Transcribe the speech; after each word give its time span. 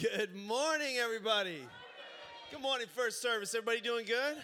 Good 0.00 0.36
morning, 0.36 0.98
everybody. 0.98 1.66
Good 2.52 2.60
morning, 2.60 2.86
first 2.94 3.20
service. 3.20 3.52
Everybody 3.52 3.80
doing 3.80 4.06
good? 4.06 4.36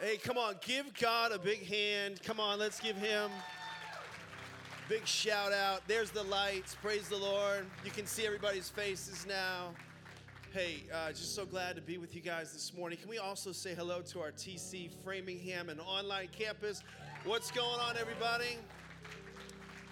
Hey, 0.00 0.18
come 0.18 0.38
on, 0.38 0.54
give 0.60 0.94
God 0.94 1.32
a 1.32 1.38
big 1.38 1.66
hand. 1.66 2.22
Come 2.22 2.38
on, 2.38 2.60
let's 2.60 2.78
give 2.78 2.96
him 2.96 3.30
big 4.88 5.04
shout 5.04 5.52
out. 5.52 5.82
There's 5.88 6.10
the 6.10 6.22
lights. 6.22 6.76
Praise 6.80 7.08
the 7.08 7.16
Lord. 7.16 7.66
You 7.84 7.90
can 7.90 8.06
see 8.06 8.24
everybody's 8.24 8.68
faces 8.68 9.26
now. 9.26 9.70
Hey, 10.52 10.84
uh, 10.94 11.08
just 11.08 11.34
so 11.34 11.44
glad 11.44 11.74
to 11.74 11.82
be 11.82 11.98
with 11.98 12.14
you 12.14 12.20
guys 12.20 12.52
this 12.52 12.72
morning. 12.72 12.98
Can 12.98 13.10
we 13.10 13.18
also 13.18 13.50
say 13.50 13.74
hello 13.74 14.00
to 14.02 14.20
our 14.20 14.30
TC 14.30 14.90
Framingham 15.02 15.70
and 15.70 15.80
online 15.80 16.28
campus? 16.30 16.84
What's 17.24 17.50
going 17.50 17.80
on, 17.80 17.96
everybody? 17.96 18.58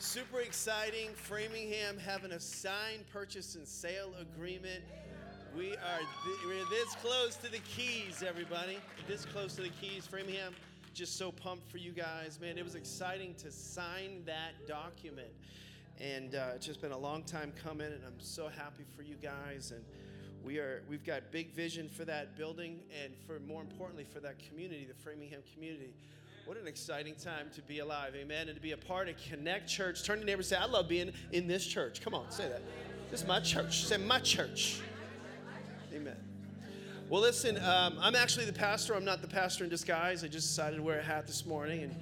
Super 0.00 0.42
exciting. 0.42 1.08
Framingham 1.14 1.98
having 1.98 2.30
a 2.30 2.38
signed 2.38 3.04
purchase 3.12 3.56
and 3.56 3.66
sale 3.66 4.14
agreement. 4.20 4.84
We 5.56 5.72
are 5.72 5.98
th- 5.98 6.38
we're 6.46 6.64
this 6.70 6.94
close 7.02 7.34
to 7.38 7.50
the 7.50 7.58
keys, 7.58 8.22
everybody. 8.26 8.78
This 9.08 9.24
close 9.24 9.56
to 9.56 9.62
the 9.62 9.70
keys. 9.70 10.06
Framingham, 10.06 10.54
just 10.94 11.16
so 11.16 11.32
pumped 11.32 11.68
for 11.68 11.78
you 11.78 11.90
guys, 11.90 12.38
man. 12.40 12.58
It 12.58 12.62
was 12.62 12.76
exciting 12.76 13.34
to 13.38 13.50
sign 13.50 14.22
that 14.24 14.68
document, 14.68 15.32
and 16.00 16.36
uh, 16.36 16.50
it's 16.54 16.66
just 16.66 16.80
been 16.80 16.92
a 16.92 16.98
long 16.98 17.24
time 17.24 17.52
coming, 17.60 17.88
and 17.88 18.00
I'm 18.06 18.20
so 18.20 18.46
happy 18.46 18.84
for 18.96 19.02
you 19.02 19.16
guys. 19.20 19.72
And 19.72 19.82
we 20.44 20.58
are 20.58 20.84
we've 20.88 21.04
got 21.04 21.32
big 21.32 21.52
vision 21.54 21.88
for 21.88 22.04
that 22.04 22.36
building, 22.36 22.78
and 23.02 23.14
for 23.26 23.40
more 23.40 23.62
importantly 23.62 24.04
for 24.04 24.20
that 24.20 24.36
community, 24.48 24.86
the 24.86 25.02
Framingham 25.02 25.42
community. 25.52 25.92
What 26.48 26.56
an 26.56 26.66
exciting 26.66 27.14
time 27.14 27.50
to 27.56 27.60
be 27.60 27.80
alive, 27.80 28.14
amen, 28.16 28.48
and 28.48 28.56
to 28.56 28.62
be 28.62 28.72
a 28.72 28.76
part 28.78 29.10
of 29.10 29.16
Connect 29.28 29.68
Church. 29.68 30.02
Turn 30.02 30.14
to 30.14 30.20
your 30.20 30.26
neighbor 30.28 30.38
and 30.38 30.46
say, 30.46 30.56
I 30.56 30.64
love 30.64 30.88
being 30.88 31.12
in 31.30 31.46
this 31.46 31.66
church. 31.66 32.00
Come 32.00 32.14
on, 32.14 32.30
say 32.30 32.48
that. 32.48 32.62
This 33.10 33.20
is 33.20 33.26
my 33.26 33.38
church. 33.40 33.84
Say, 33.84 33.98
my 33.98 34.18
church. 34.18 34.80
Amen. 35.94 36.16
Well, 37.10 37.20
listen, 37.20 37.58
um, 37.58 37.98
I'm 38.00 38.14
actually 38.14 38.46
the 38.46 38.54
pastor. 38.54 38.94
I'm 38.94 39.04
not 39.04 39.20
the 39.20 39.28
pastor 39.28 39.62
in 39.62 39.68
disguise. 39.68 40.24
I 40.24 40.28
just 40.28 40.48
decided 40.48 40.76
to 40.76 40.82
wear 40.82 41.00
a 41.00 41.02
hat 41.02 41.26
this 41.26 41.44
morning 41.44 41.82
and, 41.82 41.94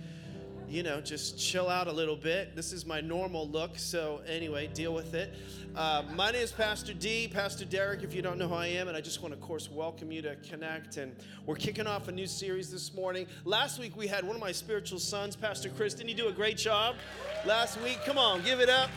you 0.68 0.82
know, 0.82 1.00
just 1.00 1.38
chill 1.38 1.68
out 1.68 1.86
a 1.86 1.92
little 1.92 2.16
bit. 2.16 2.56
This 2.56 2.72
is 2.72 2.84
my 2.84 3.00
normal 3.00 3.48
look. 3.48 3.78
So, 3.78 4.20
anyway, 4.26 4.68
deal 4.72 4.92
with 4.92 5.14
it. 5.14 5.34
Uh, 5.76 6.02
my 6.14 6.30
name 6.30 6.42
is 6.42 6.50
Pastor 6.50 6.92
D, 6.92 7.28
Pastor 7.28 7.64
Deryck, 7.64 8.02
if 8.02 8.14
you 8.14 8.22
don't 8.22 8.38
know 8.38 8.48
who 8.48 8.54
I 8.54 8.66
am, 8.66 8.88
and 8.88 8.96
I 8.96 9.00
just 9.00 9.22
want 9.22 9.34
to, 9.34 9.40
of 9.40 9.46
course, 9.46 9.70
welcome 9.70 10.10
you 10.10 10.22
to 10.22 10.34
Connect. 10.36 10.96
And 10.96 11.14
we're 11.44 11.56
kicking 11.56 11.86
off 11.86 12.08
a 12.08 12.12
new 12.12 12.26
series 12.26 12.70
this 12.70 12.94
morning. 12.94 13.26
Last 13.44 13.78
week 13.78 13.96
we 13.96 14.06
had 14.06 14.24
one 14.24 14.34
of 14.34 14.40
my 14.40 14.52
spiritual 14.52 14.98
sons, 14.98 15.36
Pastor 15.36 15.68
Chris. 15.68 15.94
Didn't 15.94 16.08
he 16.08 16.14
do 16.14 16.28
a 16.28 16.32
great 16.32 16.56
job 16.56 16.96
last 17.44 17.80
week? 17.82 17.98
Come 18.04 18.18
on, 18.18 18.42
give 18.42 18.60
it 18.60 18.70
up. 18.70 18.90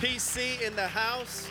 PC 0.00 0.60
in 0.62 0.74
the 0.74 0.88
house. 0.88 1.48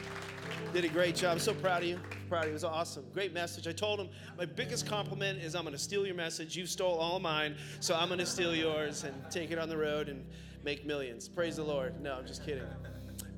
Did 0.73 0.85
a 0.85 0.87
great 0.87 1.15
job. 1.15 1.39
So 1.39 1.53
proud 1.53 1.83
of 1.83 1.89
you. 1.89 1.99
Proud 2.29 2.45
of 2.45 2.47
you. 2.47 2.49
It 2.49 2.53
was 2.53 2.63
awesome. 2.63 3.05
Great 3.13 3.31
message. 3.31 3.67
I 3.67 3.71
told 3.73 3.99
him 3.99 4.09
my 4.39 4.45
biggest 4.45 4.87
compliment 4.87 5.37
is 5.37 5.53
I'm 5.53 5.65
going 5.65 5.73
to 5.73 5.79
steal 5.79 6.03
your 6.03 6.15
message. 6.15 6.55
You 6.55 6.65
stole 6.65 6.97
all 6.97 7.19
mine, 7.19 7.57
so 7.79 7.93
I'm 7.93 8.07
going 8.07 8.19
to 8.19 8.25
steal 8.25 8.55
yours 8.55 9.03
and 9.03 9.13
take 9.29 9.51
it 9.51 9.59
on 9.59 9.69
the 9.69 9.77
road 9.77 10.09
and 10.09 10.25
make 10.63 10.83
millions. 10.83 11.29
Praise 11.29 11.57
the 11.57 11.63
Lord. 11.63 12.01
No, 12.01 12.15
I'm 12.15 12.25
just 12.25 12.43
kidding. 12.43 12.63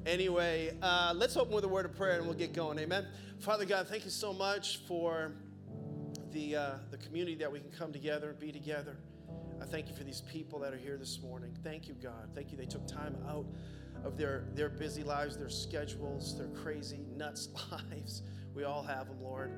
Anyway, 0.05 0.77
uh, 0.81 1.11
let's 1.13 1.35
open 1.35 1.53
with 1.53 1.65
a 1.65 1.67
word 1.67 1.83
of 1.83 1.93
prayer 1.93 2.19
and 2.19 2.25
we'll 2.25 2.37
get 2.37 2.53
going. 2.53 2.79
Amen. 2.79 3.05
Father 3.39 3.65
God, 3.65 3.89
thank 3.89 4.05
you 4.05 4.11
so 4.11 4.31
much 4.31 4.77
for 4.87 5.33
the, 6.31 6.55
uh, 6.55 6.71
the 6.89 6.97
community 6.97 7.35
that 7.35 7.51
we 7.51 7.59
can 7.59 7.71
come 7.71 7.91
together 7.91 8.29
and 8.29 8.39
be 8.39 8.53
together. 8.53 8.95
I 9.61 9.65
thank 9.65 9.89
you 9.89 9.95
for 9.95 10.05
these 10.05 10.21
people 10.21 10.59
that 10.59 10.73
are 10.73 10.77
here 10.77 10.95
this 10.95 11.19
morning. 11.21 11.53
Thank 11.65 11.89
you, 11.89 11.95
God. 11.95 12.29
Thank 12.33 12.51
you. 12.51 12.57
They 12.57 12.65
took 12.65 12.87
time 12.87 13.17
out 13.27 13.45
of 14.05 14.17
their, 14.17 14.45
their 14.53 14.69
busy 14.69 15.03
lives, 15.03 15.35
their 15.35 15.49
schedules, 15.49 16.37
their 16.37 16.47
crazy, 16.49 16.99
nuts 17.17 17.49
lives. 17.71 18.21
We 18.53 18.63
all 18.63 18.83
have 18.83 19.07
them, 19.07 19.21
Lord. 19.21 19.51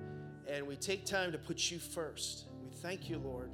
And 0.48 0.66
we 0.66 0.78
take 0.78 1.06
time 1.06 1.32
to 1.34 1.38
put 1.38 1.70
you 1.70 1.78
first. 1.78 2.46
We 2.64 2.70
thank 2.70 3.10
you, 3.10 3.18
Lord, 3.18 3.52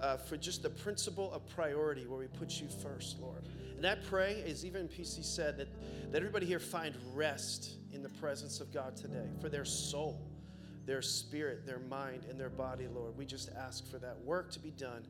uh, 0.00 0.16
for 0.16 0.36
just 0.36 0.62
the 0.62 0.70
principle 0.70 1.32
of 1.32 1.48
priority 1.48 2.06
where 2.06 2.18
we 2.18 2.26
put 2.26 2.60
you 2.60 2.68
first, 2.82 3.20
Lord. 3.20 3.44
And 3.76 3.86
I 3.86 3.94
pray, 3.94 4.42
as 4.46 4.64
even 4.64 4.88
PC 4.88 5.24
said, 5.24 5.56
that, 5.58 5.68
that 6.10 6.16
everybody 6.16 6.46
here 6.46 6.58
find 6.58 6.94
rest 7.14 7.74
in 7.92 8.02
the 8.02 8.08
presence 8.08 8.60
of 8.60 8.72
God 8.72 8.96
today 8.96 9.28
for 9.40 9.48
their 9.48 9.64
soul, 9.64 10.20
their 10.84 11.02
spirit, 11.02 11.64
their 11.64 11.78
mind, 11.78 12.26
and 12.28 12.38
their 12.38 12.50
body, 12.50 12.88
Lord. 12.92 13.16
We 13.16 13.24
just 13.24 13.50
ask 13.56 13.88
for 13.88 13.98
that 13.98 14.18
work 14.24 14.50
to 14.52 14.58
be 14.58 14.70
done 14.72 15.06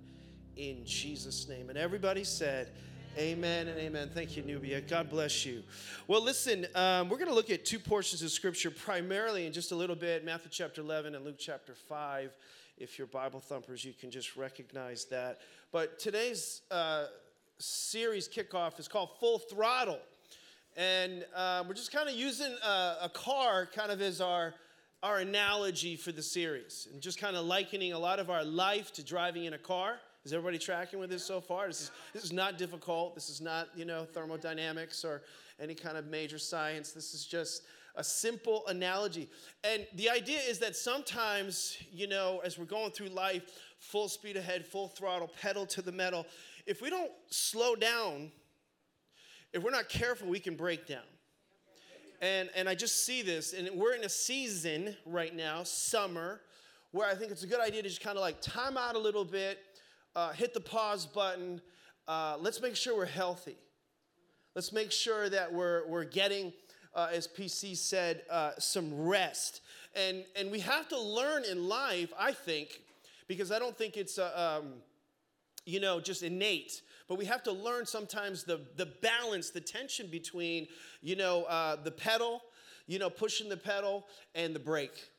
in 0.57 0.85
Jesus' 0.85 1.49
name. 1.49 1.71
And 1.71 1.79
everybody 1.79 2.25
said, 2.25 2.71
Amen 3.17 3.69
and 3.69 3.79
amen. 3.79 4.11
Thank 4.13 4.37
you, 4.37 4.43
Nubia. 4.43 4.81
God 4.81 5.09
bless 5.09 5.47
you. 5.47 5.63
Well, 6.09 6.21
listen, 6.21 6.67
um, 6.75 7.09
we're 7.09 7.17
going 7.17 7.29
to 7.29 7.35
look 7.35 7.49
at 7.49 7.65
two 7.65 7.79
portions 7.79 8.23
of 8.23 8.33
Scripture 8.33 8.73
primarily 8.73 9.47
in 9.47 9.53
just 9.53 9.71
a 9.71 9.77
little 9.77 9.95
bit 9.95 10.25
Matthew 10.25 10.51
chapter 10.51 10.81
11 10.81 11.15
and 11.15 11.25
Luke 11.25 11.37
chapter 11.39 11.75
5. 11.75 12.37
If 12.77 12.99
you're 12.99 13.07
Bible 13.07 13.39
thumpers, 13.39 13.85
you 13.85 13.93
can 13.93 14.11
just 14.11 14.35
recognize 14.35 15.05
that. 15.07 15.39
But 15.71 16.01
today's 16.01 16.63
uh, 16.73 17.07
series 17.59 18.29
kickoff 18.29 18.81
is 18.81 18.89
called 18.89 19.11
Full 19.21 19.39
Throttle. 19.39 20.01
And 20.77 21.25
uh, 21.37 21.63
we're 21.69 21.75
just 21.75 21.93
kind 21.93 22.09
of 22.09 22.17
using 22.17 22.53
a, 22.67 22.97
a 23.03 23.11
car 23.15 23.69
kind 23.73 23.93
of 23.93 24.01
as 24.03 24.21
our, 24.21 24.55
our 25.05 25.19
analogy 25.19 25.95
for 25.95 26.11
the 26.11 26.23
series 26.23 26.89
and 26.93 27.01
just 27.01 27.21
kind 27.21 27.37
of 27.37 27.47
likening 27.47 27.93
a 27.93 27.99
lot 27.99 28.19
of 28.19 28.29
our 28.29 28.43
life 28.43 28.93
to 28.95 29.05
driving 29.05 29.45
in 29.45 29.53
a 29.53 29.59
car. 29.59 29.99
Is 30.25 30.33
everybody 30.33 30.59
tracking 30.59 30.99
with 30.99 31.11
this 31.11 31.23
so 31.23 31.39
far? 31.39 31.67
This 31.67 31.83
is, 31.83 31.91
this 32.15 32.25
is 32.25 32.33
not 32.33 32.57
difficult. 32.57 33.15
This 33.15 33.29
is 33.29 33.43
not, 33.43 33.69
you 33.77 33.85
know, 33.85 34.07
thermodynamics 34.07 35.05
or 35.05 35.23
any 35.61 35.75
kind 35.75 35.99
of 35.99 36.07
major 36.07 36.39
science. 36.39 36.93
This 36.93 37.13
is 37.13 37.27
just 37.27 37.65
a 37.97 38.03
simple 38.03 38.67
analogy. 38.67 39.29
And 39.65 39.87
the 39.97 40.09
idea 40.09 40.39
is 40.49 40.59
that 40.61 40.77
sometimes, 40.77 41.77
you 41.93 42.07
know, 42.07 42.41
as 42.43 42.59
we're 42.59 42.65
going 42.65 42.91
through 42.91 43.09
life, 43.09 43.43
full 43.79 44.09
speed 44.09 44.39
ahead, 44.39 44.65
full 44.65 44.89
throttle, 44.89 45.31
pedal 45.43 45.67
to 45.67 45.83
the 45.83 45.93
metal, 45.93 46.27
if 46.67 46.81
we 46.81 46.89
don't 46.89 47.13
slow 47.29 47.77
down, 47.77 48.33
if 49.53 49.63
we're 49.63 49.71
not 49.71 49.91
careful, 49.91 50.29
we 50.29 50.41
can 50.41 50.57
break 50.57 50.87
down. 50.87 51.03
And, 52.23 52.49
and 52.57 52.67
I 52.67 52.75
just 52.75 53.05
see 53.05 53.21
this, 53.21 53.53
and 53.53 53.69
we're 53.75 53.93
in 53.93 54.05
a 54.05 54.09
season 54.09 54.97
right 55.05 55.37
now, 55.37 55.65
summer, 55.65 56.41
where 56.93 57.07
I 57.07 57.15
think 57.15 57.31
it's 57.31 57.43
a 57.43 57.47
good 57.47 57.61
idea 57.61 57.83
to 57.83 57.89
just 57.89 58.01
kind 58.01 58.17
of 58.17 58.23
like 58.23 58.41
time 58.41 58.79
out 58.79 58.95
a 58.95 58.99
little 58.99 59.25
bit, 59.25 59.59
uh, 60.17 60.33
hit 60.33 60.55
the 60.55 60.61
pause 60.61 61.07
button. 61.07 61.61
Uh, 62.07 62.37
let's 62.41 62.61
make 62.61 62.77
sure 62.77 62.97
we're 62.97 63.07
healthy. 63.07 63.57
Let's 64.55 64.73
make 64.73 64.93
sure 64.93 65.29
that 65.29 65.53
we're, 65.53 65.87
we're 65.89 66.05
getting, 66.05 66.53
uh, 66.95 67.09
as 67.13 67.27
PC 67.27 67.77
said, 67.77 68.23
uh, 68.31 68.53
some 68.59 69.07
rest. 69.07 69.63
And, 69.97 70.25
and 70.37 70.51
we 70.51 70.61
have 70.61 70.89
to 70.89 71.01
learn 71.01 71.45
in 71.45 71.69
life, 71.69 72.13
I 72.19 72.33
think, 72.33 72.81
because 73.27 73.51
I 73.51 73.59
don't 73.59 73.77
think 73.77 73.97
it's, 73.97 74.19
uh, 74.19 74.61
um, 74.63 74.75
you 75.67 75.81
know, 75.81 76.01
just 76.01 76.23
innate. 76.23 76.83
But 77.09 77.19
we 77.19 77.25
have 77.25 77.43
to 77.45 77.53
learn 77.53 77.87
sometimes 77.87 78.45
the, 78.45 78.61
the 78.77 78.87
balance, 78.87 79.51
the 79.51 79.61
tension 79.61 80.07
between, 80.07 80.69
you 81.03 81.17
know, 81.17 81.45
uh, 81.45 81.77
the 81.77 81.91
pedal, 81.91 82.43
you 82.87 82.99
know, 82.99 83.11
pushing 83.11 83.49
the 83.49 83.57
pedal 83.57 84.07
and 84.35 84.55
the 84.55 84.61
brake 84.61 85.11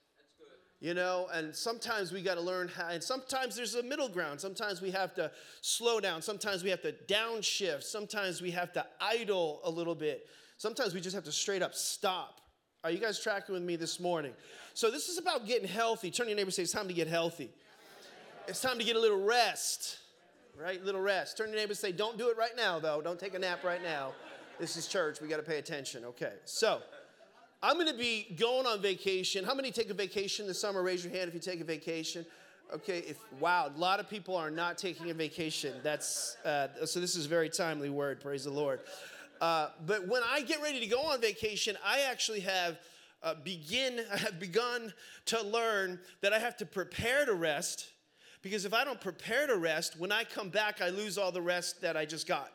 you 0.85 0.94
know 0.94 1.28
and 1.34 1.56
sometimes 1.56 2.12
we 2.12 2.22
got 2.22 2.35
to 2.35 2.41
learn 2.41 2.68
how 2.68 2.90
and 2.90 3.01
sometimes 3.01 3.56
there's 3.56 3.73
a 3.73 3.81
middle 3.81 4.07
ground. 4.07 4.40
Sometimes 4.40 4.84
we 4.84 4.91
have 4.91 5.16
to 5.16 5.31
slow 5.62 6.00
down. 6.00 6.22
Sometimes 6.22 6.63
we 6.63 6.69
have 6.69 6.84
to 6.84 6.94
downshift. 7.07 7.81
Sometimes 7.81 8.40
we 8.40 8.51
have 8.51 8.72
to 8.73 8.85
idle 9.01 9.62
a 9.63 9.69
little 9.69 9.95
bit. 9.95 10.28
Sometimes 10.57 10.94
we 10.94 11.01
just 11.01 11.16
have 11.16 11.24
to 11.24 11.31
straight 11.31 11.63
up 11.63 11.74
stop. 11.74 12.40
Are 12.84 12.91
you 12.91 13.00
guys 13.00 13.19
tracking 13.19 13.53
with 13.53 13.63
me 13.63 13.78
this 13.78 14.00
morning? 14.00 14.34
So 14.75 14.91
this 14.91 15.09
is 15.09 15.18
about 15.18 15.47
getting 15.47 15.68
healthy. 15.68 16.12
Turn 16.12 16.28
to 16.28 16.29
your 16.29 16.38
neighbor 16.38 16.51
say 16.51 16.62
it's 16.62 16.72
time 16.72 16.88
to 16.88 16.94
get 16.94 17.07
healthy. 17.07 17.50
It's 18.47 18.62
time 18.62 18.78
to 18.78 18.84
get 18.84 18.95
a 18.95 19.00
little 19.00 19.24
rest. 19.25 19.97
Right? 20.56 20.85
Little 20.85 21.01
rest. 21.01 21.35
Turn 21.35 21.47
to 21.47 21.53
your 21.53 21.62
neighbor 21.62 21.74
say 21.74 21.94
don't 21.94 22.16
do 22.16 22.29
it 22.29 22.38
right 22.38 22.56
now 22.56 22.78
though. 22.78 23.01
Don't 23.01 23.19
take 23.19 23.34
a 23.34 23.40
nap 23.40 23.63
right 23.63 23.81
now. 23.81 24.12
This 24.59 24.78
is 24.78 24.88
church. 24.88 25.19
We 25.19 25.29
got 25.29 25.38
to 25.38 25.44
pay 25.44 25.57
attention. 25.57 26.06
Okay. 26.06 26.34
So 26.45 26.84
I'm 27.66 27.78
going 27.78 27.88
to 27.88 27.98
be 27.98 28.28
going 28.38 28.68
on 28.68 28.80
vacation. 28.80 29.44
How 29.44 29.56
many 29.56 29.72
take 29.72 29.89
a 29.89 29.94
vacation 29.95 30.45
this 30.45 30.62
summer? 30.62 30.84
Raise 30.84 31.04
your 31.04 31.12
hand 31.12 31.30
if 31.30 31.34
you 31.34 31.39
take 31.39 31.62
a 31.62 31.63
vacation. 31.63 32.24
Okay, 32.72 33.00
if 33.00 33.18
wow, 33.39 33.72
a 33.75 33.80
lot 33.80 34.00
of 34.00 34.07
people 34.07 34.36
are 34.36 34.51
not 34.51 34.78
taking 34.78 35.10
a 35.10 35.16
vacation. 35.16 35.74
That's 35.81 36.38
uh, 36.45 36.68
so. 36.86 37.00
This 37.00 37.16
is 37.16 37.25
a 37.25 37.30
very 37.30 37.50
timely 37.50 37.89
word. 37.89 38.22
Praise 38.22 38.44
the 38.44 38.51
Lord. 38.51 38.81
Uh, 39.42 39.69
but 39.88 40.07
when 40.07 40.22
I 40.30 40.42
get 40.42 40.62
ready 40.62 40.80
to 40.80 40.86
go 40.86 41.01
on 41.01 41.19
vacation, 41.19 41.75
I 41.84 42.01
actually 42.01 42.42
have 42.42 42.78
uh, 43.24 43.34
begin 43.44 44.00
I 44.13 44.18
have 44.18 44.39
begun 44.39 44.94
to 45.25 45.42
learn 45.42 46.00
that 46.22 46.34
I 46.34 46.39
have 46.39 46.57
to 46.57 46.68
prepare 46.68 47.25
to 47.25 47.34
rest 47.34 47.89
because 48.44 48.66
if 48.66 48.75
I 48.75 48.84
don't 48.84 49.01
prepare 49.01 49.48
to 49.48 49.57
rest, 49.57 50.00
when 50.00 50.12
I 50.12 50.24
come 50.24 50.50
back, 50.50 50.84
I 50.84 50.89
lose 50.89 51.18
all 51.18 51.31
the 51.31 51.42
rest 51.42 51.81
that 51.81 51.98
I 51.98 52.06
just 52.06 52.28
got. 52.28 52.51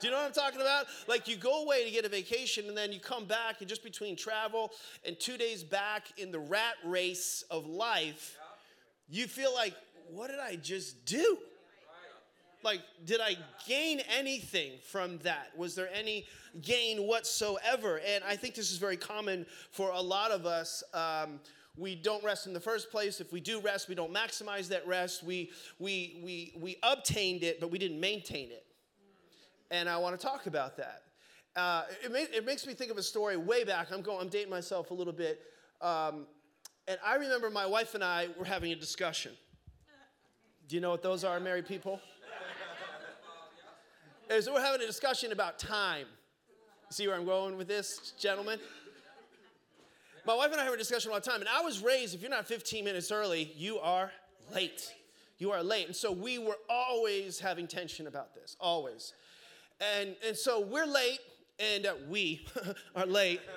Do 0.00 0.06
you 0.06 0.12
know 0.12 0.18
what 0.18 0.26
I'm 0.26 0.32
talking 0.32 0.60
about? 0.60 0.86
Like 1.08 1.28
you 1.28 1.36
go 1.36 1.64
away 1.64 1.84
to 1.84 1.90
get 1.90 2.04
a 2.04 2.08
vacation 2.08 2.68
and 2.68 2.76
then 2.76 2.92
you 2.92 3.00
come 3.00 3.24
back 3.24 3.60
and 3.60 3.68
just 3.68 3.82
between 3.82 4.16
travel 4.16 4.70
and 5.04 5.18
two 5.18 5.36
days 5.36 5.62
back 5.62 6.12
in 6.16 6.30
the 6.30 6.38
rat 6.38 6.74
race 6.84 7.44
of 7.50 7.66
life, 7.66 8.36
you 9.08 9.26
feel 9.26 9.54
like, 9.54 9.74
what 10.10 10.30
did 10.30 10.40
I 10.40 10.56
just 10.56 11.04
do? 11.04 11.38
like 12.66 12.82
did 13.04 13.20
I 13.22 13.36
gain 13.66 14.00
anything 14.18 14.72
from 14.82 15.18
that? 15.18 15.56
Was 15.56 15.74
there 15.74 15.88
any 15.94 16.26
gain 16.60 17.06
whatsoever? 17.06 18.00
And 18.04 18.24
I 18.24 18.36
think 18.36 18.54
this 18.54 18.70
is 18.72 18.78
very 18.78 18.96
common 18.96 19.46
for 19.70 19.90
a 19.90 20.00
lot 20.00 20.32
of 20.32 20.44
us. 20.44 20.82
Um, 20.92 21.40
we 21.78 21.94
don't 21.94 22.24
rest 22.24 22.46
in 22.46 22.52
the 22.52 22.60
first 22.60 22.90
place. 22.90 23.20
If 23.20 23.32
we 23.32 23.40
do 23.40 23.60
rest, 23.60 23.88
we 23.88 23.94
don't 23.94 24.12
maximize 24.12 24.68
that 24.68 24.86
rest. 24.86 25.22
We, 25.22 25.50
we, 25.78 26.20
we, 26.24 26.52
we 26.58 26.76
obtained 26.82 27.42
it, 27.42 27.60
but 27.60 27.70
we 27.70 27.78
didn't 27.78 28.00
maintain 28.00 28.50
it. 28.50 28.65
And 29.70 29.88
I 29.88 29.96
want 29.96 30.18
to 30.18 30.26
talk 30.26 30.46
about 30.46 30.76
that. 30.76 31.02
Uh, 31.56 31.84
it, 32.04 32.12
may, 32.12 32.22
it, 32.34 32.44
makes 32.44 32.66
me 32.66 32.74
think 32.74 32.90
of 32.90 32.98
a 32.98 33.02
story 33.02 33.36
way 33.36 33.64
back. 33.64 33.90
I'm 33.90 34.02
going. 34.02 34.20
I'm 34.20 34.28
dating 34.28 34.50
myself 34.50 34.90
a 34.90 34.94
little 34.94 35.12
bit. 35.12 35.40
Um, 35.80 36.26
and 36.86 36.98
I 37.04 37.16
remember 37.16 37.50
my 37.50 37.66
wife 37.66 37.94
and 37.94 38.04
I 38.04 38.28
were 38.38 38.44
having 38.44 38.72
a 38.72 38.76
discussion. 38.76 39.32
Do 40.68 40.76
you 40.76 40.82
know 40.82 40.90
what 40.90 41.02
those 41.02 41.24
are, 41.24 41.40
married 41.40 41.66
people? 41.66 42.00
As 44.30 44.48
we're 44.48 44.60
having 44.60 44.82
a 44.82 44.86
discussion 44.86 45.32
about 45.32 45.58
time. 45.58 46.06
See 46.90 47.06
where 47.08 47.16
I'm 47.16 47.24
going 47.24 47.56
with 47.56 47.68
this, 47.68 48.12
gentlemen? 48.20 48.60
My 50.26 50.34
wife 50.34 50.52
and 50.52 50.60
I 50.60 50.64
have 50.64 50.74
a 50.74 50.76
discussion 50.76 51.10
all 51.10 51.20
the 51.20 51.28
time, 51.28 51.40
and 51.40 51.48
I 51.48 51.60
was 51.60 51.82
raised 51.82 52.14
if 52.14 52.20
you're 52.20 52.30
not 52.30 52.46
15 52.46 52.84
minutes 52.84 53.10
early, 53.10 53.52
you 53.56 53.78
are 53.78 54.10
late. 54.54 54.92
You 55.38 55.52
are 55.52 55.62
late. 55.62 55.86
And 55.86 55.94
so 55.94 56.10
we 56.10 56.38
were 56.38 56.56
always 56.68 57.38
having 57.38 57.66
tension 57.66 58.06
about 58.06 58.34
this, 58.34 58.56
always. 58.60 59.12
And, 59.80 60.16
and 60.26 60.36
so 60.36 60.60
we're 60.60 60.86
late, 60.86 61.18
and 61.58 61.86
uh, 61.86 61.94
we 62.08 62.46
are 62.96 63.06
late. 63.06 63.40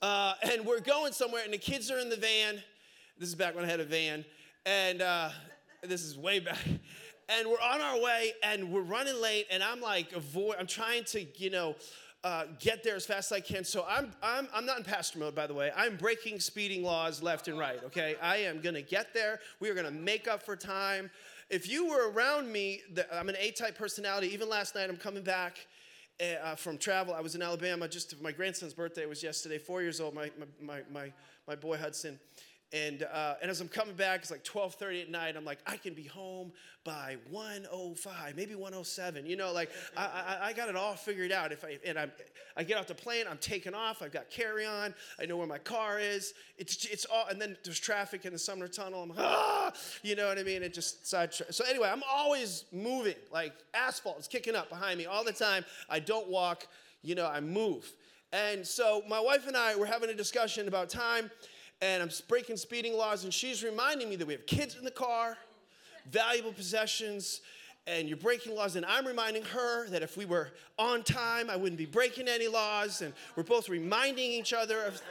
Uh, 0.00 0.34
and 0.50 0.66
we're 0.66 0.80
going 0.80 1.12
somewhere, 1.12 1.42
and 1.44 1.54
the 1.54 1.58
kids 1.58 1.88
are 1.88 2.00
in 2.00 2.08
the 2.08 2.16
van. 2.16 2.60
This 3.20 3.28
is 3.28 3.36
back 3.36 3.54
when 3.54 3.64
I 3.64 3.68
had 3.68 3.78
a 3.78 3.84
van, 3.84 4.24
and 4.66 5.00
uh, 5.00 5.28
this 5.80 6.02
is 6.02 6.18
way 6.18 6.40
back. 6.40 6.58
And 7.28 7.48
we're 7.48 7.60
on 7.60 7.80
our 7.80 8.00
way, 8.00 8.32
and 8.42 8.72
we're 8.72 8.80
running 8.80 9.22
late, 9.22 9.46
and 9.48 9.62
I'm 9.62 9.80
like, 9.80 10.12
avoid. 10.12 10.56
I'm 10.58 10.66
trying 10.66 11.04
to, 11.04 11.24
you 11.36 11.50
know, 11.50 11.76
uh, 12.24 12.46
get 12.58 12.82
there 12.82 12.96
as 12.96 13.06
fast 13.06 13.30
as 13.30 13.36
I 13.36 13.40
can. 13.40 13.62
So 13.64 13.86
I'm, 13.88 14.12
I'm, 14.22 14.48
I'm 14.52 14.66
not 14.66 14.78
in 14.78 14.84
pastor 14.84 15.20
mode, 15.20 15.36
by 15.36 15.46
the 15.46 15.54
way. 15.54 15.70
I'm 15.76 15.96
breaking 15.96 16.40
speeding 16.40 16.82
laws 16.82 17.22
left 17.22 17.46
and 17.46 17.56
right, 17.56 17.82
okay? 17.84 18.16
I 18.20 18.38
am 18.38 18.60
gonna 18.60 18.82
get 18.82 19.14
there. 19.14 19.38
We 19.60 19.70
are 19.70 19.74
gonna 19.74 19.92
make 19.92 20.26
up 20.26 20.42
for 20.42 20.56
time. 20.56 21.10
If 21.50 21.68
you 21.68 21.88
were 21.88 22.10
around 22.10 22.50
me, 22.50 22.82
the, 22.92 23.12
I'm 23.14 23.28
an 23.28 23.36
A 23.38 23.50
type 23.50 23.76
personality. 23.76 24.32
Even 24.32 24.48
last 24.48 24.74
night, 24.74 24.88
I'm 24.88 24.96
coming 24.96 25.22
back 25.22 25.66
eh, 26.20 26.36
uh, 26.36 26.54
from 26.54 26.78
travel. 26.78 27.14
I 27.14 27.20
was 27.20 27.34
in 27.34 27.42
Alabama 27.42 27.88
just 27.88 28.14
for 28.14 28.22
my 28.22 28.32
grandson's 28.32 28.74
birthday 28.74 29.06
was 29.06 29.22
yesterday, 29.22 29.58
four 29.58 29.82
years 29.82 30.00
old, 30.00 30.14
my, 30.14 30.30
my, 30.60 30.82
my, 30.90 31.12
my 31.46 31.54
boy 31.54 31.76
Hudson. 31.76 32.18
And, 32.72 33.02
uh, 33.02 33.34
and 33.42 33.50
as 33.50 33.60
I'm 33.60 33.68
coming 33.68 33.94
back, 33.94 34.20
it's 34.20 34.30
like 34.30 34.44
12:30 34.44 35.02
at 35.02 35.10
night. 35.10 35.36
I'm 35.36 35.44
like, 35.44 35.58
I 35.66 35.76
can 35.76 35.92
be 35.92 36.04
home 36.04 36.52
by 36.84 37.16
105, 37.30 38.34
maybe 38.34 38.54
107. 38.54 39.26
You 39.26 39.36
know, 39.36 39.52
like 39.52 39.70
I, 39.94 40.38
I, 40.40 40.46
I 40.48 40.52
got 40.54 40.70
it 40.70 40.76
all 40.76 40.94
figured 40.94 41.32
out. 41.32 41.52
If 41.52 41.64
I 41.64 41.78
and 41.84 41.98
I'm, 41.98 42.10
I 42.56 42.64
get 42.64 42.78
off 42.78 42.86
the 42.86 42.94
plane, 42.94 43.26
I'm 43.30 43.36
taking 43.38 43.74
off. 43.74 44.00
I've 44.00 44.10
got 44.10 44.30
carry 44.30 44.64
on. 44.64 44.94
I 45.20 45.26
know 45.26 45.36
where 45.36 45.46
my 45.46 45.58
car 45.58 46.00
is. 46.00 46.32
It's 46.56 46.86
it's 46.86 47.04
all. 47.04 47.26
And 47.28 47.40
then 47.40 47.58
there's 47.62 47.78
traffic 47.78 48.24
in 48.24 48.32
the 48.32 48.38
Sumner 48.38 48.68
Tunnel. 48.68 49.02
I'm 49.02 49.12
ah, 49.18 49.72
you 50.02 50.16
know 50.16 50.28
what 50.28 50.38
I 50.38 50.42
mean? 50.42 50.62
It 50.62 50.72
just 50.72 51.06
side. 51.06 51.34
So 51.34 51.64
anyway, 51.68 51.90
I'm 51.92 52.02
always 52.10 52.64
moving. 52.72 53.16
Like 53.30 53.52
asphalt 53.74 54.18
is 54.18 54.28
kicking 54.28 54.56
up 54.56 54.70
behind 54.70 54.96
me 54.96 55.04
all 55.04 55.24
the 55.24 55.32
time. 55.32 55.66
I 55.90 55.98
don't 55.98 56.28
walk. 56.28 56.66
You 57.02 57.16
know, 57.16 57.26
I 57.26 57.40
move. 57.40 57.92
And 58.32 58.66
so 58.66 59.02
my 59.08 59.20
wife 59.20 59.46
and 59.46 59.56
I 59.56 59.76
were 59.76 59.84
having 59.84 60.08
a 60.08 60.14
discussion 60.14 60.66
about 60.66 60.88
time 60.88 61.30
and 61.82 62.00
I'm 62.00 62.10
breaking 62.28 62.56
speeding 62.56 62.96
laws, 62.96 63.24
and 63.24 63.34
she's 63.34 63.64
reminding 63.64 64.08
me 64.08 64.14
that 64.16 64.26
we 64.26 64.32
have 64.34 64.46
kids 64.46 64.76
in 64.76 64.84
the 64.84 64.90
car, 64.90 65.36
valuable 66.10 66.52
possessions, 66.52 67.40
and 67.88 68.08
you're 68.08 68.16
breaking 68.16 68.54
laws. 68.54 68.76
And 68.76 68.86
I'm 68.86 69.04
reminding 69.04 69.42
her 69.46 69.88
that 69.88 70.00
if 70.00 70.16
we 70.16 70.24
were 70.24 70.50
on 70.78 71.02
time, 71.02 71.50
I 71.50 71.56
wouldn't 71.56 71.78
be 71.78 71.86
breaking 71.86 72.28
any 72.28 72.46
laws. 72.46 73.02
And 73.02 73.12
we're 73.34 73.42
both 73.42 73.68
reminding 73.68 74.30
each 74.30 74.52
other 74.52 74.80
of 74.84 75.02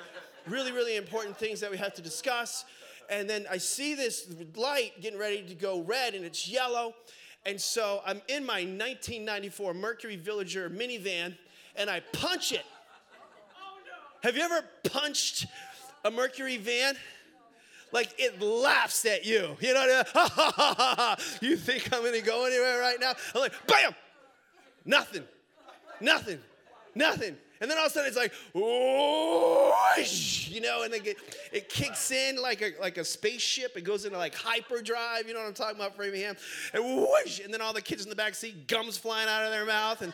really, 0.47 0.71
really 0.71 0.95
important 0.95 1.37
things 1.37 1.59
that 1.59 1.69
we 1.69 1.75
have 1.75 1.93
to 1.95 2.01
discuss. 2.01 2.63
And 3.09 3.29
then 3.29 3.45
I 3.51 3.57
see 3.57 3.93
this 3.93 4.33
light 4.55 4.93
getting 5.01 5.19
ready 5.19 5.43
to 5.43 5.53
go 5.53 5.81
red, 5.81 6.13
and 6.15 6.23
it's 6.23 6.47
yellow. 6.47 6.95
And 7.45 7.59
so 7.59 8.01
I'm 8.05 8.21
in 8.29 8.45
my 8.45 8.61
1994 8.61 9.73
Mercury 9.73 10.15
Villager 10.15 10.69
minivan, 10.69 11.35
and 11.75 11.89
I 11.89 11.99
punch 12.13 12.53
it. 12.53 12.63
Oh, 13.61 13.79
have 14.23 14.37
you 14.37 14.43
ever 14.43 14.63
punched 14.85 15.47
a 16.03 16.11
Mercury 16.11 16.57
van, 16.57 16.95
like 17.91 18.13
it 18.17 18.41
laughs 18.41 19.05
at 19.05 19.25
you. 19.25 19.57
You 19.59 19.73
know, 19.73 20.03
ha, 20.13 20.29
ha, 20.33 20.53
ha, 20.55 20.95
ha, 20.97 21.15
you 21.41 21.55
think 21.57 21.93
I'm 21.93 22.03
gonna 22.03 22.21
go 22.21 22.45
anywhere 22.45 22.79
right 22.79 22.99
now? 22.99 23.13
I'm 23.35 23.41
like, 23.41 23.53
bam, 23.67 23.93
nothing, 24.85 25.23
nothing, 25.99 26.39
nothing. 26.95 27.37
And 27.61 27.69
then 27.69 27.77
all 27.77 27.85
of 27.85 27.91
a 27.91 27.93
sudden 27.93 28.07
it's 28.07 28.17
like, 28.17 28.33
whoosh, 28.55 30.49
you 30.49 30.61
know, 30.61 30.81
and 30.81 30.91
then 30.91 31.01
it, 31.05 31.17
it 31.53 31.69
kicks 31.69 32.09
in 32.09 32.41
like 32.41 32.63
a, 32.63 32.71
like 32.81 32.97
a 32.97 33.05
spaceship. 33.05 33.77
It 33.77 33.83
goes 33.83 34.03
into 34.03 34.17
like 34.17 34.33
hyperdrive, 34.33 35.27
you 35.27 35.35
know 35.35 35.41
what 35.41 35.47
I'm 35.47 35.53
talking 35.53 35.75
about, 35.75 35.95
Framingham? 35.95 36.35
And 36.73 36.83
whoosh, 36.83 37.39
and 37.39 37.53
then 37.53 37.61
all 37.61 37.71
the 37.71 37.81
kids 37.81 38.03
in 38.03 38.09
the 38.09 38.15
back 38.15 38.33
seat, 38.33 38.67
gums 38.67 38.97
flying 38.97 39.29
out 39.29 39.43
of 39.43 39.51
their 39.51 39.67
mouth, 39.67 40.01
and 40.01 40.11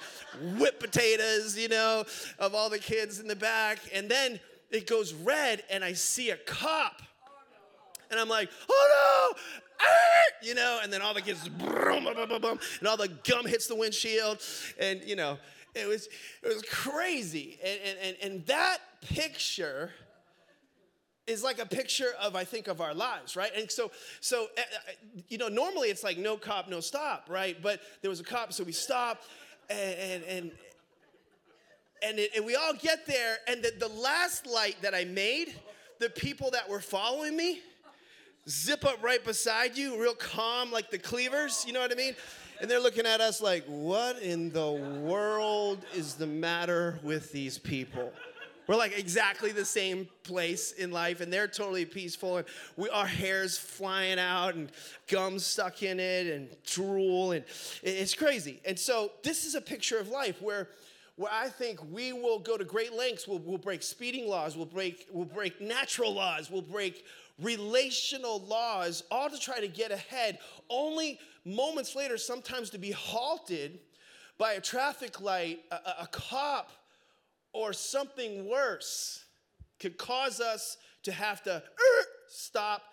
whipped 0.59 0.81
potatoes, 0.81 1.57
you 1.57 1.69
know, 1.69 2.03
of 2.37 2.53
all 2.53 2.69
the 2.69 2.79
kids 2.79 3.21
in 3.21 3.29
the 3.29 3.35
back. 3.35 3.79
And 3.93 4.11
then 4.11 4.41
it 4.71 4.87
goes 4.87 5.13
red 5.13 5.63
and 5.69 5.83
I 5.83 5.93
see 5.93 6.29
a 6.29 6.37
cop. 6.37 7.01
And 8.09 8.19
I'm 8.19 8.29
like, 8.29 8.49
oh 8.69 9.33
no, 9.33 9.87
you 10.41 10.55
know, 10.55 10.79
and 10.81 10.91
then 10.91 11.01
all 11.01 11.13
the 11.13 11.21
kids, 11.21 11.45
and 11.45 12.87
all 12.87 12.97
the 12.97 13.11
gum 13.23 13.45
hits 13.45 13.67
the 13.67 13.75
windshield. 13.75 14.41
And, 14.79 15.03
you 15.03 15.15
know, 15.15 15.37
it 15.75 15.87
was, 15.87 16.07
it 16.41 16.47
was 16.47 16.63
crazy. 16.63 17.59
And, 17.63 17.79
and, 17.85 17.97
and, 18.01 18.17
and 18.23 18.45
that 18.47 18.79
picture 19.01 19.91
is 21.27 21.43
like 21.43 21.59
a 21.59 21.65
picture 21.65 22.13
of 22.21 22.35
I 22.35 22.45
think 22.45 22.67
of 22.67 22.79
our 22.79 22.93
lives, 22.93 23.35
right? 23.35 23.51
And 23.55 23.69
so, 23.69 23.91
so 24.21 24.47
uh, 24.57 24.61
you 25.27 25.37
know, 25.37 25.49
normally 25.49 25.89
it's 25.89 26.03
like 26.03 26.17
no 26.17 26.37
cop, 26.37 26.69
no 26.69 26.79
stop, 26.79 27.27
right? 27.29 27.61
But 27.61 27.81
there 28.01 28.09
was 28.09 28.21
a 28.21 28.23
cop, 28.23 28.53
so 28.53 28.63
we 28.63 28.71
stopped, 28.71 29.25
and 29.69 29.99
and 29.99 30.23
and, 30.23 30.51
it, 32.01 32.31
and 32.35 32.45
we 32.45 32.55
all 32.55 32.73
get 32.73 33.05
there, 33.05 33.37
and 33.47 33.63
the, 33.63 33.73
the 33.77 33.87
last 33.87 34.45
light 34.45 34.77
that 34.81 34.93
I 34.93 35.05
made, 35.05 35.55
the 35.99 36.09
people 36.09 36.51
that 36.51 36.69
were 36.69 36.79
following 36.79 37.35
me 37.35 37.61
zip 38.49 38.85
up 38.85 39.03
right 39.03 39.23
beside 39.23 39.77
you, 39.77 39.99
real 40.01 40.13
calm, 40.13 40.71
like 40.71 40.89
the 40.89 40.97
cleavers, 40.97 41.65
you 41.67 41.73
know 41.73 41.81
what 41.81 41.91
I 41.91 41.95
mean? 41.95 42.15
And 42.61 42.69
they're 42.69 42.79
looking 42.79 43.05
at 43.05 43.21
us 43.21 43.41
like, 43.41 43.65
what 43.65 44.19
in 44.21 44.51
the 44.51 44.71
world 44.71 45.85
is 45.93 46.15
the 46.15 46.27
matter 46.27 46.99
with 47.03 47.31
these 47.31 47.57
people? 47.57 48.11
We're 48.67 48.75
like 48.75 48.97
exactly 48.97 49.51
the 49.51 49.65
same 49.65 50.09
place 50.23 50.73
in 50.73 50.91
life, 50.91 51.21
and 51.21 51.31
they're 51.31 51.47
totally 51.47 51.85
peaceful, 51.85 52.37
and 52.37 52.47
we, 52.75 52.89
our 52.89 53.05
hair's 53.05 53.57
flying 53.57 54.19
out, 54.19 54.55
and 54.55 54.69
gum 55.07 55.39
stuck 55.39 55.83
in 55.83 56.01
it, 56.01 56.27
and 56.27 56.49
drool, 56.65 57.31
and 57.31 57.45
it's 57.81 58.13
crazy. 58.13 58.59
And 58.65 58.77
so, 58.77 59.11
this 59.23 59.45
is 59.45 59.55
a 59.55 59.61
picture 59.61 59.99
of 59.99 60.09
life 60.09 60.41
where 60.41 60.67
where 61.17 61.33
I 61.33 61.49
think 61.49 61.79
we 61.91 62.13
will 62.13 62.39
go 62.39 62.57
to 62.57 62.63
great 62.63 62.93
lengths. 62.93 63.27
We'll, 63.27 63.39
we'll 63.39 63.57
break 63.57 63.83
speeding 63.83 64.27
laws, 64.29 64.55
we'll 64.55 64.67
break, 64.67 65.07
we'll 65.11 65.25
break 65.25 65.59
natural 65.59 66.13
laws, 66.13 66.49
we'll 66.49 66.61
break 66.61 67.03
relational 67.41 68.39
laws, 68.41 69.03
all 69.11 69.29
to 69.29 69.39
try 69.39 69.59
to 69.59 69.67
get 69.67 69.91
ahead, 69.91 70.39
only 70.69 71.19
moments 71.43 71.95
later, 71.95 72.17
sometimes 72.17 72.69
to 72.69 72.77
be 72.77 72.91
halted 72.91 73.79
by 74.37 74.53
a 74.53 74.61
traffic 74.61 75.19
light, 75.19 75.59
a, 75.71 76.03
a 76.03 76.07
cop, 76.11 76.71
or 77.51 77.73
something 77.73 78.47
worse 78.47 79.25
could 79.79 79.97
cause 79.97 80.39
us 80.39 80.77
to 81.03 81.11
have 81.11 81.41
to 81.43 81.55
er, 81.55 82.05
stop 82.27 82.83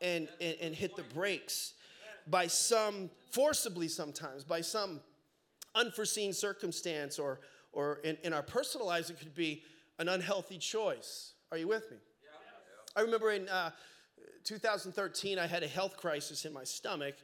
and, 0.00 0.28
and, 0.40 0.56
and 0.62 0.74
hit 0.74 0.96
the 0.96 1.02
brakes 1.14 1.74
by 2.26 2.46
some, 2.46 3.10
forcibly 3.32 3.88
sometimes, 3.88 4.44
by 4.44 4.62
some 4.62 5.00
unforeseen 5.74 6.32
circumstance 6.32 7.18
or 7.18 7.40
or 7.76 8.00
in, 8.04 8.16
in 8.24 8.32
our 8.32 8.42
personal 8.42 8.86
lives, 8.86 9.10
it 9.10 9.18
could 9.18 9.34
be 9.34 9.62
an 9.98 10.08
unhealthy 10.08 10.56
choice. 10.56 11.34
Are 11.52 11.58
you 11.58 11.68
with 11.68 11.90
me? 11.90 11.98
Yeah. 12.22 13.00
I 13.00 13.04
remember 13.04 13.30
in 13.32 13.48
uh, 13.50 13.70
2013, 14.44 15.38
I 15.38 15.46
had 15.46 15.62
a 15.62 15.68
health 15.68 15.98
crisis 15.98 16.46
in 16.46 16.54
my 16.54 16.64
stomach, 16.64 17.16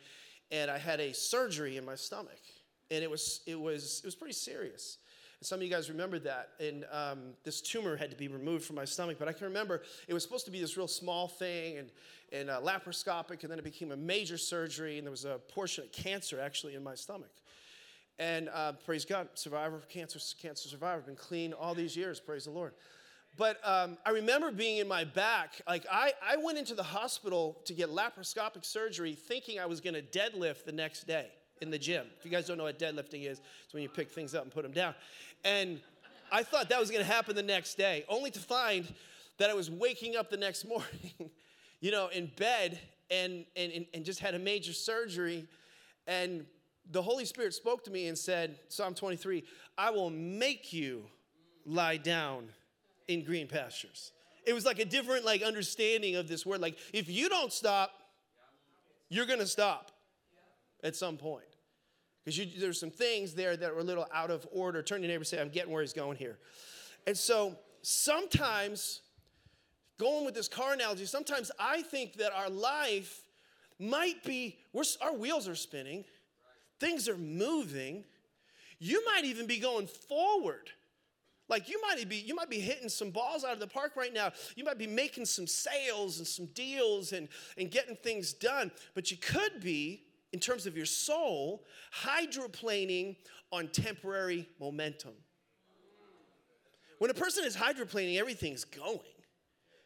and 0.50 0.70
I 0.70 0.76
had 0.76 1.00
a 1.00 1.14
surgery 1.14 1.78
in 1.78 1.86
my 1.86 1.94
stomach, 1.94 2.40
and 2.90 3.02
it 3.02 3.10
was 3.10 3.40
it 3.46 3.58
was 3.58 4.02
it 4.04 4.06
was 4.06 4.14
pretty 4.14 4.34
serious. 4.34 4.98
And 5.40 5.46
some 5.46 5.58
of 5.58 5.62
you 5.62 5.70
guys 5.70 5.88
remember 5.88 6.18
that, 6.18 6.50
and 6.60 6.84
um, 6.92 7.18
this 7.44 7.62
tumor 7.62 7.96
had 7.96 8.10
to 8.10 8.16
be 8.16 8.28
removed 8.28 8.66
from 8.66 8.76
my 8.76 8.84
stomach. 8.84 9.16
But 9.18 9.28
I 9.28 9.32
can 9.32 9.46
remember 9.46 9.82
it 10.06 10.12
was 10.12 10.22
supposed 10.22 10.44
to 10.44 10.50
be 10.50 10.60
this 10.60 10.76
real 10.76 10.86
small 10.86 11.28
thing, 11.28 11.78
and 11.78 11.90
and 12.30 12.50
uh, 12.50 12.60
laparoscopic, 12.60 13.42
and 13.42 13.50
then 13.50 13.58
it 13.58 13.64
became 13.64 13.92
a 13.92 13.96
major 13.96 14.36
surgery, 14.36 14.98
and 14.98 15.06
there 15.06 15.10
was 15.10 15.24
a 15.24 15.40
portion 15.48 15.84
of 15.84 15.92
cancer 15.92 16.38
actually 16.38 16.74
in 16.74 16.84
my 16.84 16.94
stomach. 16.94 17.32
And 18.22 18.50
uh, 18.54 18.74
praise 18.84 19.04
God, 19.04 19.26
survivor, 19.34 19.74
of 19.74 19.88
cancer, 19.88 20.20
cancer 20.40 20.68
survivor, 20.68 21.02
been 21.02 21.16
clean 21.16 21.52
all 21.52 21.74
these 21.74 21.96
years, 21.96 22.20
praise 22.20 22.44
the 22.44 22.52
Lord. 22.52 22.72
But 23.36 23.58
um, 23.64 23.98
I 24.06 24.10
remember 24.10 24.52
being 24.52 24.76
in 24.76 24.86
my 24.86 25.02
back, 25.02 25.60
like 25.66 25.84
I, 25.90 26.12
I 26.24 26.36
went 26.36 26.56
into 26.56 26.76
the 26.76 26.84
hospital 26.84 27.58
to 27.64 27.74
get 27.74 27.88
laparoscopic 27.88 28.64
surgery 28.64 29.16
thinking 29.16 29.58
I 29.58 29.66
was 29.66 29.80
gonna 29.80 30.02
deadlift 30.02 30.64
the 30.64 30.70
next 30.70 31.08
day 31.08 31.30
in 31.62 31.72
the 31.72 31.78
gym. 31.80 32.06
If 32.16 32.24
you 32.24 32.30
guys 32.30 32.46
don't 32.46 32.58
know 32.58 32.62
what 32.62 32.78
deadlifting 32.78 33.28
is, 33.28 33.40
it's 33.64 33.74
when 33.74 33.82
you 33.82 33.88
pick 33.88 34.08
things 34.08 34.36
up 34.36 34.44
and 34.44 34.52
put 34.52 34.62
them 34.62 34.72
down. 34.72 34.94
And 35.44 35.80
I 36.30 36.44
thought 36.44 36.68
that 36.68 36.78
was 36.78 36.90
to 36.90 37.02
happen 37.02 37.34
the 37.34 37.42
next 37.42 37.74
day, 37.74 38.04
only 38.08 38.30
to 38.30 38.38
find 38.38 38.86
that 39.38 39.50
I 39.50 39.54
was 39.54 39.68
waking 39.68 40.14
up 40.14 40.30
the 40.30 40.36
next 40.36 40.64
morning, 40.68 41.28
you 41.80 41.90
know, 41.90 42.06
in 42.06 42.30
bed 42.36 42.78
and, 43.10 43.46
and, 43.56 43.84
and 43.92 44.04
just 44.04 44.20
had 44.20 44.36
a 44.36 44.38
major 44.38 44.72
surgery. 44.72 45.48
And 46.06 46.46
the 46.90 47.02
Holy 47.02 47.24
Spirit 47.24 47.54
spoke 47.54 47.84
to 47.84 47.90
me 47.90 48.08
and 48.08 48.18
said, 48.18 48.58
Psalm 48.68 48.94
23, 48.94 49.44
I 49.78 49.90
will 49.90 50.10
make 50.10 50.72
you 50.72 51.04
lie 51.64 51.96
down 51.96 52.48
in 53.08 53.24
green 53.24 53.46
pastures. 53.46 54.12
It 54.44 54.52
was 54.52 54.64
like 54.64 54.78
a 54.78 54.84
different 54.84 55.24
like 55.24 55.42
understanding 55.42 56.16
of 56.16 56.28
this 56.28 56.44
word. 56.44 56.60
Like 56.60 56.76
if 56.92 57.08
you 57.08 57.28
don't 57.28 57.52
stop, 57.52 57.92
you're 59.08 59.26
gonna 59.26 59.46
stop 59.46 59.92
at 60.82 60.96
some 60.96 61.16
point. 61.16 61.44
Because 62.24 62.54
there's 62.58 62.78
some 62.78 62.90
things 62.90 63.34
there 63.34 63.56
that 63.56 63.70
are 63.70 63.78
a 63.78 63.82
little 63.84 64.06
out 64.12 64.30
of 64.30 64.46
order. 64.52 64.82
Turn 64.82 64.98
to 64.98 65.02
your 65.02 65.08
neighbor 65.08 65.22
and 65.22 65.26
say, 65.26 65.40
I'm 65.40 65.48
getting 65.48 65.72
where 65.72 65.82
he's 65.82 65.92
going 65.92 66.16
here. 66.16 66.38
And 67.06 67.16
so 67.16 67.58
sometimes, 67.82 69.00
going 69.98 70.24
with 70.24 70.34
this 70.34 70.46
car 70.46 70.72
analogy, 70.72 71.04
sometimes 71.04 71.50
I 71.58 71.82
think 71.82 72.14
that 72.14 72.32
our 72.32 72.48
life 72.48 73.22
might 73.80 74.22
be, 74.22 74.58
our 75.00 75.14
wheels 75.14 75.48
are 75.48 75.56
spinning, 75.56 76.04
things 76.82 77.08
are 77.08 77.16
moving. 77.16 78.04
You 78.80 79.04
might 79.06 79.24
even 79.24 79.46
be 79.46 79.58
going 79.58 79.86
forward. 79.86 80.70
Like 81.48 81.68
you 81.68 81.80
might 81.80 82.08
be, 82.08 82.16
you 82.16 82.34
might 82.34 82.50
be 82.50 82.58
hitting 82.58 82.88
some 82.88 83.10
balls 83.10 83.44
out 83.44 83.52
of 83.52 83.60
the 83.60 83.68
park 83.68 83.92
right 83.94 84.12
now. 84.12 84.32
You 84.56 84.64
might 84.64 84.78
be 84.78 84.88
making 84.88 85.26
some 85.26 85.46
sales 85.46 86.18
and 86.18 86.26
some 86.26 86.46
deals 86.46 87.12
and, 87.12 87.28
and 87.56 87.70
getting 87.70 87.94
things 87.94 88.32
done. 88.32 88.72
But 88.94 89.10
you 89.10 89.16
could 89.16 89.60
be, 89.60 90.02
in 90.32 90.40
terms 90.40 90.66
of 90.66 90.76
your 90.76 90.86
soul, 90.86 91.64
hydroplaning 91.94 93.16
on 93.52 93.68
temporary 93.68 94.48
momentum. 94.58 95.12
When 96.98 97.10
a 97.10 97.14
person 97.14 97.44
is 97.44 97.54
hydroplaning, 97.54 98.18
everything's 98.18 98.64
going. 98.64 98.98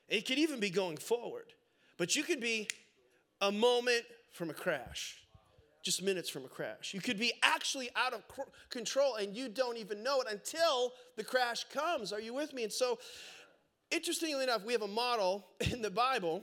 It 0.09 0.25
could 0.27 0.39
even 0.39 0.61
be 0.61 0.71
going 0.71 0.97
forward. 0.99 1.53
But 1.99 2.15
you 2.17 2.23
could 2.23 2.41
be 2.41 2.69
a 3.41 3.51
moment 3.51 4.05
from 4.33 4.51
a 4.51 4.55
crash 4.55 5.26
just 5.87 6.03
minutes 6.03 6.29
from 6.29 6.45
a 6.45 6.49
crash. 6.49 6.93
You 6.93 7.01
could 7.01 7.17
be 7.17 7.33
actually 7.45 7.89
out 7.95 8.13
of 8.13 8.23
control 8.71 9.15
and 9.15 9.37
you 9.37 9.49
don't 9.49 9.77
even 9.77 10.03
know 10.03 10.21
it 10.21 10.27
until 10.29 10.93
the 11.17 11.23
crash 11.23 11.65
comes. 11.73 12.13
Are 12.13 12.21
you 12.21 12.35
with 12.35 12.53
me? 12.53 12.65
And 12.65 12.73
so, 12.73 12.99
interestingly 13.93 14.43
enough, 14.43 14.65
we 14.65 14.73
have 14.73 14.83
a 14.83 14.89
model 14.89 15.47
in 15.73 15.81
the 15.81 15.91
Bible 15.91 16.43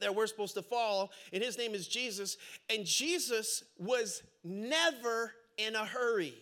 that 0.00 0.14
we're 0.14 0.26
supposed 0.26 0.54
to 0.54 0.62
follow, 0.62 1.08
and 1.32 1.42
his 1.42 1.56
name 1.56 1.74
is 1.74 1.88
Jesus. 1.88 2.36
And 2.68 2.84
Jesus 2.84 3.62
was 3.78 4.22
never 4.44 5.32
in 5.56 5.74
a 5.74 5.86
hurry. 5.86 6.34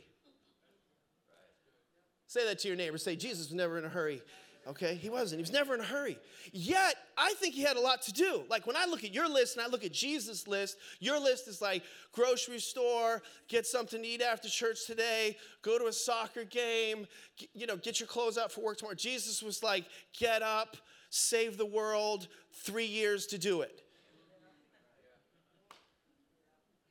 Say 2.26 2.44
that 2.46 2.58
to 2.60 2.68
your 2.68 2.76
neighbor. 2.76 2.98
Say, 2.98 3.14
Jesus 3.14 3.50
was 3.50 3.54
never 3.54 3.78
in 3.78 3.84
a 3.84 3.88
hurry. 3.88 4.22
Okay, 4.66 4.94
he 4.94 5.10
wasn't. 5.10 5.38
He 5.38 5.42
was 5.42 5.52
never 5.52 5.74
in 5.74 5.80
a 5.80 5.84
hurry. 5.84 6.18
Yet, 6.52 6.94
I 7.18 7.34
think 7.34 7.54
he 7.54 7.62
had 7.62 7.76
a 7.76 7.80
lot 7.80 8.00
to 8.02 8.12
do. 8.12 8.44
Like 8.48 8.66
when 8.66 8.76
I 8.76 8.86
look 8.86 9.04
at 9.04 9.12
your 9.12 9.28
list 9.28 9.56
and 9.56 9.64
I 9.64 9.68
look 9.68 9.84
at 9.84 9.92
Jesus' 9.92 10.48
list, 10.48 10.78
your 11.00 11.20
list 11.20 11.48
is 11.48 11.60
like 11.60 11.82
grocery 12.12 12.60
store, 12.60 13.22
get 13.48 13.66
something 13.66 14.00
to 14.00 14.08
eat 14.08 14.22
after 14.22 14.48
church 14.48 14.86
today, 14.86 15.36
go 15.60 15.78
to 15.78 15.86
a 15.86 15.92
soccer 15.92 16.44
game, 16.44 17.06
you 17.52 17.66
know, 17.66 17.76
get 17.76 18.00
your 18.00 18.06
clothes 18.06 18.38
out 18.38 18.50
for 18.50 18.62
work 18.62 18.78
tomorrow. 18.78 18.94
Jesus 18.94 19.42
was 19.42 19.62
like, 19.62 19.84
get 20.18 20.40
up, 20.40 20.78
save 21.10 21.58
the 21.58 21.66
world, 21.66 22.28
three 22.50 22.86
years 22.86 23.26
to 23.26 23.38
do 23.38 23.60
it. 23.60 23.82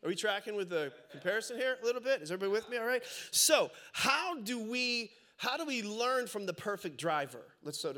Are 0.03 0.10
we 0.10 0.15
tracking 0.15 0.56
with 0.56 0.70
the 0.70 0.92
comparison 1.12 1.58
here 1.58 1.77
a 1.82 1.86
little 1.86 2.01
bit? 2.01 2.22
Is 2.22 2.30
everybody 2.30 2.51
with 2.51 2.70
me? 2.70 2.77
All 2.77 2.86
right. 2.86 3.03
So, 3.32 3.72
how 3.94 4.38
do 4.42 4.60
we 4.60 5.12
how 5.43 5.57
do 5.57 5.65
we 5.65 5.83
learn 5.83 6.25
from 6.25 6.45
the 6.45 6.53
perfect 6.53 6.97
driver? 6.97 7.41
Let's 7.63 7.77
so 7.77 7.93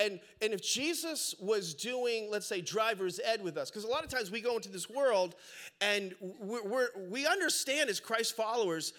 and 0.00 0.18
and 0.42 0.52
if 0.52 0.60
Jesus 0.60 1.34
was 1.38 1.72
doing, 1.72 2.28
let's 2.28 2.46
say, 2.46 2.60
driver's 2.60 3.20
ed 3.24 3.42
with 3.42 3.56
us, 3.56 3.70
because 3.70 3.84
a 3.84 3.88
lot 3.88 4.02
of 4.02 4.10
times 4.10 4.32
we 4.32 4.40
go 4.40 4.56
into 4.56 4.68
this 4.68 4.90
world 4.90 5.36
and 5.80 6.12
we're, 6.20 6.64
we're, 6.64 6.88
we 7.08 7.24
understand 7.24 7.88
as 7.88 8.00
Christ 8.00 8.34
followers, 8.34 8.94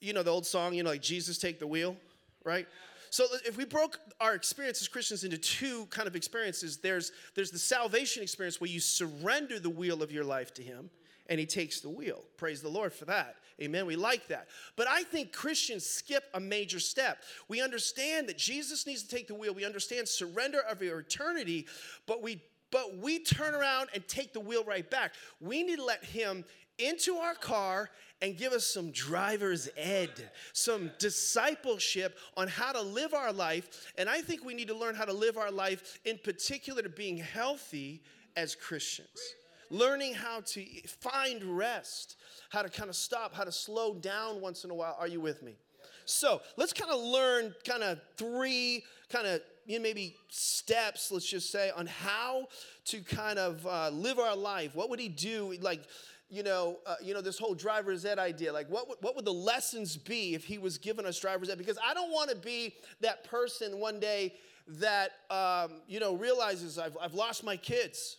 you 0.00 0.12
know 0.12 0.24
the 0.24 0.32
old 0.32 0.46
song, 0.46 0.74
you 0.74 0.82
know, 0.82 0.90
like 0.90 1.00
Jesus 1.00 1.38
take 1.38 1.60
the 1.60 1.66
wheel, 1.66 1.96
right? 2.44 2.66
So 3.10 3.24
if 3.46 3.56
we 3.56 3.64
broke 3.64 4.00
our 4.20 4.34
experience 4.34 4.80
as 4.80 4.88
Christians 4.88 5.22
into 5.22 5.38
two 5.38 5.86
kind 5.86 6.08
of 6.08 6.16
experiences, 6.16 6.78
there's 6.78 7.12
there's 7.36 7.52
the 7.52 7.58
salvation 7.58 8.20
experience 8.20 8.60
where 8.60 8.70
you 8.70 8.80
surrender 8.80 9.60
the 9.60 9.70
wheel 9.70 10.02
of 10.02 10.10
your 10.10 10.24
life 10.24 10.52
to 10.54 10.62
Him, 10.62 10.90
and 11.28 11.38
He 11.38 11.46
takes 11.46 11.80
the 11.80 11.88
wheel. 11.88 12.24
Praise 12.36 12.62
the 12.62 12.68
Lord 12.68 12.92
for 12.92 13.04
that. 13.04 13.36
Amen. 13.60 13.86
We 13.86 13.96
like 13.96 14.28
that. 14.28 14.48
But 14.76 14.86
I 14.88 15.02
think 15.02 15.32
Christians 15.32 15.84
skip 15.84 16.24
a 16.34 16.40
major 16.40 16.78
step. 16.78 17.18
We 17.48 17.60
understand 17.60 18.28
that 18.28 18.38
Jesus 18.38 18.86
needs 18.86 19.02
to 19.02 19.08
take 19.08 19.26
the 19.26 19.34
wheel. 19.34 19.52
We 19.52 19.64
understand 19.64 20.08
surrender 20.08 20.60
of 20.60 20.80
your 20.80 21.00
eternity, 21.00 21.66
but 22.06 22.22
we 22.22 22.42
but 22.70 22.98
we 22.98 23.18
turn 23.18 23.54
around 23.54 23.88
and 23.94 24.06
take 24.08 24.34
the 24.34 24.40
wheel 24.40 24.62
right 24.62 24.88
back. 24.90 25.14
We 25.40 25.62
need 25.62 25.76
to 25.76 25.84
let 25.84 26.04
him 26.04 26.44
into 26.78 27.16
our 27.16 27.34
car 27.34 27.90
and 28.20 28.36
give 28.36 28.52
us 28.52 28.66
some 28.66 28.90
driver's 28.90 29.68
ed, 29.76 30.10
some 30.52 30.90
discipleship 30.98 32.18
on 32.36 32.48
how 32.48 32.72
to 32.72 32.82
live 32.82 33.14
our 33.14 33.32
life. 33.32 33.92
And 33.96 34.08
I 34.08 34.20
think 34.20 34.44
we 34.44 34.54
need 34.54 34.68
to 34.68 34.76
learn 34.76 34.94
how 34.94 35.04
to 35.04 35.12
live 35.12 35.36
our 35.36 35.50
life, 35.50 35.98
in 36.04 36.18
particular, 36.18 36.82
to 36.82 36.88
being 36.88 37.16
healthy 37.16 38.02
as 38.36 38.54
Christians. 38.54 39.34
Learning 39.70 40.14
how 40.14 40.40
to 40.40 40.64
find 40.86 41.44
rest, 41.44 42.16
how 42.48 42.62
to 42.62 42.68
kind 42.68 42.88
of 42.88 42.96
stop, 42.96 43.34
how 43.34 43.44
to 43.44 43.52
slow 43.52 43.94
down 43.94 44.40
once 44.40 44.64
in 44.64 44.70
a 44.70 44.74
while. 44.74 44.96
Are 44.98 45.08
you 45.08 45.20
with 45.20 45.42
me? 45.42 45.56
So 46.04 46.40
let's 46.56 46.72
kind 46.72 46.90
of 46.90 47.00
learn 47.00 47.54
kind 47.66 47.82
of 47.82 48.00
three 48.16 48.84
kind 49.10 49.26
of 49.26 49.40
you 49.66 49.78
know, 49.78 49.82
maybe 49.82 50.16
steps, 50.28 51.12
let's 51.12 51.28
just 51.28 51.52
say, 51.52 51.70
on 51.70 51.86
how 51.86 52.48
to 52.86 53.00
kind 53.02 53.38
of 53.38 53.66
uh, 53.66 53.90
live 53.90 54.18
our 54.18 54.34
life. 54.34 54.74
What 54.74 54.88
would 54.88 54.98
he 54.98 55.08
do? 55.08 55.54
Like, 55.60 55.82
you 56.30 56.42
know, 56.42 56.78
uh, 56.86 56.96
you 57.02 57.12
know, 57.12 57.20
this 57.20 57.38
whole 57.38 57.54
driver's 57.54 58.04
ed 58.04 58.18
idea. 58.18 58.52
Like, 58.52 58.70
what 58.70 58.88
would, 58.88 58.98
what 59.02 59.14
would 59.16 59.26
the 59.26 59.32
lessons 59.32 59.96
be 59.96 60.34
if 60.34 60.44
he 60.44 60.56
was 60.56 60.78
giving 60.78 61.04
us 61.04 61.18
driver's 61.18 61.50
ed? 61.50 61.58
Because 61.58 61.78
I 61.84 61.92
don't 61.92 62.10
want 62.10 62.30
to 62.30 62.36
be 62.36 62.74
that 63.00 63.24
person 63.24 63.78
one 63.78 64.00
day 64.00 64.34
that, 64.68 65.12
um, 65.30 65.82
you 65.86 66.00
know, 66.00 66.14
realizes 66.14 66.78
I've, 66.78 66.96
I've 67.00 67.14
lost 67.14 67.44
my 67.44 67.56
kids. 67.56 68.16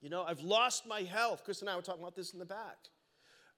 You 0.00 0.10
know, 0.10 0.22
I've 0.22 0.42
lost 0.42 0.86
my 0.86 1.00
health. 1.00 1.42
Chris 1.44 1.60
and 1.60 1.70
I 1.70 1.76
were 1.76 1.82
talking 1.82 2.02
about 2.02 2.16
this 2.16 2.32
in 2.32 2.38
the 2.38 2.44
back. 2.44 2.76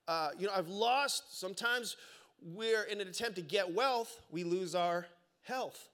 Uh, 0.08 0.30
you 0.38 0.46
know, 0.46 0.52
I've 0.54 0.68
lost, 0.68 1.38
sometimes 1.38 1.96
we're 2.42 2.84
in 2.84 3.00
an 3.00 3.08
attempt 3.08 3.36
to 3.36 3.42
get 3.42 3.74
wealth, 3.74 4.20
we 4.30 4.44
lose 4.44 4.74
our 4.74 5.06
health. 5.42 5.88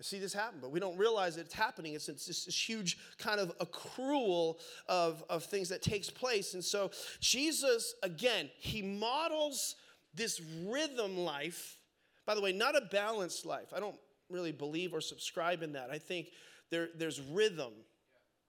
I 0.00 0.04
see 0.04 0.18
this 0.18 0.32
happen, 0.32 0.58
but 0.60 0.72
we 0.72 0.80
don't 0.80 0.96
realize 0.96 1.36
that 1.36 1.42
it's 1.42 1.54
happening. 1.54 1.94
It's, 1.94 2.08
it's 2.08 2.26
this 2.26 2.46
huge 2.46 2.98
kind 3.18 3.38
of 3.38 3.56
accrual 3.58 4.56
of, 4.88 5.22
of 5.30 5.44
things 5.44 5.68
that 5.68 5.80
takes 5.80 6.10
place. 6.10 6.54
And 6.54 6.64
so 6.64 6.90
Jesus, 7.20 7.94
again, 8.02 8.50
he 8.58 8.82
models 8.82 9.76
this 10.12 10.40
rhythm 10.66 11.18
life. 11.18 11.78
By 12.26 12.34
the 12.34 12.40
way, 12.40 12.52
not 12.52 12.76
a 12.76 12.80
balanced 12.90 13.46
life. 13.46 13.72
I 13.74 13.78
don't 13.78 13.94
really 14.28 14.50
believe 14.50 14.92
or 14.92 15.00
subscribe 15.00 15.62
in 15.62 15.74
that. 15.74 15.88
I 15.90 15.98
think 15.98 16.28
there, 16.70 16.88
there's 16.96 17.20
rhythm. 17.20 17.72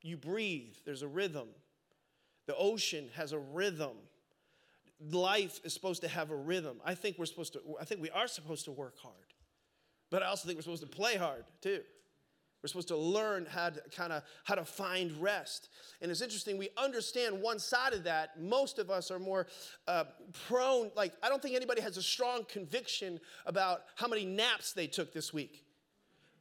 You 0.02 0.18
breathe, 0.18 0.74
there's 0.86 1.04
a 1.04 1.08
rhythm. 1.08 1.50
The 2.48 2.56
ocean 2.56 3.10
has 3.16 3.32
a 3.32 3.40
rhythm 3.40 3.98
life 5.12 5.60
is 5.64 5.74
supposed 5.74 6.02
to 6.02 6.08
have 6.08 6.32
a 6.32 6.36
rhythm. 6.36 6.80
I 6.86 6.96
think 6.96 7.18
we're 7.18 7.26
supposed 7.26 7.54
to, 7.54 7.62
I 7.80 7.86
think 7.86 8.02
we 8.02 8.10
are 8.12 8.28
supposed 8.28 8.66
to 8.66 8.72
work 8.72 8.98
hard. 9.00 9.16
But 10.10 10.24
I 10.24 10.28
also 10.28 10.48
think 10.48 10.58
we're 10.58 10.64
supposed 10.64 10.84
to 10.84 10.90
play 10.90 11.16
hard 11.16 11.46
too. 11.62 11.82
We're 12.62 12.70
supposed 12.70 12.88
to 12.90 12.98
learn 12.98 13.46
how 13.46 13.72
to 13.72 13.82
kind 13.94 14.14
of 14.14 14.24
how 14.46 14.56
to 14.56 14.64
find 14.64 15.12
rest. 15.22 15.68
And 16.02 16.10
it's 16.10 16.22
interesting, 16.22 16.58
we 16.58 16.70
understand 16.78 17.42
one 17.42 17.60
side 17.60 17.92
of 17.92 18.06
that. 18.06 18.42
Most 18.42 18.80
of 18.80 18.90
us 18.90 19.12
are 19.12 19.20
more 19.20 19.48
uh, 19.86 20.06
prone, 20.48 20.90
like, 20.96 21.14
I 21.22 21.28
don't 21.28 21.42
think 21.42 21.56
anybody 21.56 21.82
has 21.82 21.98
a 21.98 22.02
strong 22.02 22.46
conviction 22.46 23.20
about 23.46 23.82
how 23.96 24.08
many 24.08 24.24
naps 24.24 24.72
they 24.72 24.88
took 24.88 25.12
this 25.12 25.34
week. 25.34 25.66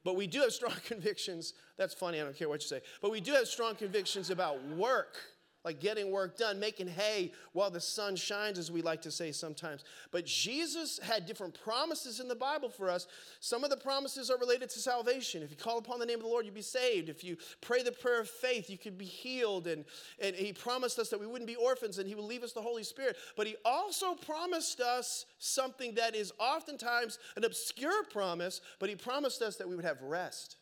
But 0.05 0.15
we 0.15 0.29
do 0.29 0.41
have 0.41 0.53
strong 0.61 0.77
convictions. 0.85 1.55
That's 1.77 1.95
funny, 1.95 2.21
I 2.21 2.25
don't 2.25 2.37
care 2.37 2.49
what 2.49 2.63
you 2.63 2.69
say. 2.69 2.83
But 3.01 3.11
we 3.11 3.21
do 3.21 3.33
have 3.33 3.49
strong 3.49 3.75
convictions 3.75 4.31
about 4.31 4.65
work 4.69 5.17
like 5.65 5.81
getting 5.81 6.11
work 6.11 6.37
done, 6.37 6.59
making 6.59 6.89
hay 6.89 7.33
while 7.53 7.71
the 7.71 7.81
sun 7.81 8.17
shines, 8.17 8.59
as 8.59 8.71
we 8.71 8.83
like 8.83 9.01
to 9.03 9.11
say 9.11 9.31
sometimes. 9.31 9.85
But 10.11 10.27
Jesus 10.27 10.99
had 10.99 11.25
different 11.25 11.59
promises 11.63 12.19
in 12.19 12.27
the 12.27 12.35
Bible 12.35 12.69
for 12.69 12.91
us. 12.91 13.07
Some 13.41 13.63
of 13.63 13.71
the 13.71 13.77
promises 13.77 14.31
are 14.31 14.39
related 14.39 14.71
to 14.71 14.81
salvation. 14.81 15.43
If 15.43 15.51
you 15.51 15.57
call 15.57 15.79
upon 15.79 16.01
the 16.01 16.07
name 16.07 16.17
of 16.17 16.23
the 16.23 16.29
Lord, 16.29 16.45
you'll 16.45 16.55
be 16.55 16.63
saved. 16.63 17.09
If 17.09 17.23
you 17.23 17.37
pray 17.61 17.83
the 17.83 17.93
prayer 17.93 18.21
of 18.21 18.29
faith, 18.29 18.69
you 18.69 18.79
could 18.79 18.99
be 18.99 19.05
healed. 19.05 19.69
And, 19.69 19.85
and 20.21 20.35
He 20.35 20.53
promised 20.53 20.99
us 20.99 21.11
that 21.11 21.21
we 21.21 21.27
wouldn't 21.27 21.49
be 21.49 21.57
orphans 21.57 21.99
and 21.99 22.09
He 22.09 22.15
would 22.15 22.25
leave 22.25 22.43
us 22.43 22.53
the 22.53 22.63
Holy 22.63 22.83
Spirit. 22.83 23.17
But 23.37 23.47
He 23.47 23.57
also 23.65 24.15
promised 24.15 24.81
us 24.81 25.27
something 25.39 25.95
that 25.95 26.17
is 26.17 26.33
oftentimes 26.39 27.19
an 27.37 27.45
obscure 27.45 28.03
promise, 28.05 28.61
but 28.81 28.89
He 28.89 28.97
promised 28.97 29.43
us 29.43 29.57
that 29.57 29.69
we 29.69 29.77
would 29.77 29.85
have 29.85 30.03
rest. 30.03 30.57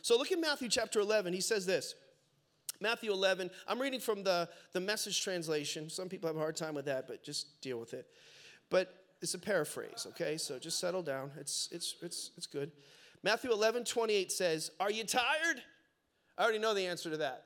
So 0.00 0.18
look 0.18 0.32
at 0.32 0.38
Matthew 0.38 0.68
chapter 0.68 1.00
11. 1.00 1.32
He 1.32 1.40
says 1.40 1.64
this. 1.64 1.94
Matthew 2.84 3.10
11. 3.12 3.50
I'm 3.66 3.80
reading 3.80 3.98
from 3.98 4.22
the, 4.22 4.46
the 4.74 4.80
message 4.80 5.22
translation. 5.22 5.88
Some 5.88 6.10
people 6.10 6.28
have 6.28 6.36
a 6.36 6.38
hard 6.38 6.54
time 6.54 6.74
with 6.74 6.84
that, 6.84 7.08
but 7.08 7.24
just 7.24 7.58
deal 7.62 7.80
with 7.80 7.94
it. 7.94 8.06
But 8.68 8.94
it's 9.22 9.32
a 9.32 9.38
paraphrase, 9.38 10.06
okay? 10.10 10.36
So 10.36 10.58
just 10.58 10.78
settle 10.78 11.02
down. 11.02 11.30
It's, 11.40 11.70
it's, 11.72 11.94
it's, 12.02 12.32
it's 12.36 12.46
good. 12.46 12.72
Matthew 13.22 13.50
11, 13.52 13.84
28 13.84 14.30
says, 14.30 14.70
Are 14.78 14.90
you 14.90 15.04
tired? 15.04 15.62
I 16.36 16.42
already 16.42 16.58
know 16.58 16.74
the 16.74 16.86
answer 16.86 17.08
to 17.08 17.16
that. 17.16 17.44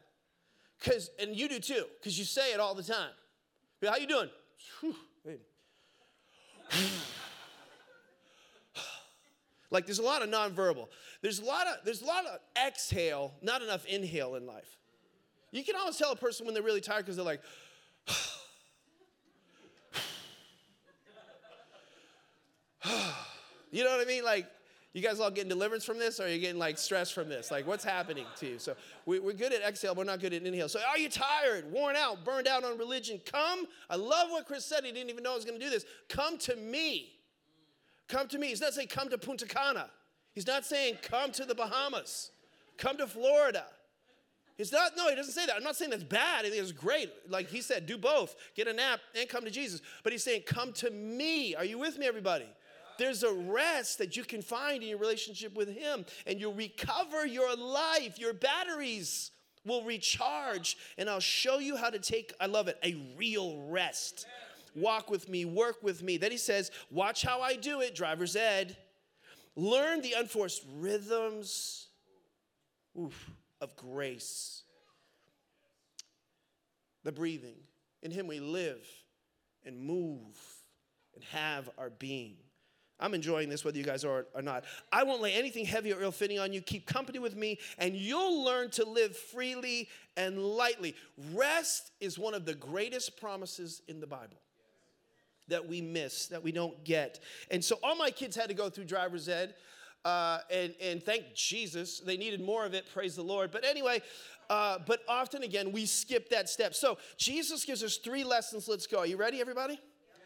Cause, 0.85 1.09
and 1.21 1.37
you 1.37 1.49
do 1.49 1.61
too, 1.61 1.85
because 2.01 2.19
you 2.19 2.25
say 2.25 2.53
it 2.53 2.59
all 2.59 2.75
the 2.75 2.83
time. 2.83 3.13
How 3.85 3.97
you 3.97 4.09
doing? 4.09 4.31
like 9.71 9.87
there's 9.87 10.01
a 10.01 10.05
lot 10.05 10.23
of 10.23 10.31
nonverbal. 10.31 10.89
There's 11.23 11.39
a 11.39 11.45
lot 11.45 11.69
of 11.69 11.77
there's 11.85 12.03
a 12.03 12.07
lot 12.07 12.27
of 12.27 12.41
exhale, 12.67 13.35
not 13.41 13.63
enough 13.63 13.87
inhale 13.87 14.35
in 14.35 14.45
life. 14.45 14.78
You 15.51 15.65
can 15.65 15.77
always 15.77 15.97
tell 15.97 16.13
a 16.13 16.17
person 16.17 16.45
when 16.47 16.55
they're 16.55 16.63
really 16.63 16.81
tired 16.81 17.05
because 17.07 17.17
they're 17.17 17.25
like, 17.25 17.41
you 23.71 23.85
know 23.85 23.91
what 23.91 24.01
I 24.01 24.05
mean? 24.05 24.25
Like 24.25 24.47
you 24.93 25.03
guys 25.03 25.21
all 25.21 25.31
getting 25.31 25.49
deliverance 25.49 25.85
from 25.85 25.99
this 25.99 26.19
or 26.21 26.25
are 26.25 26.29
you 26.29 26.39
getting 26.39 26.59
like 26.59 26.79
stress 26.79 27.11
from 27.11 27.29
this? 27.29 27.51
Like 27.51 27.67
what's 27.67 27.85
happening 27.85 28.27
to 28.39 28.47
you? 28.47 28.59
So 28.59 28.75
we, 29.07 29.19
are 29.19 29.33
good 29.33 29.53
at 29.53 29.63
exhale, 29.63 29.95
we're 29.95 30.05
not 30.05 30.21
good 30.21 30.33
at 30.33 30.43
inhale. 30.43 30.69
So 30.69 30.81
are 30.81 30.99
you 30.99 31.09
tired, 31.09 31.71
worn 31.71 31.97
out, 31.97 32.25
burned 32.25 32.49
out 32.49 32.65
on 32.65 32.77
religion? 32.79 33.21
Come. 33.25 33.67
I 33.89 33.97
love 33.97 34.31
what 34.31 34.47
Chris 34.47 34.65
said. 34.65 34.85
He 34.85 34.93
didn't 34.93 35.11
even 35.11 35.23
know 35.23 35.33
I 35.33 35.37
was 35.37 35.45
going 35.45 35.59
to 35.59 35.65
do 35.65 35.71
this. 35.71 35.85
Come 36.09 36.39
to 36.39 36.57
me. 36.57 37.13
Come 38.09 38.29
to 38.29 38.39
me. 38.39 38.49
He's 38.49 38.61
not 38.61 38.75
saying 38.75 38.89
come 38.89 39.09
to 39.11 39.19
Punta 39.19 39.47
Cana. 39.47 39.91
He's 40.33 40.47
not 40.47 40.65
saying 40.65 40.99
come 41.03 41.33
to 41.33 41.45
the 41.45 41.55
Bahamas. 41.55 42.31
Come 42.77 42.97
to 42.99 43.07
Florida. 43.07 43.65
He's 44.59 44.73
not, 44.73 44.97
no, 44.97 45.09
he 45.09 45.15
doesn't 45.15 45.33
say 45.33 45.47
that. 45.47 45.57
I'm 45.57 45.63
not 45.63 45.77
saying 45.77 45.93
that's 45.93 46.03
bad. 46.03 46.45
I 46.45 46.51
think 46.51 46.61
it's 46.61 46.73
great. 46.73 47.11
Like 47.29 47.49
he 47.49 47.61
said, 47.61 47.87
do 47.87 47.97
both. 47.97 48.35
Get 48.57 48.67
a 48.67 48.73
nap 48.73 48.99
and 49.19 49.29
come 49.29 49.45
to 49.45 49.51
Jesus. 49.51 49.81
But 50.03 50.13
he's 50.13 50.25
saying, 50.25 50.43
come 50.47 50.73
to 50.75 50.91
me. 50.91 51.55
Are 51.55 51.65
you 51.65 51.79
with 51.79 51.97
me, 51.97 52.07
everybody? 52.07 52.49
There's 52.99 53.23
a 53.23 53.33
rest 53.33 53.99
that 53.99 54.17
you 54.17 54.25
can 54.25 54.43
find 54.43 54.83
in 54.83 54.89
your 54.89 54.99
relationship 54.99 55.57
with 55.57 55.69
Him, 55.69 56.05
and 56.27 56.41
you'll 56.41 56.53
recover 56.53 57.25
your 57.25 57.55
life. 57.55 58.19
Your 58.19 58.35
batteries 58.35 59.31
will 59.65 59.85
recharge, 59.85 60.77
and 60.99 61.09
I'll 61.09 61.21
show 61.21 61.61
you 61.61 61.77
how 61.77 61.91
to 61.91 62.01
take, 62.01 62.35
I 62.41 62.47
love 62.47 62.67
it, 62.67 62.77
a 62.83 63.01
real 63.17 63.63
rest. 63.69 64.27
Walk 64.75 65.11
with 65.11 65.29
me, 65.29 65.45
work 65.45 65.81
with 65.81 66.03
me. 66.03 66.17
Then 66.17 66.33
He 66.33 66.37
says, 66.37 66.73
Watch 66.91 67.23
how 67.23 67.41
I 67.41 67.55
do 67.55 67.81
it, 67.81 67.95
driver's 67.95 68.35
ed. 68.35 68.77
Learn 69.55 70.03
the 70.03 70.15
unforced 70.15 70.65
rhythms 70.75 71.87
oof, 72.99 73.31
of 73.61 73.77
grace. 73.77 74.63
The 77.05 77.13
breathing. 77.13 77.57
In 78.03 78.11
Him 78.11 78.27
we 78.27 78.41
live 78.41 78.87
and 79.65 79.81
move 79.81 80.39
and 81.15 81.25
have 81.25 81.69
our 81.79 81.91
being. 81.91 82.37
I'm 83.01 83.15
enjoying 83.15 83.49
this 83.49 83.65
whether 83.65 83.79
you 83.79 83.85
guys 83.85 84.05
are 84.05 84.27
or 84.35 84.43
not. 84.43 84.65
I 84.91 85.05
won't 85.05 85.23
lay 85.23 85.33
anything 85.33 85.65
heavy 85.65 85.93
or 85.93 86.03
ill 86.03 86.11
fitting 86.11 86.41
on 86.41 86.53
you. 86.53 86.61
Keep 86.61 86.87
company 86.87 87.21
with 87.21 87.37
me, 87.37 87.59
and 87.79 87.95
you'll 87.95 88.45
learn 88.45 88.71
to 88.71 88.85
live 88.85 89.17
freely 89.17 89.89
and 90.17 90.39
lightly. 90.39 90.97
Rest 91.33 91.93
is 92.01 92.19
one 92.19 92.35
of 92.35 92.45
the 92.45 92.55
greatest 92.55 93.21
promises 93.21 93.83
in 93.87 94.01
the 94.01 94.07
Bible 94.07 94.39
that 95.47 95.67
we 95.67 95.81
miss, 95.81 96.27
that 96.27 96.43
we 96.43 96.53
don't 96.53 96.85
get. 96.85 97.21
And 97.51 97.65
so 97.65 97.79
all 97.83 97.97
my 97.97 98.11
kids 98.11 98.37
had 98.37 98.49
to 98.49 98.55
go 98.55 98.69
through 98.69 98.85
driver's 98.85 99.29
ed. 99.29 99.55
Uh, 100.09 100.41
and, 100.51 100.75
and 100.81 101.03
thank 101.03 101.35
Jesus, 101.35 102.01
they 102.01 102.17
needed 102.17 102.41
more 102.41 102.65
of 102.65 102.73
it, 102.73 102.87
praise 102.95 103.15
the 103.15 103.23
Lord. 103.23 103.51
But 103.51 103.63
anyway, 103.63 104.01
uh, 104.49 104.79
but 104.87 105.01
often 105.07 105.43
again, 105.43 105.71
we 105.71 105.85
skip 105.85 106.31
that 106.31 106.49
step. 106.49 106.75
So 106.75 106.97
Jesus 107.19 107.63
gives 107.63 107.83
us 107.85 107.99
three 107.99 108.25
lessons. 108.25 108.69
Let's 108.69 108.87
go. 108.87 109.01
Are 109.01 109.07
you 109.07 109.19
ready, 109.19 109.39
everybody? 109.39 109.79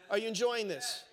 Are 0.09 0.17
you 0.17 0.29
enjoying 0.29 0.69
this? 0.69 1.03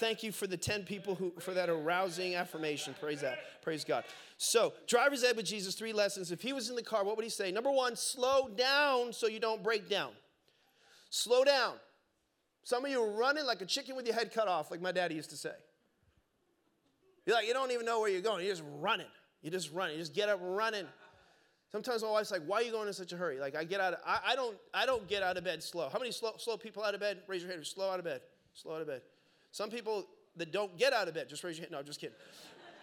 Thank 0.00 0.22
you 0.22 0.32
for 0.32 0.46
the 0.46 0.56
10 0.56 0.84
people 0.84 1.14
who 1.14 1.34
for 1.38 1.52
that 1.52 1.68
arousing 1.68 2.34
affirmation. 2.34 2.94
Praise 2.98 3.20
that. 3.20 3.40
Praise 3.60 3.84
God. 3.84 4.04
So, 4.38 4.72
driver's 4.86 5.22
ed 5.22 5.36
with 5.36 5.44
Jesus, 5.44 5.74
three 5.74 5.92
lessons. 5.92 6.32
If 6.32 6.40
he 6.40 6.54
was 6.54 6.70
in 6.70 6.76
the 6.76 6.82
car, 6.82 7.04
what 7.04 7.16
would 7.16 7.24
he 7.24 7.30
say? 7.30 7.52
Number 7.52 7.70
one, 7.70 7.94
slow 7.94 8.48
down 8.48 9.12
so 9.12 9.26
you 9.26 9.38
don't 9.38 9.62
break 9.62 9.86
down. 9.86 10.12
Slow 11.10 11.44
down. 11.44 11.74
Some 12.62 12.86
of 12.86 12.90
you 12.90 13.02
are 13.02 13.10
running 13.10 13.44
like 13.44 13.60
a 13.60 13.66
chicken 13.66 13.96
with 13.96 14.06
your 14.06 14.14
head 14.14 14.32
cut 14.32 14.48
off, 14.48 14.70
like 14.70 14.80
my 14.80 14.92
daddy 14.92 15.14
used 15.14 15.28
to 15.28 15.36
say. 15.36 15.52
You're 17.26 17.36
like, 17.36 17.46
you 17.46 17.54
don't 17.54 17.70
even 17.70 17.86
know 17.86 18.00
where 18.00 18.10
you're 18.10 18.20
going. 18.20 18.44
You're 18.44 18.54
just 18.54 18.66
running. 18.78 19.06
You 19.42 19.50
just 19.50 19.72
run. 19.72 19.90
You 19.92 19.98
just 19.98 20.14
get 20.14 20.28
up 20.28 20.40
running. 20.42 20.86
Sometimes 21.72 22.02
my 22.02 22.10
wife's 22.10 22.30
like, 22.30 22.42
"Why 22.46 22.58
are 22.58 22.62
you 22.62 22.70
going 22.70 22.86
in 22.86 22.94
such 22.94 23.12
a 23.12 23.16
hurry?" 23.16 23.40
Like 23.40 23.56
I 23.56 23.64
get 23.64 23.80
out. 23.80 23.94
Of, 23.94 23.98
I, 24.06 24.20
I 24.28 24.36
don't. 24.36 24.56
I 24.72 24.86
don't 24.86 25.08
get 25.08 25.22
out 25.22 25.36
of 25.36 25.44
bed 25.44 25.62
slow. 25.62 25.88
How 25.92 25.98
many 25.98 26.12
slow, 26.12 26.32
slow 26.38 26.56
people 26.56 26.84
out 26.84 26.94
of 26.94 27.00
bed? 27.00 27.18
Raise 27.26 27.42
your 27.42 27.50
hand. 27.50 27.66
Slow 27.66 27.90
out 27.90 27.98
of 27.98 28.04
bed. 28.04 28.20
Slow 28.54 28.76
out 28.76 28.80
of 28.80 28.86
bed. 28.86 29.02
Some 29.50 29.70
people 29.70 30.06
that 30.36 30.52
don't 30.52 30.76
get 30.78 30.92
out 30.92 31.08
of 31.08 31.14
bed, 31.14 31.28
just 31.28 31.44
raise 31.44 31.56
your 31.56 31.64
hand. 31.64 31.72
No, 31.72 31.78
I'm 31.78 31.84
just 31.84 32.00
kidding. 32.00 32.16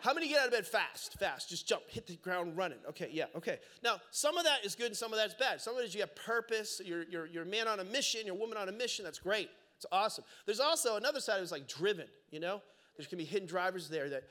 How 0.02 0.14
many 0.14 0.28
get 0.28 0.40
out 0.40 0.48
of 0.48 0.52
bed 0.52 0.66
fast? 0.66 1.20
Fast. 1.20 1.50
Just 1.50 1.68
jump, 1.68 1.84
hit 1.88 2.08
the 2.08 2.16
ground 2.16 2.58
running. 2.58 2.80
Okay, 2.90 3.10
yeah, 3.12 3.26
okay. 3.36 3.60
Now, 3.84 3.98
some 4.10 4.38
of 4.38 4.46
that 4.46 4.66
is 4.66 4.74
good 4.74 4.88
and 4.88 4.98
some 4.98 5.14
of 5.14 5.20
that's 5.20 5.36
bad. 5.36 5.62
Some 5.62 5.76
of 5.76 5.82
it 5.82 5.86
is 5.86 5.94
you 5.94 6.02
have 6.02 6.16
purpose, 6.16 6.82
you're, 6.84 7.04
you're, 7.04 7.28
you're 7.28 7.44
a 7.44 7.48
man 7.48 7.68
on 7.68 7.80
a 7.80 7.84
mission, 7.84 8.22
you're 8.26 8.36
a 8.36 8.40
woman 8.40 8.58
on 8.58 8.68
a 8.68 8.72
mission. 8.72 9.06
That's 9.06 9.20
great. 9.20 9.50
It's 9.78 9.86
awesome. 9.92 10.24
There's 10.46 10.60
also 10.60 10.96
another 10.96 11.20
side 11.20 11.38
of 11.38 11.44
it's 11.44 11.52
like 11.52 11.68
driven, 11.68 12.08
you 12.32 12.40
know? 12.40 12.62
There's 13.02 13.10
gonna 13.10 13.24
be 13.24 13.26
hidden 13.26 13.48
drivers 13.48 13.90
there 13.90 14.10
that, 14.10 14.24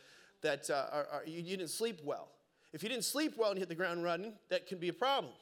that 0.42 0.70
uh, 0.70 0.86
are, 0.92 1.06
are, 1.12 1.22
you, 1.26 1.40
you 1.40 1.56
didn't 1.56 1.70
sleep 1.70 2.00
well. 2.04 2.28
If 2.72 2.84
you 2.84 2.88
didn't 2.88 3.04
sleep 3.04 3.34
well 3.36 3.50
and 3.50 3.58
hit 3.58 3.68
the 3.68 3.74
ground 3.74 4.04
running, 4.04 4.34
that 4.48 4.68
can 4.68 4.78
be 4.78 4.88
a 4.88 4.92
problem. 4.92 5.32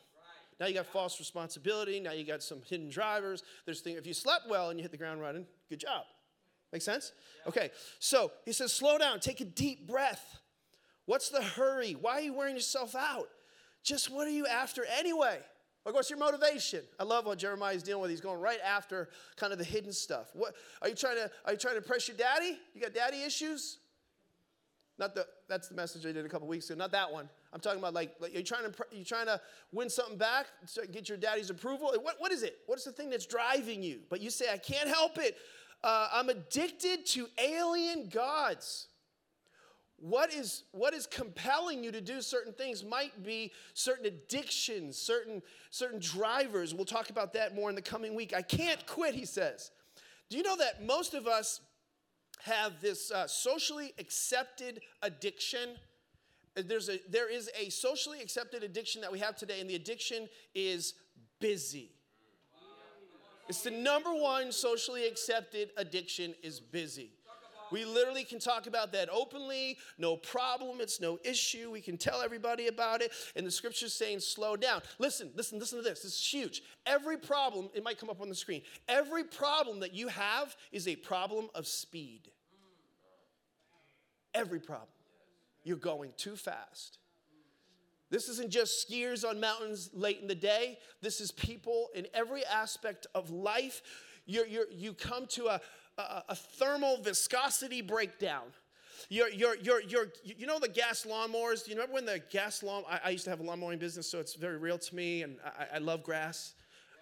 Now 0.58 0.66
you 0.66 0.74
got 0.74 0.86
false 0.86 1.18
responsibility. 1.18 2.00
Now 2.00 2.12
you 2.12 2.24
got 2.24 2.42
some 2.42 2.62
hidden 2.66 2.88
drivers. 2.88 3.42
There's 3.66 3.80
things. 3.80 3.98
If 3.98 4.06
you 4.06 4.14
slept 4.14 4.48
well 4.48 4.70
and 4.70 4.78
you 4.78 4.82
hit 4.82 4.92
the 4.92 4.96
ground 4.96 5.20
running, 5.20 5.44
good 5.68 5.80
job. 5.80 6.04
Make 6.72 6.80
sense? 6.80 7.12
Okay, 7.46 7.70
so 7.98 8.32
he 8.46 8.52
says, 8.52 8.72
slow 8.72 8.96
down, 8.96 9.20
take 9.20 9.42
a 9.42 9.44
deep 9.44 9.86
breath. 9.86 10.38
What's 11.04 11.28
the 11.28 11.42
hurry? 11.42 11.92
Why 11.92 12.12
are 12.12 12.20
you 12.22 12.32
wearing 12.32 12.54
yourself 12.54 12.94
out? 12.94 13.28
Just 13.82 14.10
what 14.10 14.26
are 14.26 14.30
you 14.30 14.46
after 14.46 14.86
anyway? 14.98 15.38
Like, 15.84 15.94
what's 15.94 16.10
your 16.10 16.18
motivation? 16.18 16.82
I 16.98 17.04
love 17.04 17.24
what 17.24 17.38
Jeremiah 17.38 17.74
is 17.74 17.82
dealing 17.82 18.02
with. 18.02 18.10
He's 18.10 18.20
going 18.20 18.40
right 18.40 18.60
after 18.64 19.08
kind 19.36 19.52
of 19.52 19.58
the 19.58 19.64
hidden 19.64 19.92
stuff. 19.92 20.28
What 20.34 20.54
are 20.82 20.88
you 20.88 20.94
trying 20.94 21.16
to? 21.16 21.30
Are 21.44 21.52
you 21.52 21.58
trying 21.58 21.74
to 21.74 21.78
impress 21.78 22.08
your 22.08 22.16
daddy? 22.16 22.58
You 22.74 22.80
got 22.80 22.92
daddy 22.94 23.22
issues? 23.22 23.78
Not 24.98 25.14
the. 25.14 25.26
That's 25.48 25.68
the 25.68 25.74
message 25.74 26.04
I 26.04 26.12
did 26.12 26.26
a 26.26 26.28
couple 26.28 26.46
weeks 26.46 26.68
ago. 26.68 26.78
Not 26.78 26.92
that 26.92 27.10
one. 27.10 27.28
I'm 27.52 27.60
talking 27.60 27.78
about 27.78 27.94
like, 27.94 28.14
like 28.20 28.34
you're 28.34 28.42
trying 28.42 28.70
to 28.70 28.72
you 28.92 29.04
trying 29.04 29.26
to 29.26 29.40
win 29.72 29.88
something 29.88 30.18
back, 30.18 30.46
get 30.92 31.08
your 31.08 31.16
daddy's 31.16 31.48
approval. 31.48 31.94
What, 32.02 32.16
what 32.18 32.32
is 32.32 32.42
it? 32.42 32.58
What 32.66 32.78
is 32.78 32.84
the 32.84 32.92
thing 32.92 33.08
that's 33.08 33.24
driving 33.24 33.82
you? 33.82 34.00
But 34.10 34.20
you 34.20 34.28
say, 34.30 34.46
I 34.52 34.58
can't 34.58 34.88
help 34.88 35.16
it. 35.16 35.36
Uh, 35.82 36.08
I'm 36.12 36.28
addicted 36.28 37.06
to 37.06 37.28
alien 37.38 38.08
gods. 38.08 38.87
What 40.00 40.32
is, 40.32 40.62
what 40.70 40.94
is 40.94 41.06
compelling 41.06 41.82
you 41.82 41.90
to 41.90 42.00
do 42.00 42.20
certain 42.20 42.52
things 42.52 42.84
might 42.84 43.24
be 43.24 43.52
certain 43.74 44.06
addictions, 44.06 44.96
certain, 44.96 45.42
certain 45.70 45.98
drivers. 45.98 46.72
We'll 46.72 46.84
talk 46.84 47.10
about 47.10 47.32
that 47.32 47.56
more 47.56 47.68
in 47.68 47.74
the 47.74 47.82
coming 47.82 48.14
week. 48.14 48.32
I 48.32 48.42
can't 48.42 48.86
quit, 48.86 49.14
he 49.14 49.24
says. 49.24 49.72
Do 50.30 50.36
you 50.36 50.44
know 50.44 50.56
that 50.56 50.84
most 50.84 51.14
of 51.14 51.26
us 51.26 51.60
have 52.42 52.80
this 52.80 53.10
uh, 53.10 53.26
socially 53.26 53.92
accepted 53.98 54.82
addiction? 55.02 55.70
There's 56.54 56.88
a, 56.88 57.00
there 57.08 57.28
is 57.28 57.50
a 57.60 57.68
socially 57.70 58.20
accepted 58.20 58.62
addiction 58.62 59.00
that 59.00 59.10
we 59.10 59.18
have 59.18 59.34
today, 59.36 59.60
and 59.60 59.68
the 59.68 59.74
addiction 59.74 60.28
is 60.54 60.94
busy. 61.40 61.90
It's 63.48 63.62
the 63.62 63.70
number 63.70 64.10
one 64.10 64.52
socially 64.52 65.06
accepted 65.06 65.70
addiction 65.76 66.34
is 66.42 66.60
busy. 66.60 67.12
We 67.72 67.84
literally 67.84 68.24
can 68.24 68.38
talk 68.38 68.66
about 68.66 68.92
that 68.92 69.08
openly, 69.10 69.78
no 69.98 70.16
problem, 70.16 70.80
it's 70.80 71.00
no 71.00 71.18
issue. 71.24 71.70
We 71.70 71.80
can 71.80 71.96
tell 71.96 72.20
everybody 72.22 72.68
about 72.68 73.02
it. 73.02 73.12
And 73.36 73.46
the 73.46 73.50
scripture's 73.50 73.92
saying, 73.92 74.20
slow 74.20 74.56
down. 74.56 74.82
Listen, 74.98 75.30
listen, 75.34 75.58
listen 75.58 75.78
to 75.78 75.84
this. 75.84 76.00
This 76.00 76.14
is 76.14 76.26
huge. 76.26 76.62
Every 76.86 77.18
problem, 77.18 77.68
it 77.74 77.84
might 77.84 77.98
come 77.98 78.10
up 78.10 78.20
on 78.20 78.28
the 78.28 78.34
screen, 78.34 78.62
every 78.88 79.24
problem 79.24 79.80
that 79.80 79.94
you 79.94 80.08
have 80.08 80.56
is 80.72 80.88
a 80.88 80.96
problem 80.96 81.48
of 81.54 81.66
speed. 81.66 82.30
Every 84.34 84.60
problem. 84.60 84.88
You're 85.64 85.76
going 85.76 86.12
too 86.16 86.36
fast. 86.36 86.98
This 88.10 88.28
isn't 88.28 88.50
just 88.50 88.88
skiers 88.88 89.28
on 89.28 89.38
mountains 89.38 89.90
late 89.92 90.20
in 90.20 90.28
the 90.28 90.34
day. 90.34 90.78
This 91.02 91.20
is 91.20 91.30
people 91.30 91.88
in 91.94 92.06
every 92.14 92.44
aspect 92.46 93.06
of 93.14 93.30
life. 93.30 93.82
You're, 94.24 94.46
you're, 94.46 94.70
you 94.70 94.94
come 94.94 95.26
to 95.28 95.46
a, 95.48 95.60
a, 95.98 96.24
a 96.30 96.34
thermal 96.34 96.98
viscosity 96.98 97.82
breakdown. 97.82 98.44
You're, 99.08 99.30
you're, 99.30 99.56
you're, 99.56 99.80
you're, 99.82 100.08
you 100.24 100.46
know 100.46 100.58
the 100.58 100.68
gas 100.68 101.06
lawnmowers? 101.08 101.66
You 101.66 101.74
remember 101.74 101.94
when 101.94 102.04
the 102.04 102.20
gas 102.30 102.62
lawn, 102.62 102.84
I, 102.90 103.00
I, 103.04 103.10
used 103.10 103.24
to 103.24 103.30
have 103.30 103.40
a 103.40 103.42
lawnmowing 103.42 103.78
business, 103.78 104.10
so 104.10 104.18
it's 104.18 104.34
very 104.34 104.58
real 104.58 104.76
to 104.78 104.94
me, 104.94 105.22
and 105.22 105.36
I, 105.44 105.76
I 105.76 105.78
love 105.78 106.02
grass. 106.02 106.54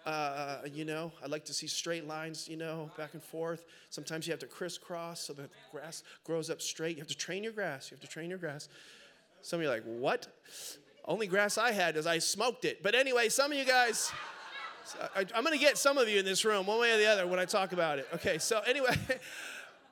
Uh, 0.05 0.59
you 0.71 0.85
know, 0.85 1.11
I 1.21 1.27
like 1.27 1.43
to 1.45 1.53
see 1.53 1.67
straight 1.67 2.07
lines, 2.07 2.47
you 2.47 2.55
know, 2.55 2.89
back 2.97 3.13
and 3.13 3.21
forth. 3.21 3.65
Sometimes 3.89 4.25
you 4.25 4.31
have 4.31 4.39
to 4.39 4.47
crisscross 4.47 5.19
so 5.19 5.33
the 5.33 5.49
grass 5.69 6.03
grows 6.23 6.49
up 6.49 6.61
straight. 6.61 6.95
You 6.95 7.01
have 7.01 7.09
to 7.09 7.17
train 7.17 7.43
your 7.43 7.51
grass. 7.51 7.91
You 7.91 7.95
have 7.95 8.01
to 8.01 8.07
train 8.07 8.29
your 8.29 8.39
grass. 8.39 8.69
Some 9.41 9.59
of 9.59 9.63
you 9.63 9.69
are 9.69 9.73
like, 9.73 9.83
what? 9.83 10.27
Only 11.03 11.27
grass 11.27 11.57
I 11.57 11.71
had 11.71 11.97
is 11.97 12.07
I 12.07 12.19
smoked 12.19 12.63
it. 12.63 12.81
But 12.83 12.95
anyway, 12.95 13.27
some 13.27 13.51
of 13.51 13.57
you 13.57 13.65
guys, 13.65 14.09
I, 15.15 15.21
am 15.33 15.43
going 15.43 15.57
to 15.57 15.63
get 15.63 15.77
some 15.77 15.97
of 15.97 16.07
you 16.07 16.19
in 16.19 16.25
this 16.25 16.45
room, 16.45 16.65
one 16.65 16.79
way 16.79 16.93
or 16.93 16.97
the 16.97 17.07
other, 17.07 17.27
when 17.27 17.39
I 17.39 17.45
talk 17.45 17.73
about 17.73 17.99
it. 17.99 18.07
Okay, 18.15 18.37
so 18.37 18.61
anyway, 18.67 18.95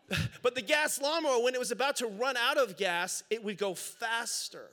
but 0.42 0.56
the 0.56 0.62
gas 0.62 1.02
lawnmower, 1.02 1.44
when 1.44 1.54
it 1.54 1.60
was 1.60 1.72
about 1.72 1.98
to 1.98 2.08
run 2.08 2.38
out 2.38 2.58
of 2.58 2.78
gas, 2.78 3.24
it 3.30 3.44
would 3.44 3.58
go 3.58 3.74
faster. 3.74 4.70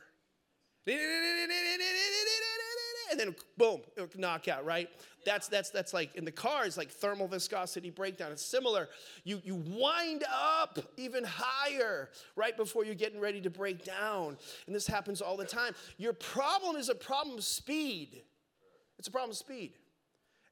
And 3.11 3.21
then 3.21 3.35
boom, 3.57 3.81
it 3.97 4.01
would 4.01 4.19
knock 4.19 4.49
out, 4.49 4.65
right? 4.65 4.89
That's 5.25 5.47
that's 5.47 5.71
that's 5.71 5.95
like 5.95 6.17
in 6.17 6.25
the 6.25 6.33
car, 6.33 6.65
it's 6.65 6.77
like 6.77 6.91
thermal 6.91 7.29
viscosity 7.29 7.91
breakdown. 7.91 8.33
It's 8.33 8.45
similar. 8.45 8.89
You 9.23 9.41
you 9.45 9.55
wind 9.55 10.25
up 10.33 10.79
even 10.97 11.25
higher 11.25 12.11
right 12.35 12.57
before 12.57 12.85
you're 12.85 12.97
getting 12.97 13.21
ready 13.21 13.41
to 13.43 13.51
break 13.51 13.85
down. 13.85 14.37
And 14.67 14.75
this 14.75 14.87
happens 14.87 15.21
all 15.21 15.37
the 15.37 15.45
time. 15.45 15.75
Your 15.99 16.13
problem 16.13 16.77
is 16.77 16.89
a 16.89 16.95
problem 16.95 17.39
of 17.39 17.45
speed. 17.45 18.23
It's 18.99 19.09
a 19.09 19.13
problem 19.13 19.31
of 19.31 19.37
speed. 19.37 19.75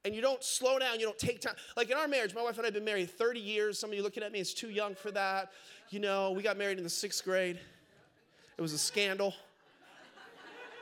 And 0.05 0.15
you 0.15 0.23
don't 0.23 0.43
slow 0.43 0.79
down, 0.79 0.99
you 0.99 1.07
don't 1.07 1.19
take 1.19 1.41
time. 1.41 1.55
Like 1.77 1.91
in 1.91 1.97
our 1.97 2.09
marriage, 2.09 2.35
my 2.35 2.43
wife 2.43 2.57
and 2.57 2.63
I 2.63 2.69
have 2.69 2.75
been 2.75 2.85
married 2.85 3.11
30 3.11 3.39
years. 3.39 3.79
Some 3.79 3.91
of 3.91 3.97
you 3.97 4.03
looking 4.03 4.23
at 4.23 4.33
me, 4.33 4.41
is 4.41 4.55
too 4.55 4.71
young 4.71 4.95
for 4.95 5.11
that. 5.11 5.53
You 5.91 6.01
know, 6.01 6.31
we 6.31 6.43
got 6.43 6.57
married 6.57 6.79
in 6.79 6.85
the 6.85 6.91
sixth 6.91 7.25
grade. 7.25 7.59
It 8.57 8.63
was 8.63 8.73
a 8.73 8.79
scandal. 8.79 9.35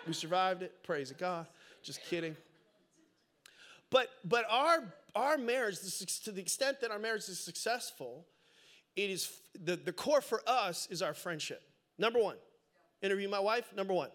We 0.06 0.12
survived 0.12 0.62
it. 0.62 0.82
Praise 0.84 1.12
God. 1.12 1.46
Just 1.82 2.02
kidding. 2.04 2.36
But 3.90 4.08
but 4.24 4.44
our 4.50 4.84
our 5.14 5.38
marriage, 5.38 5.78
to 6.24 6.32
the 6.32 6.40
extent 6.40 6.80
that 6.80 6.90
our 6.90 6.98
marriage 6.98 7.28
is 7.28 7.40
successful, 7.40 8.26
it 8.96 9.10
is 9.10 9.40
the, 9.64 9.76
the 9.76 9.92
core 9.92 10.20
for 10.20 10.42
us 10.46 10.86
is 10.90 11.02
our 11.02 11.14
friendship. 11.14 11.62
Number 11.98 12.20
one. 12.20 12.36
Interview 13.02 13.28
my 13.28 13.38
wife, 13.38 13.72
number 13.76 13.94
one. 13.94 14.10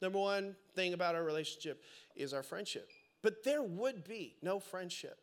Number 0.00 0.18
one 0.18 0.54
thing 0.74 0.92
about 0.92 1.14
our 1.14 1.24
relationship 1.24 1.82
is 2.16 2.34
our 2.34 2.42
friendship. 2.42 2.90
But 3.22 3.44
there 3.44 3.62
would 3.62 4.04
be 4.04 4.36
no 4.42 4.58
friendship 4.58 5.18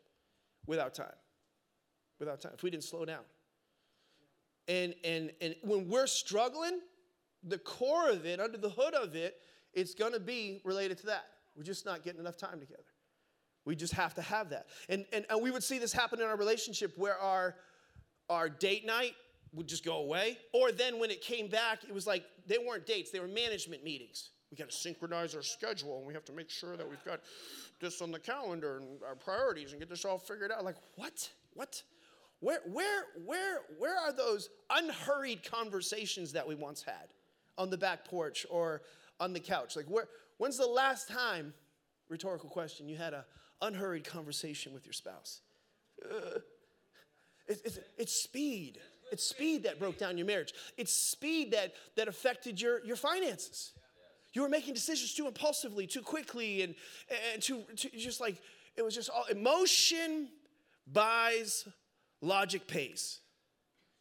without 0.66 0.94
time. 0.94 1.12
Without 2.18 2.40
time. 2.40 2.52
If 2.54 2.62
we 2.62 2.70
didn't 2.70 2.84
slow 2.84 3.04
down. 3.04 3.24
And 4.68 4.94
and 5.04 5.32
and 5.40 5.54
when 5.62 5.88
we're 5.88 6.06
struggling, 6.06 6.80
the 7.42 7.58
core 7.58 8.10
of 8.10 8.26
it, 8.26 8.40
under 8.40 8.58
the 8.58 8.70
hood 8.70 8.94
of 8.94 9.14
it, 9.14 9.36
it's 9.72 9.94
gonna 9.94 10.20
be 10.20 10.60
related 10.64 10.98
to 10.98 11.06
that. 11.06 11.26
We're 11.56 11.64
just 11.64 11.84
not 11.84 12.02
getting 12.02 12.20
enough 12.20 12.36
time 12.36 12.60
together. 12.60 12.84
We 13.64 13.76
just 13.76 13.92
have 13.94 14.14
to 14.14 14.22
have 14.22 14.50
that. 14.50 14.66
And, 14.88 15.04
and, 15.12 15.26
and 15.28 15.42
we 15.42 15.50
would 15.50 15.62
see 15.62 15.78
this 15.78 15.92
happen 15.92 16.20
in 16.20 16.26
our 16.26 16.36
relationship 16.36 16.96
where 16.96 17.18
our, 17.18 17.56
our 18.28 18.48
date 18.48 18.86
night 18.86 19.14
would 19.52 19.66
just 19.66 19.84
go 19.84 19.98
away. 19.98 20.38
Or 20.52 20.72
then 20.72 20.98
when 20.98 21.10
it 21.10 21.20
came 21.20 21.48
back, 21.48 21.84
it 21.84 21.92
was 21.92 22.06
like 22.06 22.24
they 22.46 22.58
weren't 22.58 22.86
dates, 22.86 23.10
they 23.10 23.20
were 23.20 23.28
management 23.28 23.84
meetings. 23.84 24.30
We 24.50 24.56
got 24.56 24.70
to 24.70 24.76
synchronize 24.76 25.34
our 25.34 25.42
schedule 25.42 25.98
and 25.98 26.06
we 26.06 26.14
have 26.14 26.24
to 26.24 26.32
make 26.32 26.50
sure 26.50 26.76
that 26.76 26.88
we've 26.88 27.04
got 27.04 27.20
this 27.80 28.02
on 28.02 28.10
the 28.10 28.18
calendar 28.18 28.78
and 28.78 29.02
our 29.06 29.14
priorities 29.14 29.70
and 29.70 29.80
get 29.80 29.88
this 29.88 30.04
all 30.04 30.18
figured 30.18 30.50
out. 30.50 30.64
Like, 30.64 30.76
what? 30.96 31.28
What? 31.54 31.82
Where, 32.40 32.60
where, 32.72 33.04
where, 33.24 33.60
where 33.78 33.98
are 33.98 34.12
those 34.12 34.48
unhurried 34.70 35.48
conversations 35.48 36.32
that 36.32 36.46
we 36.46 36.54
once 36.54 36.82
had 36.82 37.12
on 37.58 37.70
the 37.70 37.78
back 37.78 38.04
porch 38.04 38.46
or 38.50 38.82
on 39.20 39.32
the 39.32 39.40
couch? 39.40 39.76
Like, 39.76 39.86
where, 39.86 40.08
when's 40.38 40.56
the 40.56 40.66
last 40.66 41.08
time, 41.08 41.52
rhetorical 42.08 42.48
question, 42.48 42.88
you 42.88 42.96
had 42.96 43.12
a 43.12 43.24
unhurried 43.62 44.04
conversation 44.04 44.72
with 44.72 44.86
your 44.86 44.94
spouse. 44.94 45.42
Uh, 46.02 46.38
it's, 47.46 48.12
speed. 48.12 48.78
It's 49.10 49.24
speed 49.24 49.64
that 49.64 49.78
broke 49.78 49.98
down 49.98 50.16
your 50.16 50.26
marriage. 50.26 50.54
It's 50.76 50.92
speed 50.92 51.52
that, 51.52 51.74
that 51.96 52.08
affected 52.08 52.60
your, 52.60 52.84
your 52.84 52.96
finances. 52.96 53.72
You 54.32 54.42
were 54.42 54.48
making 54.48 54.74
decisions 54.74 55.14
too 55.14 55.26
impulsively, 55.26 55.86
too 55.86 56.02
quickly, 56.02 56.62
and, 56.62 56.74
and 57.32 57.42
too, 57.42 57.64
too 57.76 57.88
just 57.96 58.20
like 58.20 58.40
it 58.76 58.82
was 58.82 58.94
just 58.94 59.10
all 59.10 59.24
emotion 59.24 60.28
buys, 60.86 61.66
logic 62.20 62.66
pays. 62.66 63.20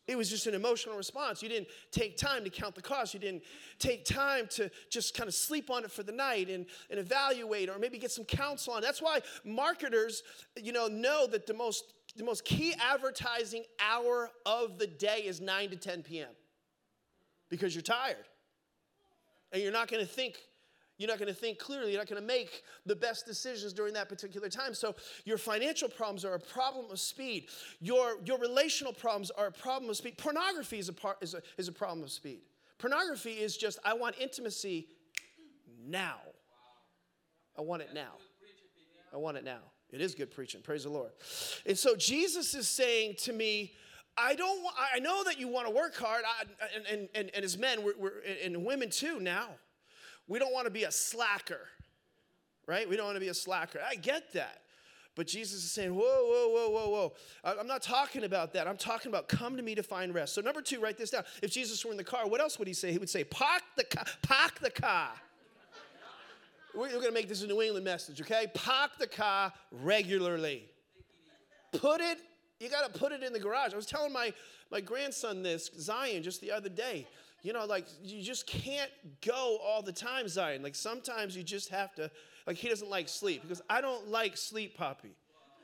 It 0.08 0.18
was 0.18 0.28
just 0.28 0.48
an 0.48 0.56
emotional 0.56 0.98
response. 0.98 1.44
You 1.44 1.50
didn't 1.50 1.68
take 1.92 2.18
time 2.18 2.44
to 2.44 2.50
count 2.50 2.74
the 2.74 2.82
cost. 2.82 3.14
You 3.14 3.20
didn't 3.20 3.44
take 3.78 4.06
time 4.06 4.48
to 4.52 4.72
just 4.90 5.16
kind 5.16 5.28
of 5.28 5.36
sleep 5.36 5.70
on 5.70 5.84
it 5.84 5.92
for 5.92 6.02
the 6.02 6.12
night 6.12 6.50
and, 6.50 6.66
and 6.90 7.00
evaluate 7.00 7.70
or 7.70 7.78
maybe 7.78 8.00
get 8.00 8.10
some 8.10 8.26
counsel 8.26 8.74
on. 8.74 8.82
That's 8.82 9.04
why 9.04 9.20
marketers, 9.44 10.24
you 10.56 10.72
know, 10.72 10.88
know 10.88 11.28
that 11.28 11.46
the 11.46 11.54
most 11.54 11.94
the 12.16 12.24
most 12.24 12.44
key 12.44 12.74
advertising 12.80 13.64
hour 13.80 14.32
of 14.46 14.80
the 14.80 14.88
day 14.88 15.22
is 15.26 15.42
9 15.42 15.70
to 15.70 15.76
10 15.76 16.02
p.m. 16.02 16.30
Because 17.50 17.76
you're 17.76 17.84
tired. 17.84 18.26
And 19.52 19.62
you're 19.62 19.72
not 19.72 19.90
going 19.90 20.06
to 20.06 20.12
think 20.12 20.38
you're 21.00 21.08
not 21.08 21.18
going 21.18 21.34
to 21.34 21.34
think 21.34 21.58
clearly. 21.58 21.92
You're 21.92 22.02
not 22.02 22.10
going 22.10 22.22
to 22.22 22.28
make 22.28 22.64
the 22.86 22.96
best 22.96 23.26
decisions 23.26 23.72
during 23.72 23.94
that 23.94 24.10
particular 24.10 24.50
time. 24.50 24.74
So, 24.74 24.96
your 25.24 25.38
financial 25.38 25.88
problems 25.88 26.26
are 26.26 26.34
a 26.34 26.40
problem 26.40 26.92
of 26.92 27.00
speed. 27.00 27.48
Your, 27.80 28.18
your 28.26 28.38
relational 28.38 28.92
problems 28.92 29.32
are 29.32 29.48
a 29.48 29.52
problem 29.52 29.90
of 29.90 29.96
speed. 29.96 30.18
Pornography 30.18 30.78
is 30.78 30.90
a, 30.90 30.94
part, 30.94 31.18
is, 31.22 31.34
a, 31.34 31.42
is 31.58 31.70
a 31.70 31.72
problem 31.72 32.04
of 32.04 32.12
speed. 32.12 32.42
Pornography 32.80 33.32
is 33.32 33.56
just, 33.56 33.80
I 33.86 33.94
want 33.94 34.16
intimacy 34.20 34.88
now. 35.88 36.18
I 37.58 37.62
want 37.62 37.82
it 37.82 37.94
now. 37.94 38.12
I 39.14 39.18
want 39.18 39.38
it 39.38 39.46
now. 39.46 39.62
It 39.92 40.02
is 40.02 40.14
good 40.14 40.32
preaching. 40.32 40.62
Praise 40.62 40.84
the 40.84 40.90
Lord. 40.90 41.12
And 41.66 41.78
so, 41.78 41.96
Jesus 41.96 42.54
is 42.54 42.68
saying 42.68 43.16
to 43.20 43.32
me, 43.32 43.72
I 44.20 44.36
don't. 44.36 44.60
I 44.94 45.00
know 45.00 45.24
that 45.24 45.40
you 45.40 45.48
want 45.48 45.68
to 45.68 45.74
work 45.74 45.96
hard, 45.96 46.24
I, 46.26 46.44
and, 46.76 47.08
and, 47.16 47.32
and, 47.34 47.44
as 47.46 47.58
men, 47.58 47.84
we're, 47.84 47.94
we're, 47.98 48.12
and 48.44 48.66
women 48.66 48.90
too 48.90 49.20
now 49.20 49.48
we 50.30 50.40
don't 50.40 50.54
want 50.54 50.66
to 50.66 50.72
be 50.72 50.84
a 50.84 50.92
slacker, 50.92 51.68
right? 52.68 52.88
We 52.88 52.96
don't 52.96 53.08
want 53.08 53.16
to 53.16 53.22
be 53.22 53.30
a 53.30 53.34
slacker. 53.34 53.80
I 53.86 53.96
get 53.96 54.32
that. 54.34 54.62
But 55.16 55.28
Jesus 55.28 55.66
is 55.66 55.72
saying, 55.72 55.94
whoa, 55.94 56.00
whoa, 56.02 56.48
whoa, 56.50 56.70
whoa, 56.70 56.90
whoa. 56.90 57.14
I'm 57.44 57.68
not 57.68 57.82
talking 57.82 58.24
about 58.24 58.54
that. 58.54 58.68
I'm 58.68 58.78
talking 58.78 59.10
about 59.10 59.28
come 59.28 59.58
to 59.58 59.64
me 59.64 59.76
to 59.76 59.84
find 59.84 60.14
rest. 60.14 60.36
So, 60.36 60.40
number 60.40 60.62
two, 60.62 60.80
write 60.80 60.98
this 60.98 61.10
down. 61.10 61.24
If 61.42 61.52
Jesus 61.52 61.84
were 61.84 61.92
in 61.92 61.98
the 61.98 62.04
car, 62.04 62.28
what 62.28 62.40
else 62.40 62.58
would 62.60 62.68
he 62.68 62.74
say? 62.74 62.92
He 62.92 63.00
would 63.00 63.10
say, 63.10 63.24
park 63.24 63.64
the 63.76 63.84
car. 63.84 64.06
Park 64.22 64.60
the 64.60 64.70
car. 64.70 65.10
We're 66.76 66.90
going 66.90 67.06
to 67.06 67.12
make 67.12 67.28
this 67.28 67.42
a 67.42 67.48
New 67.48 67.62
England 67.62 67.84
message, 67.84 68.22
okay? 68.22 68.46
Park 68.54 68.92
the 69.00 69.08
car 69.08 69.52
regularly. 69.72 70.70
Put 71.74 72.02
it, 72.02 72.20
you 72.60 72.70
got 72.70 72.92
to 72.92 73.00
put 73.00 73.12
it 73.12 73.24
in 73.24 73.34
the 73.34 73.40
garage. 73.40 73.74
I 73.74 73.76
was 73.76 73.86
telling 73.86 74.14
my, 74.14 74.34
my 74.72 74.82
grandson 74.82 75.44
this, 75.44 75.70
Zion, 75.80 76.24
just 76.24 76.42
the 76.42 76.52
other 76.52 76.70
day 76.70 77.08
you 77.42 77.54
know, 77.54 77.66
like 77.66 77.86
you 78.04 78.22
just 78.22 78.48
can't 78.48 78.92
go 79.26 79.58
all 79.64 79.82
the 79.82 79.94
time, 79.94 80.28
Zion. 80.28 80.62
Like 80.62 80.76
sometimes 80.76 81.36
you 81.36 81.44
just 81.44 81.70
have 81.70 81.94
to, 81.96 82.12
like 82.46 82.58
he 82.58 82.68
doesn't 82.68 82.90
like 82.90 83.08
sleep 83.08 83.42
because 83.42 83.62
I 83.70 83.82
don't 83.82 84.10
like 84.10 84.36
sleep, 84.36 84.78
Poppy. 84.78 85.12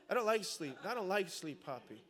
I 0.10 0.14
don't 0.14 0.26
like 0.26 0.46
sleep. 0.46 0.78
I 0.88 0.94
don't 0.94 1.10
like 1.10 1.30
sleep, 1.30 1.66
Poppy. 1.66 2.02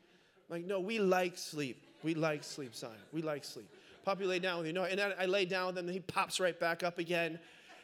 Like, 0.49 0.65
no, 0.65 0.79
we 0.79 0.99
like 0.99 1.37
sleep. 1.37 1.81
We 2.03 2.13
like 2.13 2.43
sleep, 2.43 2.75
Zion. 2.75 2.93
We 3.11 3.21
like 3.21 3.43
sleep. 3.43 3.67
Poppy 4.03 4.25
lay 4.25 4.37
down 4.37 4.59
with 4.59 4.67
you. 4.67 4.73
No, 4.73 4.83
and 4.83 5.01
I, 5.01 5.13
I 5.21 5.25
lay 5.25 5.45
down 5.45 5.67
with 5.67 5.77
him 5.79 5.85
and 5.85 5.93
he 5.93 6.01
pops 6.01 6.39
right 6.39 6.59
back 6.59 6.83
up 6.83 6.99
again. 6.99 7.39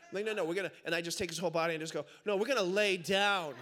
I'm 0.09 0.15
like, 0.15 0.25
no, 0.25 0.33
no, 0.33 0.45
we're 0.45 0.53
gonna, 0.53 0.71
and 0.85 0.93
I 0.93 1.01
just 1.01 1.17
take 1.17 1.29
his 1.29 1.39
whole 1.39 1.49
body 1.49 1.73
and 1.73 1.81
just 1.81 1.93
go, 1.93 2.05
no, 2.25 2.35
we're 2.35 2.45
gonna 2.45 2.61
lay 2.61 2.97
down. 2.97 3.55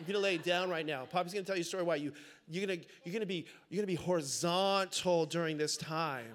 You're 0.00 0.06
gonna 0.06 0.18
lay 0.18 0.38
down 0.38 0.70
right 0.70 0.84
now. 0.84 1.04
Poppy's 1.04 1.32
gonna 1.32 1.44
tell 1.44 1.56
you 1.56 1.62
a 1.62 1.64
story 1.64 1.82
why 1.82 1.96
you 1.96 2.12
you're 2.48 2.66
gonna 2.66 2.80
you're 3.04 3.12
gonna 3.12 3.26
be 3.26 3.46
you're 3.68 3.78
gonna 3.78 3.86
be 3.86 3.94
horizontal 3.94 5.26
during 5.26 5.56
this 5.56 5.76
time. 5.76 6.34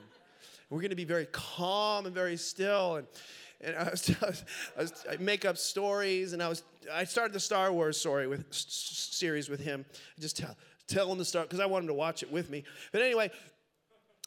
We're 0.69 0.81
to 0.81 0.95
be 0.95 1.03
very 1.03 1.25
calm 1.31 2.05
and 2.05 2.13
very 2.13 2.37
still. 2.37 2.97
And, 2.97 3.07
and 3.61 3.75
I, 3.79 3.89
was, 3.89 4.09
I, 4.77 4.81
was, 4.81 5.05
I 5.11 5.17
make 5.17 5.43
up 5.43 5.57
stories, 5.57 6.33
and 6.33 6.43
I 6.43 6.47
was 6.47 6.63
I 6.93 7.03
started 7.03 7.33
the 7.33 7.39
Star 7.39 7.71
Wars 7.73 7.97
story 7.97 8.27
with 8.27 8.45
s- 8.49 8.65
series 9.11 9.49
with 9.49 9.59
him. 9.59 9.85
I 10.17 10.21
just 10.21 10.37
tell 10.37 10.55
tell 10.87 11.11
him 11.11 11.17
the 11.17 11.25
start 11.25 11.49
because 11.49 11.59
I 11.59 11.65
want 11.65 11.83
him 11.83 11.87
to 11.87 11.93
watch 11.93 12.23
it 12.23 12.31
with 12.31 12.49
me. 12.49 12.63
But 12.91 13.01
anyway, 13.01 13.31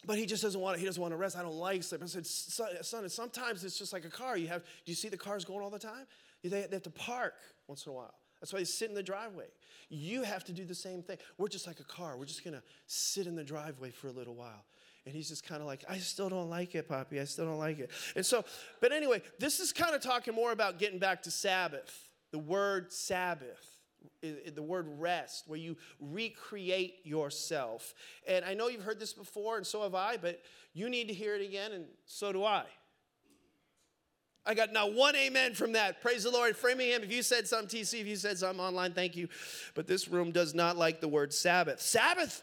but 0.04 0.18
he 0.18 0.26
just 0.26 0.42
doesn't 0.42 0.60
want 0.60 0.78
he 0.78 0.84
doesn't 0.84 1.00
want 1.00 1.12
to 1.12 1.16
rest. 1.16 1.36
I 1.36 1.42
don't 1.42 1.54
like 1.54 1.82
sleep. 1.82 2.02
I 2.02 2.06
said, 2.06 2.26
son, 2.26 3.08
sometimes 3.08 3.64
it's 3.64 3.78
just 3.78 3.92
like 3.92 4.04
a 4.04 4.10
car. 4.10 4.36
You 4.36 4.48
have 4.48 4.62
do 4.62 4.92
you 4.92 4.96
see 4.96 5.08
the 5.08 5.16
cars 5.16 5.44
going 5.44 5.62
all 5.62 5.70
the 5.70 5.78
time? 5.78 6.06
They, 6.42 6.48
they 6.48 6.60
have 6.72 6.82
to 6.82 6.90
park 6.90 7.34
once 7.68 7.86
in 7.86 7.92
a 7.92 7.94
while. 7.94 8.14
That's 8.42 8.52
why 8.52 8.58
they 8.58 8.64
sit 8.64 8.88
in 8.88 8.96
the 8.96 9.04
driveway. 9.04 9.46
You 9.88 10.24
have 10.24 10.42
to 10.44 10.52
do 10.52 10.64
the 10.64 10.74
same 10.74 11.00
thing. 11.00 11.16
We're 11.38 11.46
just 11.46 11.68
like 11.68 11.78
a 11.78 11.84
car. 11.84 12.16
We're 12.16 12.24
just 12.24 12.44
gonna 12.44 12.62
sit 12.88 13.28
in 13.28 13.36
the 13.36 13.44
driveway 13.44 13.92
for 13.92 14.08
a 14.08 14.10
little 14.10 14.34
while. 14.34 14.64
And 15.06 15.14
he's 15.14 15.28
just 15.28 15.46
kind 15.46 15.60
of 15.60 15.68
like, 15.68 15.84
I 15.88 15.98
still 15.98 16.28
don't 16.28 16.50
like 16.50 16.74
it, 16.74 16.88
Poppy. 16.88 17.20
I 17.20 17.24
still 17.24 17.44
don't 17.44 17.58
like 17.58 17.78
it. 17.78 17.90
And 18.16 18.26
so, 18.26 18.44
but 18.80 18.90
anyway, 18.90 19.22
this 19.38 19.60
is 19.60 19.72
kind 19.72 19.94
of 19.94 20.00
talking 20.00 20.34
more 20.34 20.50
about 20.50 20.80
getting 20.80 20.98
back 20.98 21.22
to 21.22 21.30
Sabbath. 21.30 22.08
The 22.32 22.38
word 22.40 22.92
Sabbath, 22.92 23.78
the 24.22 24.62
word 24.62 24.88
rest, 24.98 25.44
where 25.46 25.58
you 25.58 25.76
recreate 26.00 26.96
yourself. 27.04 27.94
And 28.26 28.44
I 28.44 28.54
know 28.54 28.66
you've 28.66 28.82
heard 28.82 28.98
this 28.98 29.12
before, 29.12 29.56
and 29.56 29.64
so 29.66 29.82
have 29.82 29.94
I, 29.94 30.16
but 30.16 30.40
you 30.74 30.88
need 30.88 31.06
to 31.08 31.14
hear 31.14 31.36
it 31.36 31.42
again, 31.42 31.70
and 31.72 31.84
so 32.06 32.32
do 32.32 32.44
I. 32.44 32.64
I 34.44 34.54
got 34.54 34.72
now 34.72 34.88
one 34.88 35.14
amen 35.14 35.54
from 35.54 35.72
that. 35.72 36.02
Praise 36.02 36.24
the 36.24 36.30
Lord. 36.30 36.56
Framingham, 36.56 37.04
if 37.04 37.12
you 37.12 37.22
said 37.22 37.46
something, 37.46 37.80
TC, 37.80 38.00
if 38.00 38.06
you 38.06 38.16
said 38.16 38.38
something 38.38 38.60
online, 38.60 38.92
thank 38.92 39.14
you. 39.14 39.28
But 39.74 39.86
this 39.86 40.08
room 40.08 40.32
does 40.32 40.52
not 40.52 40.76
like 40.76 41.00
the 41.00 41.08
word 41.08 41.32
Sabbath. 41.32 41.80
Sabbath 41.80 42.42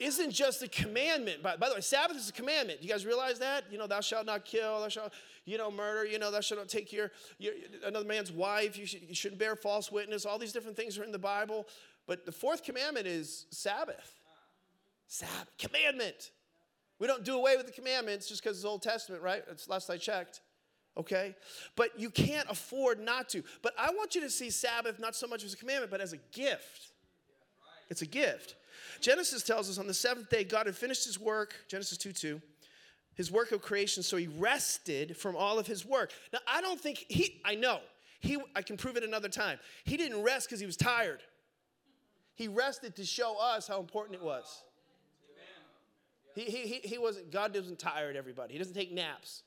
isn't 0.00 0.32
just 0.32 0.62
a 0.62 0.68
commandment. 0.68 1.42
By, 1.42 1.56
by 1.56 1.68
the 1.68 1.76
way, 1.76 1.82
Sabbath 1.82 2.16
is 2.16 2.28
a 2.30 2.32
commandment. 2.32 2.82
You 2.82 2.88
guys 2.88 3.06
realize 3.06 3.38
that? 3.38 3.64
You 3.70 3.78
know, 3.78 3.86
thou 3.86 4.00
shalt 4.00 4.26
not 4.26 4.44
kill, 4.44 4.80
thou 4.80 4.88
shalt, 4.88 5.12
you 5.44 5.58
know, 5.58 5.70
murder, 5.70 6.04
you 6.06 6.18
know, 6.18 6.30
thou 6.32 6.40
shalt 6.40 6.58
not 6.58 6.68
take 6.68 6.92
your, 6.92 7.12
your 7.38 7.52
another 7.84 8.06
man's 8.06 8.32
wife, 8.32 8.76
you, 8.76 8.86
should, 8.86 9.02
you 9.02 9.14
shouldn't 9.14 9.38
bear 9.38 9.54
false 9.54 9.92
witness. 9.92 10.24
All 10.24 10.38
these 10.38 10.52
different 10.52 10.76
things 10.76 10.98
are 10.98 11.04
in 11.04 11.12
the 11.12 11.18
Bible. 11.18 11.66
But 12.06 12.26
the 12.26 12.32
fourth 12.32 12.64
commandment 12.64 13.06
is 13.06 13.46
Sabbath. 13.50 14.18
Sabbath, 15.06 15.50
commandment. 15.58 16.32
We 16.98 17.06
don't 17.06 17.24
do 17.24 17.36
away 17.36 17.56
with 17.56 17.66
the 17.66 17.72
commandments 17.72 18.26
just 18.26 18.42
because 18.42 18.56
it's 18.56 18.64
Old 18.64 18.82
Testament, 18.82 19.22
right? 19.22 19.44
It's 19.50 19.68
last 19.68 19.90
I 19.90 19.96
checked. 19.96 20.40
Okay? 20.96 21.34
But 21.76 21.98
you 21.98 22.10
can't 22.10 22.48
afford 22.50 23.00
not 23.00 23.28
to. 23.30 23.42
But 23.62 23.74
I 23.78 23.90
want 23.90 24.14
you 24.14 24.20
to 24.22 24.30
see 24.30 24.50
Sabbath 24.50 24.98
not 24.98 25.14
so 25.14 25.26
much 25.26 25.44
as 25.44 25.52
a 25.52 25.56
commandment, 25.56 25.90
but 25.90 26.00
as 26.00 26.12
a 26.12 26.18
gift. 26.32 26.92
It's 27.88 28.02
a 28.02 28.06
gift. 28.06 28.56
Genesis 29.00 29.42
tells 29.42 29.68
us 29.68 29.78
on 29.78 29.86
the 29.86 29.94
seventh 29.94 30.30
day, 30.30 30.44
God 30.44 30.66
had 30.66 30.76
finished 30.76 31.04
his 31.04 31.18
work, 31.18 31.54
Genesis 31.68 31.98
2 31.98 32.12
2, 32.12 32.40
his 33.14 33.30
work 33.30 33.52
of 33.52 33.60
creation, 33.62 34.02
so 34.02 34.16
he 34.16 34.28
rested 34.28 35.16
from 35.16 35.36
all 35.36 35.58
of 35.58 35.66
his 35.66 35.84
work. 35.84 36.12
Now, 36.32 36.38
I 36.46 36.60
don't 36.60 36.80
think 36.80 37.04
he, 37.08 37.40
I 37.44 37.54
know, 37.54 37.80
he, 38.20 38.38
I 38.54 38.62
can 38.62 38.76
prove 38.76 38.96
it 38.96 39.04
another 39.04 39.28
time. 39.28 39.58
He 39.84 39.96
didn't 39.96 40.22
rest 40.22 40.48
because 40.48 40.60
he 40.60 40.66
was 40.66 40.76
tired, 40.76 41.20
he 42.34 42.48
rested 42.48 42.96
to 42.96 43.04
show 43.04 43.36
us 43.38 43.68
how 43.68 43.80
important 43.80 44.16
it 44.16 44.24
was. 44.24 44.62
He, 46.36 46.44
he, 46.44 46.88
he 46.88 46.96
wasn't, 46.96 47.32
God 47.32 47.52
doesn't 47.52 47.80
tired 47.80 48.14
everybody. 48.16 48.52
He 48.52 48.58
doesn't 48.58 48.74
take 48.74 48.92
naps. 48.92 49.42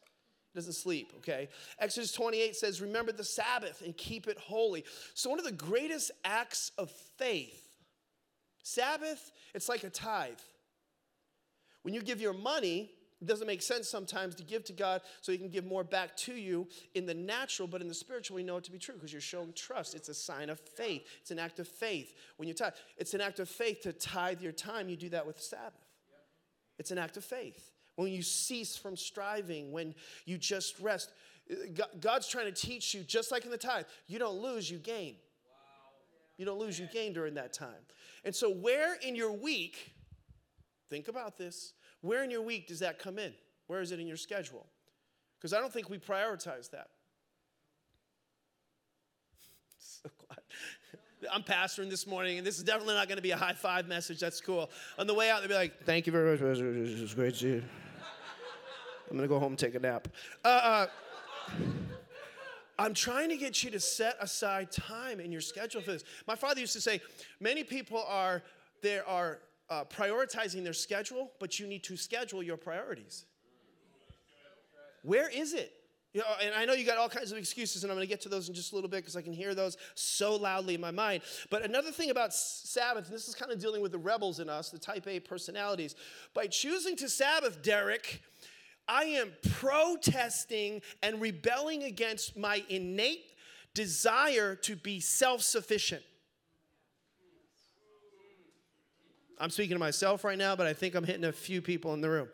Doesn't 0.55 0.73
sleep, 0.73 1.13
okay? 1.17 1.49
Exodus 1.79 2.11
28 2.11 2.55
says, 2.55 2.79
Remember 2.79 3.11
the 3.11 3.23
Sabbath 3.23 3.81
and 3.83 3.97
keep 3.97 4.27
it 4.27 4.37
holy. 4.37 4.85
So, 5.15 5.29
one 5.29 5.39
of 5.39 5.45
the 5.45 5.51
greatest 5.51 6.11
acts 6.23 6.71
of 6.77 6.91
faith 7.17 7.63
Sabbath, 8.63 9.31
it's 9.53 9.69
like 9.69 9.83
a 9.83 9.89
tithe. 9.89 10.39
When 11.83 11.93
you 11.93 12.01
give 12.01 12.21
your 12.21 12.33
money, 12.33 12.89
it 13.21 13.27
doesn't 13.27 13.45
make 13.45 13.61
sense 13.61 13.89
sometimes 13.89 14.35
to 14.35 14.43
give 14.43 14.63
to 14.65 14.73
God 14.73 15.01
so 15.21 15.31
He 15.31 15.37
can 15.37 15.49
give 15.49 15.65
more 15.65 15.83
back 15.83 16.15
to 16.17 16.33
you 16.33 16.67
in 16.95 17.05
the 17.05 17.13
natural, 17.13 17.67
but 17.67 17.81
in 17.81 17.87
the 17.87 17.93
spiritual, 17.93 18.35
we 18.35 18.43
know 18.43 18.57
it 18.57 18.63
to 18.63 18.71
be 18.71 18.79
true 18.79 18.95
because 18.95 19.11
you're 19.11 19.21
showing 19.21 19.53
trust. 19.53 19.95
It's 19.95 20.09
a 20.09 20.13
sign 20.13 20.49
of 20.49 20.59
faith. 20.59 21.05
It's 21.21 21.31
an 21.31 21.39
act 21.39 21.59
of 21.59 21.67
faith 21.67 22.13
when 22.37 22.47
you 22.47 22.53
tithe. 22.53 22.73
It's 22.97 23.13
an 23.13 23.21
act 23.21 23.39
of 23.39 23.49
faith 23.49 23.81
to 23.81 23.93
tithe 23.93 24.41
your 24.41 24.53
time. 24.53 24.89
You 24.89 24.95
do 24.95 25.09
that 25.09 25.27
with 25.27 25.41
Sabbath. 25.41 25.73
It's 26.79 26.91
an 26.91 26.97
act 26.97 27.17
of 27.17 27.25
faith. 27.25 27.72
When 27.95 28.09
you 28.09 28.21
cease 28.21 28.75
from 28.75 28.95
striving, 28.95 29.71
when 29.71 29.93
you 30.25 30.37
just 30.37 30.79
rest, 30.79 31.11
uh, 31.51 31.85
God's 31.99 32.27
trying 32.27 32.45
to 32.45 32.51
teach 32.51 32.93
you, 32.93 33.03
just 33.03 33.31
like 33.31 33.45
in 33.45 33.51
the 33.51 33.57
tithe, 33.57 33.85
you 34.07 34.19
don't 34.19 34.41
lose, 34.41 34.69
you 34.69 34.77
gain. 34.77 35.15
You 36.37 36.45
don't 36.45 36.59
lose, 36.59 36.79
you 36.79 36.87
gain 36.91 37.13
during 37.13 37.35
that 37.35 37.53
time. 37.53 37.85
And 38.23 38.33
so, 38.33 38.49
where 38.49 38.95
in 38.95 39.15
your 39.15 39.31
week, 39.31 39.93
think 40.89 41.07
about 41.07 41.37
this, 41.37 41.73
where 42.01 42.23
in 42.23 42.31
your 42.31 42.41
week 42.41 42.67
does 42.67 42.79
that 42.79 42.97
come 42.97 43.19
in? 43.19 43.33
Where 43.67 43.81
is 43.81 43.91
it 43.91 43.99
in 43.99 44.07
your 44.07 44.17
schedule? 44.17 44.65
Because 45.37 45.53
I 45.53 45.59
don't 45.59 45.71
think 45.71 45.89
we 45.89 45.99
prioritize 45.99 46.71
that. 46.71 46.87
so 49.77 50.09
glad. 50.27 50.39
I'm 51.33 51.43
pastoring 51.43 51.89
this 51.89 52.07
morning, 52.07 52.37
and 52.39 52.47
this 52.47 52.57
is 52.57 52.63
definitely 52.63 52.95
not 52.95 53.07
going 53.07 53.17
to 53.17 53.21
be 53.23 53.31
a 53.31 53.37
high 53.37 53.53
five 53.53 53.87
message. 53.87 54.19
That's 54.19 54.41
cool. 54.41 54.69
On 54.97 55.07
the 55.07 55.13
way 55.13 55.29
out, 55.29 55.41
they'll 55.41 55.49
be 55.49 55.55
like, 55.55 55.83
Thank 55.85 56.07
you 56.07 56.11
very 56.11 56.31
much. 56.31 56.59
It 56.59 57.01
was 57.01 57.13
great 57.13 57.35
to 57.35 57.39
see 57.39 57.47
you. 57.47 57.63
I'm 59.09 59.17
to 59.19 59.27
go 59.27 59.39
home 59.39 59.53
and 59.53 59.59
take 59.59 59.75
a 59.75 59.79
nap. 59.79 60.07
Uh, 60.43 60.47
uh, 60.47 60.87
I'm 62.79 62.93
trying 62.93 63.29
to 63.29 63.37
get 63.37 63.63
you 63.63 63.69
to 63.71 63.79
set 63.79 64.17
aside 64.19 64.71
time 64.71 65.19
in 65.19 65.31
your 65.31 65.41
schedule 65.41 65.81
for 65.81 65.91
this. 65.91 66.03
My 66.27 66.35
father 66.35 66.59
used 66.59 66.73
to 66.73 66.81
say, 66.81 67.01
many 67.39 67.63
people 67.63 68.03
are 68.07 68.41
there 68.81 69.07
are 69.07 69.39
uh, 69.69 69.85
prioritizing 69.85 70.63
their 70.63 70.73
schedule, 70.73 71.31
but 71.39 71.59
you 71.59 71.67
need 71.67 71.83
to 71.83 71.95
schedule 71.95 72.43
your 72.43 72.57
priorities. 72.57 73.25
Where 75.03 75.29
is 75.29 75.53
it? 75.53 75.71
You 76.13 76.21
know, 76.21 76.27
and 76.43 76.53
I 76.53 76.65
know 76.65 76.73
you 76.73 76.85
got 76.85 76.99
all 76.99 77.09
kinds 77.09 77.31
of 77.31 77.39
excuses, 77.39 77.83
and 77.83 77.91
I'm 77.91 77.97
going 77.97 78.05
to 78.05 78.09
get 78.09 78.21
to 78.21 78.29
those 78.29 78.47
in 78.47 78.53
just 78.53 78.71
a 78.71 78.75
little 78.75 78.89
bit 78.89 78.97
because 78.97 79.15
I 79.15 79.23
can 79.23 79.33
hear 79.33 79.55
those 79.55 79.77
so 79.95 80.35
loudly 80.35 80.75
in 80.75 80.81
my 80.81 80.91
mind. 80.91 81.23
But 81.49 81.63
another 81.63 81.91
thing 81.91 82.11
about 82.11 82.35
Sabbath, 82.35 83.05
and 83.05 83.15
this 83.15 83.27
is 83.27 83.33
kind 83.33 83.51
of 83.51 83.59
dealing 83.59 83.81
with 83.81 83.91
the 83.91 83.97
rebels 83.97 84.39
in 84.39 84.47
us, 84.47 84.69
the 84.69 84.77
type 84.77 85.07
A 85.07 85.19
personalities. 85.19 85.95
By 86.35 86.45
choosing 86.45 86.95
to 86.97 87.09
Sabbath, 87.09 87.63
Deryck, 87.63 88.19
I 88.87 89.03
am 89.05 89.31
protesting 89.51 90.81
and 91.01 91.21
rebelling 91.21 91.83
against 91.83 92.37
my 92.37 92.63
innate 92.69 93.33
desire 93.73 94.55
to 94.55 94.75
be 94.75 94.99
self 94.99 95.41
sufficient. 95.41 96.03
I'm 99.39 99.49
speaking 99.49 99.75
to 99.75 99.79
myself 99.79 100.23
right 100.23 100.37
now, 100.37 100.55
but 100.55 100.67
I 100.67 100.73
think 100.73 100.95
I'm 100.95 101.03
hitting 101.03 101.25
a 101.25 101.31
few 101.31 101.61
people 101.61 101.93
in 101.93 102.01
the 102.01 102.09
room. 102.09 102.29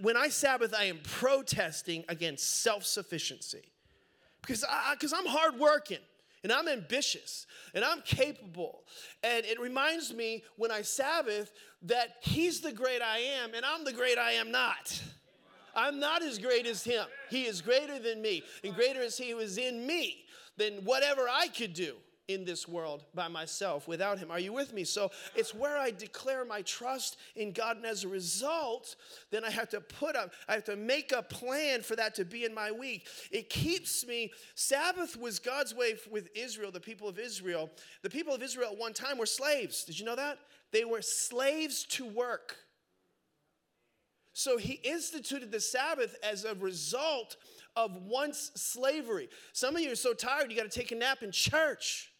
When 0.00 0.16
I 0.16 0.28
Sabbath, 0.28 0.74
I 0.76 0.84
am 0.84 0.98
protesting 1.02 2.04
against 2.08 2.62
self 2.62 2.84
sufficiency 2.84 3.62
because 4.40 4.64
because 4.92 5.12
I'm 5.12 5.26
hardworking 5.26 5.98
and 6.42 6.52
I'm 6.52 6.68
ambitious 6.68 7.46
and 7.74 7.84
I'm 7.84 8.00
capable. 8.02 8.84
And 9.22 9.44
it 9.44 9.60
reminds 9.60 10.14
me 10.14 10.44
when 10.56 10.70
I 10.70 10.82
Sabbath 10.82 11.52
that 11.82 12.16
He's 12.22 12.60
the 12.60 12.72
great 12.72 13.02
I 13.02 13.18
am 13.18 13.54
and 13.54 13.64
I'm 13.64 13.84
the 13.84 13.92
great 13.92 14.18
I 14.18 14.32
am 14.32 14.50
not. 14.50 15.00
I'm 15.74 15.98
not 15.98 16.22
as 16.22 16.38
great 16.38 16.66
as 16.66 16.84
him. 16.84 17.04
He 17.30 17.44
is 17.44 17.60
greater 17.60 17.98
than 17.98 18.22
me, 18.22 18.42
and 18.64 18.74
greater 18.74 19.00
is 19.00 19.16
he 19.16 19.30
who 19.30 19.38
is 19.38 19.58
in 19.58 19.86
me 19.86 20.24
than 20.56 20.84
whatever 20.84 21.28
I 21.30 21.48
could 21.48 21.72
do 21.72 21.94
in 22.28 22.44
this 22.44 22.68
world 22.68 23.04
by 23.14 23.26
myself 23.26 23.88
without 23.88 24.18
him. 24.18 24.30
Are 24.30 24.38
you 24.38 24.52
with 24.52 24.74
me? 24.74 24.84
So 24.84 25.10
it's 25.34 25.54
where 25.54 25.78
I 25.78 25.90
declare 25.90 26.44
my 26.44 26.60
trust 26.62 27.16
in 27.34 27.52
God, 27.52 27.78
and 27.78 27.86
as 27.86 28.04
a 28.04 28.08
result, 28.08 28.96
then 29.30 29.44
I 29.44 29.50
have 29.50 29.70
to 29.70 29.80
put 29.80 30.14
up, 30.14 30.34
I 30.46 30.52
have 30.52 30.64
to 30.64 30.76
make 30.76 31.12
a 31.12 31.22
plan 31.22 31.80
for 31.82 31.96
that 31.96 32.14
to 32.16 32.26
be 32.26 32.44
in 32.44 32.54
my 32.54 32.70
week. 32.70 33.06
It 33.30 33.48
keeps 33.48 34.06
me, 34.06 34.30
Sabbath 34.54 35.18
was 35.18 35.38
God's 35.38 35.74
way 35.74 35.96
with 36.10 36.28
Israel, 36.34 36.70
the 36.70 36.80
people 36.80 37.08
of 37.08 37.18
Israel. 37.18 37.70
The 38.02 38.10
people 38.10 38.34
of 38.34 38.42
Israel 38.42 38.72
at 38.72 38.78
one 38.78 38.92
time 38.92 39.16
were 39.16 39.26
slaves. 39.26 39.84
Did 39.84 39.98
you 39.98 40.04
know 40.04 40.16
that? 40.16 40.38
They 40.70 40.84
were 40.84 41.02
slaves 41.02 41.84
to 41.84 42.04
work. 42.04 42.56
So 44.38 44.56
he 44.56 44.74
instituted 44.84 45.50
the 45.50 45.58
Sabbath 45.58 46.14
as 46.22 46.44
a 46.44 46.54
result 46.54 47.34
of 47.74 47.96
once 48.04 48.52
slavery. 48.54 49.28
Some 49.52 49.74
of 49.74 49.82
you 49.82 49.90
are 49.90 49.96
so 49.96 50.14
tired, 50.14 50.52
you 50.52 50.56
got 50.56 50.70
to 50.70 50.78
take 50.78 50.92
a 50.92 50.94
nap 50.94 51.24
in 51.24 51.32
church. 51.32 52.12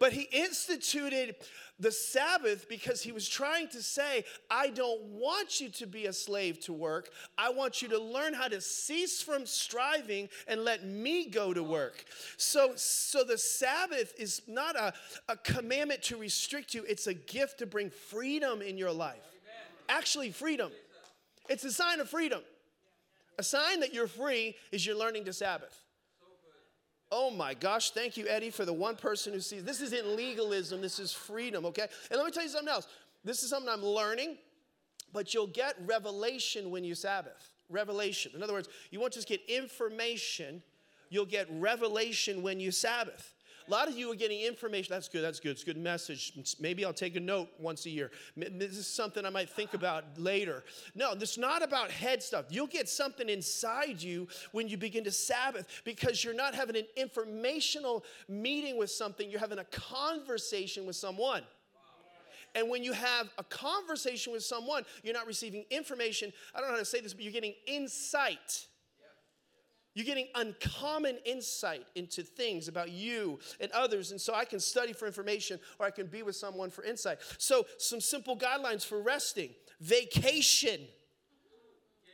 But 0.00 0.12
he 0.12 0.22
instituted 0.22 1.36
the 1.78 1.92
Sabbath 1.92 2.68
because 2.68 3.00
he 3.00 3.12
was 3.12 3.28
trying 3.28 3.68
to 3.68 3.80
say, 3.80 4.24
I 4.50 4.70
don't 4.70 5.02
want 5.02 5.60
you 5.60 5.68
to 5.68 5.86
be 5.86 6.06
a 6.06 6.12
slave 6.12 6.58
to 6.62 6.72
work. 6.72 7.10
I 7.38 7.50
want 7.50 7.80
you 7.80 7.86
to 7.90 7.98
learn 8.00 8.34
how 8.34 8.48
to 8.48 8.60
cease 8.60 9.22
from 9.22 9.46
striving 9.46 10.28
and 10.48 10.64
let 10.64 10.84
me 10.84 11.26
go 11.30 11.54
to 11.54 11.62
work. 11.62 12.06
So, 12.38 12.72
so 12.74 13.22
the 13.22 13.38
Sabbath 13.38 14.14
is 14.18 14.42
not 14.48 14.74
a, 14.74 14.92
a 15.28 15.36
commandment 15.36 16.02
to 16.04 16.16
restrict 16.16 16.74
you, 16.74 16.84
it's 16.88 17.06
a 17.06 17.14
gift 17.14 17.58
to 17.60 17.66
bring 17.66 17.90
freedom 17.90 18.62
in 18.62 18.76
your 18.76 18.90
life 18.90 19.35
actually 19.88 20.30
freedom. 20.30 20.70
It's 21.48 21.64
a 21.64 21.72
sign 21.72 22.00
of 22.00 22.08
freedom. 22.08 22.40
A 23.38 23.42
sign 23.42 23.80
that 23.80 23.92
you're 23.92 24.06
free 24.06 24.56
is 24.72 24.86
you're 24.86 24.96
learning 24.96 25.24
to 25.26 25.32
Sabbath. 25.32 25.82
Oh 27.12 27.30
my 27.30 27.54
gosh, 27.54 27.92
thank 27.92 28.16
you, 28.16 28.26
Eddie, 28.26 28.50
for 28.50 28.64
the 28.64 28.72
one 28.72 28.96
person 28.96 29.32
who 29.32 29.40
sees 29.40 29.62
this 29.62 29.80
isn't 29.80 30.16
legalism, 30.16 30.80
this 30.80 30.98
is 30.98 31.12
freedom, 31.12 31.64
okay? 31.66 31.86
And 32.10 32.18
let 32.18 32.26
me 32.26 32.32
tell 32.32 32.42
you 32.42 32.48
something 32.48 32.68
else. 32.68 32.88
This 33.24 33.42
is 33.42 33.50
something 33.50 33.70
I'm 33.70 33.84
learning, 33.84 34.38
but 35.12 35.32
you'll 35.32 35.46
get 35.46 35.76
revelation 35.84 36.70
when 36.70 36.82
you 36.82 36.94
Sabbath. 36.94 37.52
Revelation. 37.68 38.32
In 38.34 38.42
other 38.42 38.52
words, 38.52 38.68
you 38.90 38.98
won't 38.98 39.12
just 39.12 39.28
get 39.28 39.40
information, 39.48 40.62
you'll 41.08 41.26
get 41.26 41.46
revelation 41.50 42.42
when 42.42 42.58
you 42.58 42.72
Sabbath. 42.72 43.34
A 43.66 43.70
lot 43.70 43.88
of 43.88 43.98
you 43.98 44.12
are 44.12 44.14
getting 44.14 44.42
information. 44.42 44.94
That's 44.94 45.08
good. 45.08 45.22
That's 45.22 45.40
good. 45.40 45.50
It's 45.52 45.62
a 45.62 45.66
good 45.66 45.76
message. 45.76 46.56
Maybe 46.60 46.84
I'll 46.84 46.92
take 46.92 47.16
a 47.16 47.20
note 47.20 47.48
once 47.58 47.86
a 47.86 47.90
year. 47.90 48.12
This 48.36 48.76
is 48.76 48.86
something 48.86 49.26
I 49.26 49.30
might 49.30 49.50
think 49.50 49.74
about 49.74 50.04
later. 50.18 50.62
No, 50.94 51.14
this 51.16 51.32
is 51.32 51.38
not 51.38 51.62
about 51.62 51.90
head 51.90 52.22
stuff. 52.22 52.44
You'll 52.48 52.68
get 52.68 52.88
something 52.88 53.28
inside 53.28 54.00
you 54.00 54.28
when 54.52 54.68
you 54.68 54.76
begin 54.76 55.02
to 55.04 55.10
Sabbath 55.10 55.82
because 55.84 56.22
you're 56.22 56.34
not 56.34 56.54
having 56.54 56.76
an 56.76 56.86
informational 56.96 58.04
meeting 58.28 58.78
with 58.78 58.90
something, 58.90 59.28
you're 59.30 59.40
having 59.40 59.58
a 59.58 59.64
conversation 59.64 60.86
with 60.86 60.94
someone. 60.96 61.42
And 62.54 62.70
when 62.70 62.82
you 62.82 62.92
have 62.92 63.28
a 63.36 63.44
conversation 63.44 64.32
with 64.32 64.42
someone, 64.42 64.84
you're 65.02 65.12
not 65.12 65.26
receiving 65.26 65.64
information. 65.70 66.32
I 66.54 66.60
don't 66.60 66.68
know 66.68 66.74
how 66.74 66.80
to 66.80 66.86
say 66.86 67.00
this, 67.00 67.12
but 67.12 67.22
you're 67.22 67.32
getting 67.32 67.54
insight. 67.66 68.66
You're 69.96 70.04
getting 70.04 70.28
uncommon 70.34 71.16
insight 71.24 71.86
into 71.94 72.22
things 72.22 72.68
about 72.68 72.90
you 72.90 73.38
and 73.60 73.72
others. 73.72 74.10
And 74.10 74.20
so 74.20 74.34
I 74.34 74.44
can 74.44 74.60
study 74.60 74.92
for 74.92 75.06
information 75.06 75.58
or 75.78 75.86
I 75.86 75.90
can 75.90 76.06
be 76.06 76.22
with 76.22 76.36
someone 76.36 76.68
for 76.68 76.84
insight. 76.84 77.16
So, 77.38 77.64
some 77.78 78.02
simple 78.02 78.36
guidelines 78.36 78.84
for 78.84 79.00
resting 79.00 79.54
vacation. 79.80 80.80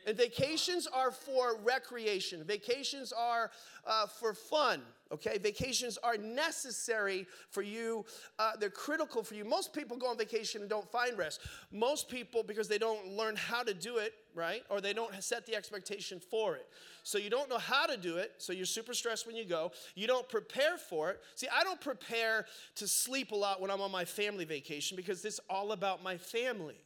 And 0.05 0.17
vacations 0.17 0.87
are 0.87 1.11
for 1.11 1.57
recreation. 1.63 2.43
Vacations 2.43 3.13
are 3.13 3.51
uh, 3.85 4.07
for 4.07 4.33
fun, 4.33 4.81
okay? 5.11 5.37
Vacations 5.37 5.97
are 5.97 6.17
necessary 6.17 7.25
for 7.49 7.61
you, 7.61 8.05
uh, 8.39 8.51
they're 8.59 8.69
critical 8.69 9.23
for 9.23 9.35
you. 9.35 9.45
Most 9.45 9.73
people 9.73 9.97
go 9.97 10.07
on 10.07 10.17
vacation 10.17 10.61
and 10.61 10.69
don't 10.69 10.89
find 10.91 11.17
rest. 11.17 11.41
Most 11.71 12.09
people, 12.09 12.43
because 12.43 12.67
they 12.67 12.77
don't 12.77 13.07
learn 13.09 13.35
how 13.35 13.63
to 13.63 13.73
do 13.73 13.97
it, 13.97 14.13
right? 14.35 14.63
Or 14.69 14.81
they 14.81 14.93
don't 14.93 15.23
set 15.23 15.45
the 15.45 15.55
expectation 15.55 16.19
for 16.19 16.55
it. 16.55 16.67
So 17.03 17.17
you 17.17 17.29
don't 17.29 17.49
know 17.49 17.57
how 17.57 17.85
to 17.85 17.97
do 17.97 18.17
it, 18.17 18.33
so 18.37 18.53
you're 18.53 18.65
super 18.65 18.93
stressed 18.93 19.27
when 19.27 19.35
you 19.35 19.45
go. 19.45 19.71
You 19.95 20.07
don't 20.07 20.27
prepare 20.27 20.77
for 20.77 21.11
it. 21.11 21.21
See, 21.35 21.47
I 21.53 21.63
don't 21.63 21.81
prepare 21.81 22.45
to 22.75 22.87
sleep 22.87 23.31
a 23.31 23.35
lot 23.35 23.61
when 23.61 23.69
I'm 23.69 23.81
on 23.81 23.91
my 23.91 24.05
family 24.05 24.45
vacation 24.45 24.95
because 24.95 25.23
it's 25.25 25.39
all 25.49 25.71
about 25.73 26.03
my 26.03 26.17
family. 26.17 26.81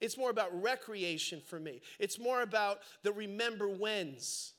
It's 0.00 0.16
more 0.16 0.30
about 0.30 0.62
recreation 0.62 1.42
for 1.44 1.60
me. 1.60 1.82
It's 1.98 2.18
more 2.18 2.42
about 2.42 2.78
the 3.02 3.12
remember 3.12 3.68
whens. 3.68 4.54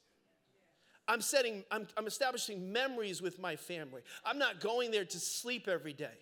I'm 1.08 1.22
setting, 1.22 1.64
I'm, 1.72 1.88
I'm 1.98 2.08
establishing 2.08 2.72
memories 2.72 3.22
with 3.22 3.40
my 3.40 3.56
family. 3.56 4.02
I'm 4.24 4.38
not 4.38 4.60
going 4.60 4.92
there 4.92 5.06
to 5.06 5.20
sleep 5.20 5.68
every 5.68 5.94
day. 5.94 6.18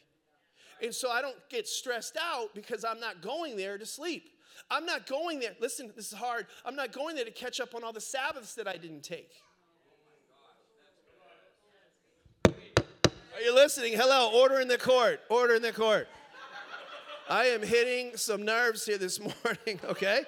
And 0.81 0.95
so 0.95 1.11
I 1.11 1.21
don't 1.21 1.37
get 1.49 1.67
stressed 1.67 2.17
out 2.19 2.55
because 2.55 2.85
I'm 2.85 2.99
not 2.99 3.21
going 3.21 3.57
there 3.57 3.77
to 3.77 3.85
sleep. 3.85 4.29
I'm 4.71 4.85
not 4.85 5.05
going 5.05 5.39
there. 5.39 5.55
Listen, 5.59 5.91
this 5.95 6.11
is 6.11 6.17
hard. 6.17 6.47
I'm 6.65 6.75
not 6.75 6.91
going 6.91 7.15
there 7.15 7.25
to 7.25 7.31
catch 7.31 7.59
up 7.59 7.75
on 7.75 7.83
all 7.83 7.93
the 7.93 8.01
Sabbaths 8.01 8.55
that 8.55 8.67
I 8.67 8.77
didn't 8.77 9.03
take. 9.03 9.31
Are 12.45 13.41
you 13.43 13.53
listening? 13.53 13.93
Hello, 13.93 14.31
order 14.33 14.59
in 14.59 14.67
the 14.67 14.77
court. 14.77 15.21
Order 15.29 15.55
in 15.55 15.61
the 15.61 15.71
court. 15.71 16.07
I 17.29 17.45
am 17.45 17.61
hitting 17.61 18.17
some 18.17 18.43
nerves 18.43 18.85
here 18.85 18.97
this 18.97 19.19
morning, 19.19 19.79
okay? 19.85 20.23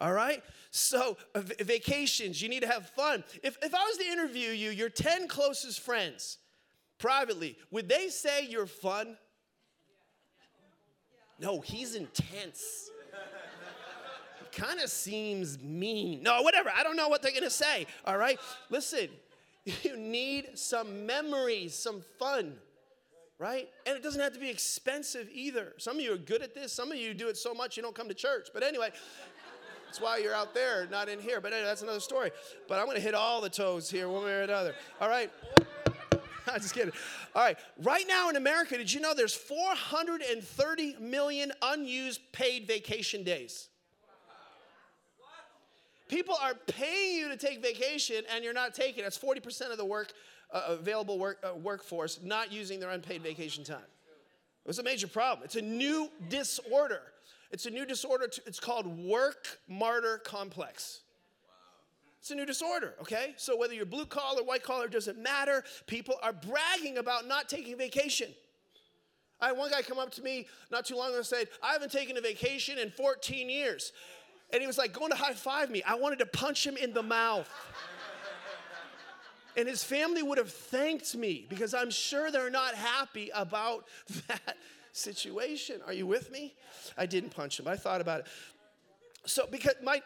All 0.00 0.12
right? 0.12 0.42
So, 0.70 1.16
uh, 1.34 1.40
vacations, 1.60 2.40
you 2.40 2.48
need 2.48 2.62
to 2.62 2.68
have 2.68 2.88
fun. 2.90 3.24
If, 3.42 3.58
if 3.62 3.74
I 3.74 3.82
was 3.84 3.96
to 3.98 4.06
interview 4.06 4.50
you, 4.50 4.70
your 4.70 4.88
10 4.88 5.28
closest 5.28 5.80
friends 5.80 6.38
privately, 6.98 7.56
would 7.70 7.88
they 7.88 8.08
say 8.08 8.46
you're 8.46 8.66
fun? 8.66 9.16
No, 11.40 11.60
he's 11.60 11.96
intense 11.96 12.90
He 14.40 14.60
kind 14.60 14.80
of 14.80 14.88
seems 14.88 15.58
mean. 15.60 16.22
No, 16.22 16.42
whatever. 16.42 16.70
I 16.74 16.84
don't 16.84 16.96
know 16.96 17.08
what 17.08 17.22
they're 17.22 17.32
going 17.32 17.42
to 17.44 17.50
say. 17.50 17.86
All 18.04 18.16
right? 18.16 18.38
Listen, 18.70 19.08
you 19.82 19.96
need 19.96 20.50
some 20.54 21.06
memories, 21.06 21.74
some 21.74 22.02
fun, 22.18 22.54
right? 23.38 23.68
And 23.86 23.96
it 23.96 24.02
doesn't 24.02 24.20
have 24.20 24.32
to 24.34 24.40
be 24.40 24.50
expensive 24.50 25.28
either. 25.32 25.72
Some 25.78 25.96
of 25.96 26.02
you 26.02 26.12
are 26.12 26.18
good 26.18 26.42
at 26.42 26.54
this. 26.54 26.72
Some 26.72 26.92
of 26.92 26.98
you 26.98 27.14
do 27.14 27.28
it 27.28 27.36
so 27.36 27.54
much 27.54 27.76
you 27.76 27.82
don't 27.82 27.94
come 27.94 28.08
to 28.08 28.14
church. 28.14 28.48
But 28.52 28.62
anyway, 28.62 28.90
that's 29.86 30.00
why 30.00 30.18
you're 30.18 30.34
out 30.34 30.54
there, 30.54 30.86
not 30.90 31.08
in 31.08 31.18
here. 31.18 31.40
But 31.40 31.52
anyway, 31.52 31.68
that's 31.68 31.82
another 31.82 32.00
story. 32.00 32.30
But 32.68 32.78
I'm 32.78 32.86
going 32.86 32.96
to 32.96 33.02
hit 33.02 33.14
all 33.14 33.40
the 33.40 33.50
toes 33.50 33.90
here, 33.90 34.08
one 34.08 34.24
way 34.24 34.32
or 34.32 34.42
another. 34.42 34.74
All 35.00 35.08
right? 35.08 35.30
I'm 36.46 36.60
just 36.60 36.74
kidding. 36.74 36.92
All 37.34 37.42
right. 37.42 37.58
Right 37.82 38.04
now 38.06 38.28
in 38.28 38.36
America, 38.36 38.76
did 38.76 38.92
you 38.92 39.00
know 39.00 39.14
there's 39.14 39.34
430 39.34 40.96
million 41.00 41.52
unused 41.62 42.20
paid 42.32 42.66
vacation 42.66 43.24
days? 43.24 43.68
People 46.08 46.36
are 46.42 46.54
paying 46.66 47.16
you 47.16 47.28
to 47.28 47.36
take 47.36 47.62
vacation 47.62 48.24
and 48.32 48.44
you're 48.44 48.52
not 48.52 48.74
taking 48.74 49.00
it. 49.00 49.02
That's 49.04 49.18
40% 49.18 49.70
of 49.72 49.78
the 49.78 49.84
work 49.84 50.12
uh, 50.54 50.62
available 50.68 51.18
work, 51.18 51.38
uh, 51.44 51.54
workforce 51.54 52.20
not 52.22 52.50
using 52.50 52.80
their 52.80 52.90
unpaid 52.90 53.22
vacation 53.22 53.64
time. 53.64 53.78
It's 54.66 54.78
a 54.78 54.82
major 54.82 55.08
problem. 55.08 55.44
It's 55.44 55.56
a 55.56 55.62
new 55.62 56.08
disorder. 56.30 57.02
It's 57.50 57.66
a 57.66 57.70
new 57.70 57.84
disorder. 57.84 58.28
It's 58.46 58.60
called 58.60 58.86
work 58.86 59.58
martyr 59.68 60.18
complex. 60.24 61.00
It's 62.20 62.30
a 62.30 62.34
new 62.34 62.46
disorder, 62.46 62.94
okay? 63.02 63.34
So 63.36 63.54
whether 63.54 63.74
you're 63.74 63.84
blue 63.84 64.06
collar, 64.06 64.42
white 64.42 64.62
collar, 64.62 64.88
doesn't 64.88 65.18
matter. 65.18 65.62
People 65.86 66.14
are 66.22 66.32
bragging 66.32 66.96
about 66.96 67.28
not 67.28 67.50
taking 67.50 67.76
vacation. 67.76 68.28
I 69.42 69.48
had 69.48 69.58
one 69.58 69.70
guy 69.70 69.82
come 69.82 69.98
up 69.98 70.10
to 70.12 70.22
me 70.22 70.46
not 70.70 70.86
too 70.86 70.96
long 70.96 71.08
ago 71.08 71.18
and 71.18 71.26
said, 71.26 71.48
I 71.62 71.72
haven't 71.72 71.92
taken 71.92 72.16
a 72.16 72.22
vacation 72.22 72.78
in 72.78 72.90
14 72.92 73.50
years 73.50 73.92
and 74.54 74.60
he 74.60 74.66
was 74.66 74.78
like 74.78 74.92
going 74.92 75.10
to 75.10 75.16
high 75.16 75.32
five 75.32 75.68
me. 75.68 75.82
I 75.82 75.96
wanted 75.96 76.20
to 76.20 76.26
punch 76.26 76.66
him 76.66 76.76
in 76.76 76.92
the 76.92 77.02
mouth. 77.02 77.50
And 79.56 79.68
his 79.68 79.84
family 79.84 80.22
would 80.22 80.38
have 80.38 80.50
thanked 80.50 81.14
me 81.14 81.46
because 81.48 81.74
I'm 81.74 81.90
sure 81.90 82.30
they're 82.30 82.50
not 82.50 82.74
happy 82.74 83.30
about 83.34 83.86
that 84.28 84.56
situation. 84.92 85.80
Are 85.86 85.92
you 85.92 86.06
with 86.06 86.30
me? 86.30 86.54
I 86.96 87.06
didn't 87.06 87.30
punch 87.30 87.58
him. 87.58 87.68
I 87.68 87.76
thought 87.76 88.00
about 88.00 88.20
it. 88.20 88.26
So, 89.26 89.46
because 89.50 89.74
my, 89.82 90.02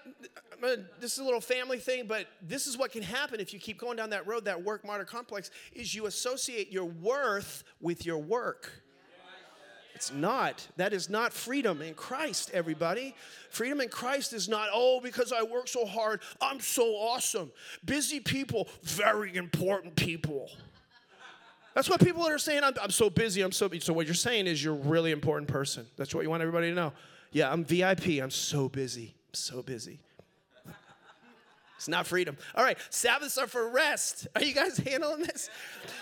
this 1.01 1.15
is 1.15 1.19
a 1.19 1.25
little 1.25 1.41
family 1.41 1.79
thing, 1.79 2.07
but 2.07 2.27
this 2.41 2.69
is 2.69 2.79
what 2.79 2.93
can 2.93 3.03
happen 3.03 3.41
if 3.41 3.53
you 3.53 3.59
keep 3.59 3.79
going 3.79 3.97
down 3.97 4.11
that 4.11 4.29
road, 4.29 4.45
that 4.45 4.63
work 4.63 4.85
martyr 4.87 5.05
complex, 5.05 5.51
is 5.73 5.93
you 5.93 6.07
associate 6.07 6.71
your 6.71 6.85
worth 6.85 7.65
with 7.81 8.07
your 8.07 8.19
work. 8.19 8.71
It's 9.99 10.13
not. 10.13 10.65
That 10.77 10.93
is 10.93 11.11
not 11.11 11.33
freedom 11.33 11.83
in 11.83 11.93
Christ, 11.95 12.53
everybody. 12.55 13.17
Freedom 13.51 13.81
in 13.81 13.89
Christ 13.89 14.33
is 14.33 14.49
not, 14.49 14.69
oh, 14.73 15.01
because 15.01 15.33
I 15.33 15.43
work 15.43 15.67
so 15.67 15.85
hard, 15.85 16.21
I'm 16.41 16.61
so 16.61 16.85
awesome. 16.95 17.51
Busy 17.85 18.21
people, 18.21 18.69
very 18.85 19.35
important 19.35 19.97
people. 19.97 20.53
That's 21.75 21.91
what 21.91 21.99
people 21.99 22.25
are 22.25 22.39
saying. 22.39 22.63
I'm, 22.63 22.75
I'm 22.81 22.93
so 22.93 23.11
busy. 23.11 23.43
I'm 23.43 23.51
so 23.51 23.69
busy. 23.69 23.81
So, 23.81 23.93
what 23.93 24.07
you're 24.07 24.15
saying 24.15 24.47
is 24.47 24.63
you're 24.63 24.77
a 24.77 24.79
really 24.79 25.11
important 25.11 25.49
person. 25.49 25.85
That's 25.97 26.15
what 26.15 26.23
you 26.23 26.31
want 26.31 26.43
everybody 26.43 26.69
to 26.69 26.77
know. 26.77 26.93
Yeah, 27.33 27.53
I'm 27.53 27.65
VIP. 27.65 28.23
I'm 28.23 28.31
so 28.31 28.69
busy. 28.69 29.17
I'm 29.31 29.35
so 29.35 29.63
busy. 29.63 29.99
It's 31.79 31.87
not 31.87 32.09
freedom. 32.09 32.37
All 32.57 32.65
right, 32.65 32.77
Sabbaths 32.91 33.39
are 33.39 33.47
for 33.47 33.71
rest. 33.71 34.27
Are 34.35 34.43
you 34.43 34.53
guys 34.53 34.77
handling 34.79 35.23
this? 35.23 35.49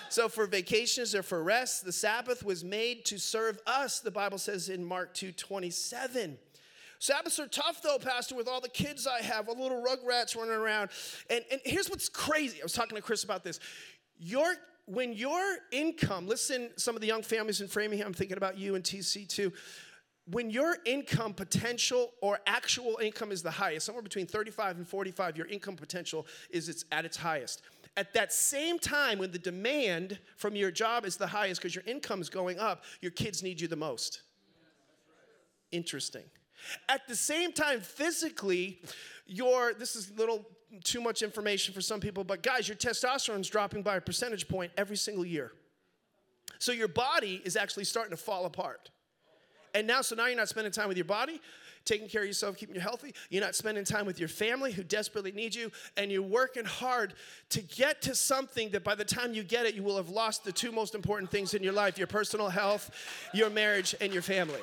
So, 0.09 0.27
for 0.29 0.47
vacations, 0.47 1.13
they're 1.13 1.23
for 1.23 1.43
rest. 1.43 1.85
The 1.85 1.93
Sabbath 1.93 2.43
was 2.43 2.65
made 2.65 3.05
to 3.05 3.19
serve 3.19 3.59
us, 3.67 4.01
the 4.01 4.11
Bible 4.11 4.39
says 4.39 4.71
in 4.71 4.83
Mark 4.83 5.13
2 5.13 5.33
27. 5.33 6.39
Sabbaths 6.99 7.39
are 7.39 7.47
tough 7.47 7.83
though, 7.83 7.99
Pastor, 7.99 8.35
with 8.35 8.49
all 8.49 8.63
the 8.63 8.71
kids 8.71 9.07
I 9.07 9.21
have, 9.21 9.51
all 9.51 9.61
little 9.61 9.85
rugrats 9.85 10.35
running 10.35 10.55
around. 10.55 10.89
And, 11.29 11.45
and 11.51 11.61
here's 11.67 11.91
what's 11.91 12.09
crazy. 12.09 12.61
I 12.63 12.65
was 12.65 12.73
talking 12.73 12.97
to 12.97 13.03
Chris 13.03 13.23
about 13.23 13.45
this. 13.45 13.61
Your 14.19 14.55
when 14.87 15.13
your 15.13 15.43
income, 15.73 16.27
listen, 16.27 16.71
some 16.77 16.95
of 16.95 17.03
the 17.03 17.07
young 17.07 17.23
families 17.23 17.61
in 17.61 17.69
Framingham, 17.69 18.07
I'm 18.07 18.15
thinking 18.15 18.39
about 18.39 18.57
you 18.57 18.77
and 18.77 18.85
TC 18.85 19.29
too 19.29 19.53
when 20.31 20.51
your 20.51 20.79
income 20.85 21.33
potential 21.33 22.13
or 22.21 22.41
actual 22.47 22.99
income 23.01 23.31
is 23.31 23.43
the 23.43 23.51
highest, 23.51 23.87
somewhere 23.87 24.03
between 24.03 24.27
35 24.27 24.77
and 24.77 24.87
45, 24.87 25.37
your 25.37 25.47
income 25.47 25.77
potential 25.77 26.27
is 26.51 26.69
its, 26.69 26.85
at 26.91 27.05
its 27.05 27.17
highest. 27.17 27.63
At 27.97 28.13
that 28.15 28.33
same 28.33 28.79
time, 28.79 29.19
when 29.19 29.31
the 29.31 29.39
demand 29.39 30.19
from 30.37 30.57
your 30.57 30.71
job 30.71 31.07
is 31.07 31.17
the 31.17 31.27
highest 31.27 31.61
because 31.61 31.75
your 31.75 31.85
income 31.87 32.21
is 32.21 32.29
going 32.29 32.59
up, 32.59 32.85
your 33.01 33.13
kids 33.13 33.43
need 33.43 33.61
you 33.61 33.69
the 33.69 33.77
most. 33.77 34.23
Interesting. 35.71 36.25
At 36.89 37.07
the 37.07 37.17
same 37.17 37.53
time, 37.53 37.81
physically, 37.81 38.81
your, 39.27 39.75
this 39.75 39.95
is 39.95 40.11
a 40.11 40.15
little 40.15 40.45
too 40.83 41.01
much 41.01 41.23
information 41.23 41.73
for 41.73 41.81
some 41.81 42.01
people, 42.01 42.25
but 42.25 42.43
guys, 42.43 42.69
your 42.69 42.77
testosterone 42.77 43.41
is 43.41 43.49
dropping 43.49 43.83
by 43.83 43.97
a 43.97 44.01
percentage 44.01 44.49
point 44.49 44.73
every 44.77 44.97
single 44.97 45.25
year. 45.25 45.53
So 46.59 46.73
your 46.73 46.89
body 46.89 47.41
is 47.45 47.57
actually 47.57 47.85
starting 47.85 48.11
to 48.11 48.23
fall 48.23 48.45
apart. 48.47 48.91
And 49.75 49.87
now, 49.87 50.03
so 50.03 50.15
now 50.15 50.27
you're 50.27 50.37
not 50.37 50.49
spending 50.49 50.73
time 50.73 50.89
with 50.89 50.97
your 50.97 51.05
body, 51.05 51.41
taking 51.85 52.09
care 52.09 52.23
of 52.23 52.27
yourself, 52.27 52.57
keeping 52.57 52.75
you 52.75 52.81
healthy. 52.81 53.15
You're 53.31 53.45
not 53.45 53.55
spending 53.55 53.85
time 53.85 54.07
with 54.07 54.19
your 54.19 54.29
family 54.29 54.73
who 54.73 54.83
desperately 54.83 55.33
need 55.33 55.55
you. 55.55 55.71
And 55.97 56.11
you're 56.11 56.23
working 56.23 56.65
hard 56.65 57.15
to 57.51 57.63
get 57.63 58.03
to 58.03 58.15
something 58.15 58.71
that 58.71 58.85
by 58.85 58.95
the 58.95 59.05
time 59.05 59.35
you 59.35 59.43
get 59.43 59.67
it, 59.67 59.75
you 59.75 59.83
will 59.83 59.97
have 59.97 60.11
lost 60.11 60.45
the 60.45 60.53
two 60.53 60.73
most 60.73 60.95
important 60.95 61.31
things 61.31 61.55
in 61.55 61.63
your 61.63 61.73
life 61.73 61.99
your 61.99 62.07
personal 62.07 62.49
health, 62.49 62.91
your 63.33 63.51
marriage, 63.51 63.95
and 64.01 64.13
your 64.13 64.23
family. 64.23 64.61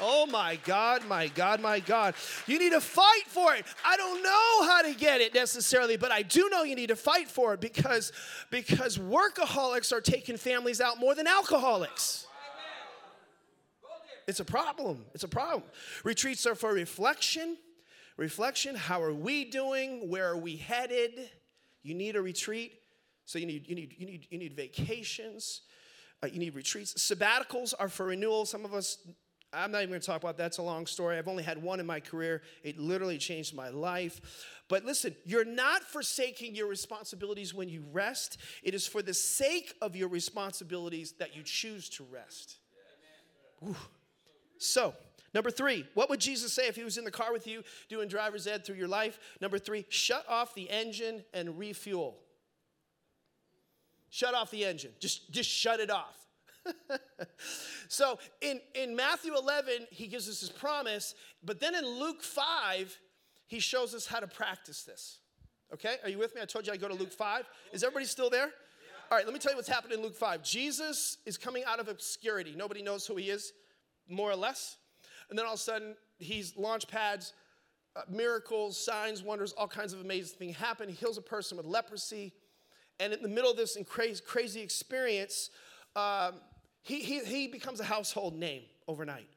Oh 0.00 0.26
my 0.26 0.58
God, 0.64 1.06
my 1.06 1.28
God, 1.28 1.60
my 1.60 1.80
God. 1.80 2.14
You 2.46 2.58
need 2.58 2.72
to 2.72 2.80
fight 2.80 3.26
for 3.26 3.54
it. 3.54 3.64
I 3.84 3.96
don't 3.96 4.22
know 4.22 4.64
how 4.64 4.82
to 4.82 4.94
get 4.94 5.20
it 5.20 5.34
necessarily, 5.34 5.96
but 5.96 6.10
I 6.10 6.22
do 6.22 6.48
know 6.50 6.62
you 6.62 6.74
need 6.74 6.88
to 6.88 6.96
fight 6.96 7.28
for 7.28 7.54
it 7.54 7.60
because, 7.60 8.12
because 8.50 8.98
workaholics 8.98 9.92
are 9.92 10.00
taking 10.00 10.36
families 10.36 10.80
out 10.80 10.98
more 10.98 11.14
than 11.14 11.26
alcoholics. 11.26 12.26
It's 14.26 14.40
a 14.40 14.44
problem. 14.44 15.04
It's 15.14 15.24
a 15.24 15.28
problem. 15.28 15.64
Retreats 16.04 16.46
are 16.46 16.54
for 16.54 16.72
reflection. 16.72 17.56
Reflection. 18.16 18.74
How 18.74 19.02
are 19.02 19.14
we 19.14 19.44
doing? 19.44 20.08
Where 20.08 20.28
are 20.28 20.36
we 20.36 20.56
headed? 20.56 21.30
You 21.82 21.94
need 21.94 22.16
a 22.16 22.22
retreat. 22.22 22.74
So 23.24 23.38
you 23.38 23.46
need 23.46 23.68
you 23.68 23.74
need 23.74 23.94
you 23.98 24.06
need 24.06 24.26
you 24.30 24.38
need 24.38 24.54
vacations. 24.54 25.62
Uh, 26.22 26.28
you 26.28 26.38
need 26.38 26.54
retreats. 26.54 26.94
Sabbaticals 26.94 27.74
are 27.78 27.88
for 27.88 28.06
renewal. 28.06 28.44
Some 28.46 28.64
of 28.64 28.74
us 28.74 28.98
I'm 29.54 29.70
not 29.70 29.78
even 29.78 29.90
going 29.90 30.00
to 30.00 30.06
talk 30.06 30.22
about 30.22 30.38
that. 30.38 30.44
That's 30.44 30.58
a 30.58 30.62
long 30.62 30.86
story. 30.86 31.18
I've 31.18 31.28
only 31.28 31.42
had 31.42 31.62
one 31.62 31.78
in 31.78 31.84
my 31.84 32.00
career. 32.00 32.42
It 32.62 32.78
literally 32.78 33.18
changed 33.18 33.54
my 33.54 33.68
life. 33.68 34.20
But 34.68 34.84
listen, 34.84 35.14
you're 35.24 35.44
not 35.44 35.82
forsaking 35.82 36.54
your 36.54 36.68
responsibilities 36.68 37.52
when 37.52 37.68
you 37.68 37.84
rest. 37.92 38.38
It 38.62 38.74
is 38.74 38.86
for 38.86 39.02
the 39.02 39.12
sake 39.12 39.74
of 39.82 39.94
your 39.94 40.08
responsibilities 40.08 41.12
that 41.18 41.36
you 41.36 41.42
choose 41.42 41.90
to 41.90 42.04
rest. 42.04 42.56
So, 44.64 44.94
Number 45.34 45.50
three, 45.50 45.86
what 45.94 46.10
would 46.10 46.20
Jesus 46.20 46.52
say 46.52 46.68
if 46.68 46.76
he 46.76 46.84
was 46.84 46.98
in 46.98 47.04
the 47.04 47.10
car 47.10 47.32
with 47.32 47.46
you 47.46 47.62
doing 47.88 48.06
driver's 48.06 48.46
ed 48.46 48.66
through 48.66 48.76
your 48.76 48.88
life? 48.88 49.18
Number 49.40 49.58
three, 49.58 49.86
shut 49.88 50.26
off 50.28 50.54
the 50.54 50.68
engine 50.68 51.24
and 51.32 51.58
refuel. 51.58 52.18
Shut 54.10 54.34
off 54.34 54.50
the 54.50 54.64
engine. 54.66 54.90
Just, 55.00 55.30
just 55.32 55.48
shut 55.48 55.80
it 55.80 55.90
off. 55.90 56.26
so 57.88 58.18
in, 58.42 58.60
in 58.74 58.94
Matthew 58.94 59.34
11, 59.34 59.86
he 59.90 60.06
gives 60.06 60.28
us 60.28 60.40
his 60.40 60.50
promise, 60.50 61.14
but 61.42 61.60
then 61.60 61.74
in 61.74 61.86
Luke 61.86 62.22
5, 62.22 62.94
he 63.46 63.58
shows 63.58 63.94
us 63.94 64.06
how 64.06 64.20
to 64.20 64.26
practice 64.26 64.82
this. 64.82 65.18
Okay, 65.72 65.96
are 66.04 66.10
you 66.10 66.18
with 66.18 66.34
me? 66.34 66.42
I 66.42 66.44
told 66.44 66.66
you 66.66 66.74
I 66.74 66.76
go 66.76 66.88
to 66.88 66.94
Luke 66.94 67.12
5. 67.12 67.48
Is 67.72 67.82
everybody 67.82 68.04
still 68.04 68.28
there? 68.28 68.50
All 69.10 69.16
right, 69.16 69.24
let 69.24 69.32
me 69.32 69.40
tell 69.40 69.52
you 69.52 69.56
what's 69.56 69.68
happening 69.68 69.98
in 69.98 70.04
Luke 70.04 70.14
5. 70.14 70.42
Jesus 70.42 71.16
is 71.24 71.38
coming 71.38 71.64
out 71.66 71.80
of 71.80 71.88
obscurity. 71.88 72.54
Nobody 72.54 72.82
knows 72.82 73.06
who 73.06 73.16
he 73.16 73.30
is, 73.30 73.54
more 74.12 74.30
or 74.30 74.36
less. 74.36 74.76
And 75.30 75.38
then 75.38 75.46
all 75.46 75.54
of 75.54 75.58
a 75.58 75.62
sudden, 75.62 75.96
he's 76.18 76.56
launch 76.56 76.86
pads, 76.88 77.32
uh, 77.96 78.02
miracles, 78.08 78.82
signs, 78.82 79.22
wonders, 79.22 79.52
all 79.52 79.68
kinds 79.68 79.92
of 79.92 80.00
amazing 80.00 80.38
things 80.38 80.56
happen. 80.56 80.88
He 80.88 80.94
heals 80.94 81.18
a 81.18 81.22
person 81.22 81.56
with 81.56 81.66
leprosy. 81.66 82.32
And 83.00 83.12
in 83.12 83.22
the 83.22 83.28
middle 83.28 83.50
of 83.50 83.56
this 83.56 83.76
crazy, 83.88 84.22
crazy 84.24 84.60
experience, 84.60 85.50
um, 85.96 86.34
he, 86.82 87.00
he, 87.00 87.20
he 87.20 87.48
becomes 87.48 87.80
a 87.80 87.84
household 87.84 88.34
name 88.34 88.62
overnight. 88.86 89.28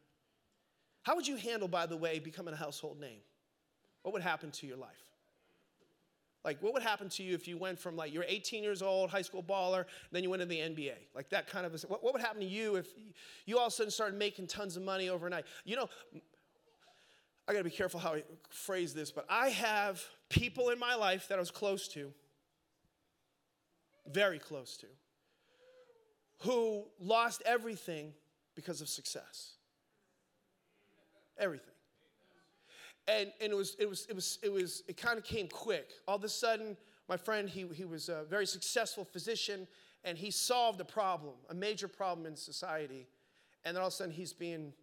How 1.03 1.15
would 1.15 1.27
you 1.27 1.35
handle, 1.35 1.67
by 1.67 1.85
the 1.85 1.97
way, 1.97 2.19
becoming 2.19 2.53
a 2.53 2.57
household 2.57 2.99
name? 2.99 3.19
What 4.01 4.13
would 4.13 4.23
happen 4.23 4.51
to 4.51 4.67
your 4.67 4.77
life? 4.77 5.04
Like, 6.45 6.61
what 6.61 6.73
would 6.73 6.83
happen 6.83 7.09
to 7.09 7.23
you 7.23 7.33
if 7.33 7.47
you 7.47 7.57
went 7.57 7.79
from 7.79 7.95
like 7.95 8.13
you're 8.13 8.23
18 8.27 8.63
years 8.63 8.83
old, 8.83 9.09
high 9.09 9.23
school 9.23 9.41
baller, 9.41 9.85
then 10.11 10.21
you 10.21 10.29
went 10.29 10.41
to 10.41 10.45
the 10.45 10.59
NBA? 10.59 10.93
Like 11.15 11.29
that 11.29 11.47
kind 11.47 11.65
of 11.65 11.73
a, 11.73 11.87
what, 11.87 12.03
what 12.03 12.13
would 12.13 12.21
happen 12.21 12.39
to 12.39 12.47
you 12.47 12.75
if 12.75 12.87
you 13.47 13.57
all 13.57 13.65
of 13.65 13.73
a 13.73 13.75
sudden 13.75 13.91
started 13.91 14.17
making 14.17 14.45
tons 14.45 14.77
of 14.77 14.83
money 14.83 15.09
overnight? 15.09 15.45
You 15.65 15.75
know, 15.75 15.89
I 17.47 17.53
gotta 17.53 17.63
be 17.63 17.71
careful 17.71 17.99
how 17.99 18.13
I 18.13 18.23
phrase 18.51 18.93
this, 18.93 19.11
but 19.11 19.25
I 19.27 19.49
have 19.49 20.03
people 20.29 20.69
in 20.69 20.77
my 20.77 20.93
life 20.93 21.27
that 21.29 21.37
I 21.37 21.39
was 21.39 21.49
close 21.49 21.87
to, 21.89 22.13
very 24.07 24.37
close 24.37 24.77
to, 24.77 24.87
who 26.41 26.83
lost 26.99 27.41
everything 27.43 28.13
because 28.53 28.81
of 28.81 28.87
success. 28.87 29.53
Everything 31.39 31.73
and, 33.07 33.31
and 33.39 33.51
it 33.51 33.55
was 33.55 33.75
it 33.79 33.87
was 33.87 34.05
it 34.09 34.15
was 34.15 34.39
it 34.41 34.51
was 34.51 34.83
it 34.87 34.97
kind 34.97 35.17
of 35.17 35.23
came 35.23 35.47
quick. 35.47 35.91
All 36.07 36.15
of 36.15 36.23
a 36.23 36.29
sudden 36.29 36.75
my 37.07 37.17
friend 37.17 37.47
he, 37.47 37.65
he 37.73 37.85
was 37.85 38.09
a 38.09 38.23
very 38.29 38.47
successful 38.47 39.05
physician 39.05 39.67
and 40.03 40.17
he 40.17 40.31
solved 40.31 40.81
a 40.81 40.85
problem 40.85 41.35
a 41.49 41.53
major 41.53 41.87
problem 41.87 42.25
in 42.25 42.35
society. 42.35 43.07
And 43.63 43.75
then 43.75 43.81
all 43.81 43.87
of 43.87 43.93
a 43.93 43.95
sudden 43.95 44.13
he's 44.13 44.33
being 44.33 44.73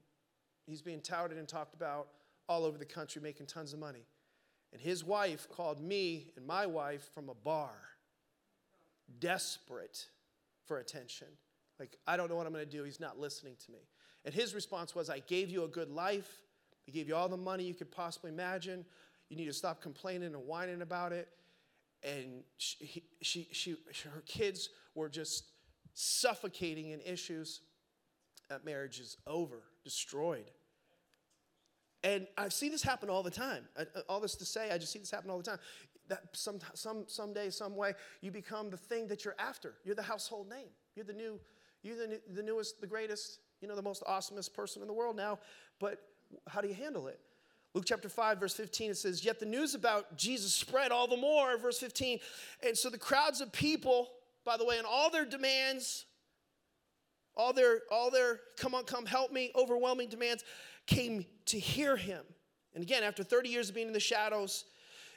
he's 0.66 0.82
being 0.82 1.00
touted 1.00 1.38
and 1.38 1.48
talked 1.48 1.74
about 1.74 2.08
all 2.48 2.64
over 2.64 2.78
the 2.78 2.84
country 2.84 3.20
making 3.20 3.46
tons 3.46 3.72
of 3.72 3.78
money. 3.78 4.06
And 4.72 4.80
his 4.80 5.04
wife 5.04 5.48
called 5.50 5.80
me 5.80 6.28
and 6.36 6.46
my 6.46 6.66
wife 6.66 7.10
from 7.14 7.28
a 7.28 7.34
bar 7.34 7.74
desperate 9.18 10.06
for 10.66 10.78
attention. 10.78 11.28
Like 11.80 11.96
i 12.06 12.16
don't 12.16 12.30
know 12.30 12.36
what 12.36 12.46
i'm 12.46 12.52
going 12.52 12.64
to 12.64 12.70
do. 12.70 12.84
He's 12.84 13.00
not 13.00 13.18
listening 13.18 13.56
to 13.66 13.72
me. 13.72 13.80
And 14.24 14.32
his 14.32 14.54
response 14.54 14.94
was 14.94 15.10
i 15.10 15.18
gave 15.18 15.50
you 15.50 15.64
a 15.64 15.68
good 15.68 15.90
life 15.90 16.42
they 16.86 16.92
gave 16.92 17.08
you 17.08 17.14
all 17.14 17.28
the 17.28 17.36
money 17.36 17.64
you 17.64 17.74
could 17.74 17.90
possibly 17.90 18.30
imagine. 18.30 18.84
You 19.28 19.36
need 19.36 19.46
to 19.46 19.52
stop 19.52 19.80
complaining 19.80 20.34
and 20.34 20.46
whining 20.46 20.82
about 20.82 21.12
it. 21.12 21.28
And 22.02 22.42
she, 22.58 23.04
she, 23.20 23.48
she, 23.52 23.76
her 24.12 24.22
kids 24.26 24.68
were 24.94 25.08
just 25.08 25.44
suffocating 25.94 26.90
in 26.90 27.00
issues. 27.00 27.60
That 28.48 28.64
marriage 28.64 28.98
is 28.98 29.16
over, 29.26 29.62
destroyed. 29.84 30.50
And 32.04 32.26
I 32.36 32.48
see 32.48 32.68
this 32.68 32.82
happen 32.82 33.08
all 33.08 33.22
the 33.22 33.30
time. 33.30 33.64
all 34.08 34.20
this 34.20 34.34
to 34.36 34.44
say, 34.44 34.70
I 34.70 34.78
just 34.78 34.92
see 34.92 34.98
this 34.98 35.10
happen 35.10 35.30
all 35.30 35.38
the 35.38 35.44
time. 35.44 35.58
That 36.08 36.22
some, 36.32 36.58
some, 36.74 37.04
someday, 37.06 37.50
some 37.50 37.76
way, 37.76 37.94
you 38.20 38.32
become 38.32 38.70
the 38.70 38.76
thing 38.76 39.06
that 39.06 39.24
you're 39.24 39.36
after. 39.38 39.74
You're 39.84 39.94
the 39.94 40.02
household 40.02 40.48
name. 40.48 40.66
You're 40.96 41.04
the 41.04 41.12
new, 41.12 41.38
you're 41.82 41.96
the, 41.96 42.20
the 42.34 42.42
newest, 42.42 42.80
the 42.80 42.88
greatest, 42.88 43.38
you 43.60 43.68
know, 43.68 43.76
the 43.76 43.82
most 43.82 44.02
awesomest 44.04 44.52
person 44.52 44.82
in 44.82 44.88
the 44.88 44.94
world 44.94 45.16
now. 45.16 45.38
But 45.78 46.00
how 46.48 46.60
do 46.60 46.68
you 46.68 46.74
handle 46.74 47.08
it? 47.08 47.20
Luke 47.74 47.84
chapter 47.86 48.08
5, 48.08 48.38
verse 48.38 48.54
15, 48.54 48.90
it 48.90 48.96
says, 48.96 49.24
Yet 49.24 49.40
the 49.40 49.46
news 49.46 49.74
about 49.74 50.16
Jesus 50.16 50.52
spread 50.52 50.92
all 50.92 51.06
the 51.06 51.16
more, 51.16 51.56
verse 51.56 51.78
15. 51.78 52.18
And 52.66 52.76
so 52.76 52.90
the 52.90 52.98
crowds 52.98 53.40
of 53.40 53.50
people, 53.50 54.10
by 54.44 54.58
the 54.58 54.64
way, 54.64 54.76
and 54.76 54.86
all 54.86 55.10
their 55.10 55.24
demands, 55.24 56.04
all 57.34 57.54
their, 57.54 57.80
all 57.90 58.10
their 58.10 58.40
come 58.58 58.74
on, 58.74 58.84
come 58.84 59.06
help 59.06 59.32
me, 59.32 59.52
overwhelming 59.56 60.08
demands, 60.08 60.44
came 60.86 61.24
to 61.46 61.58
hear 61.58 61.96
him. 61.96 62.22
And 62.74 62.82
again, 62.82 63.02
after 63.02 63.24
30 63.24 63.48
years 63.48 63.70
of 63.70 63.74
being 63.74 63.86
in 63.86 63.92
the 63.94 64.00
shadows, 64.00 64.64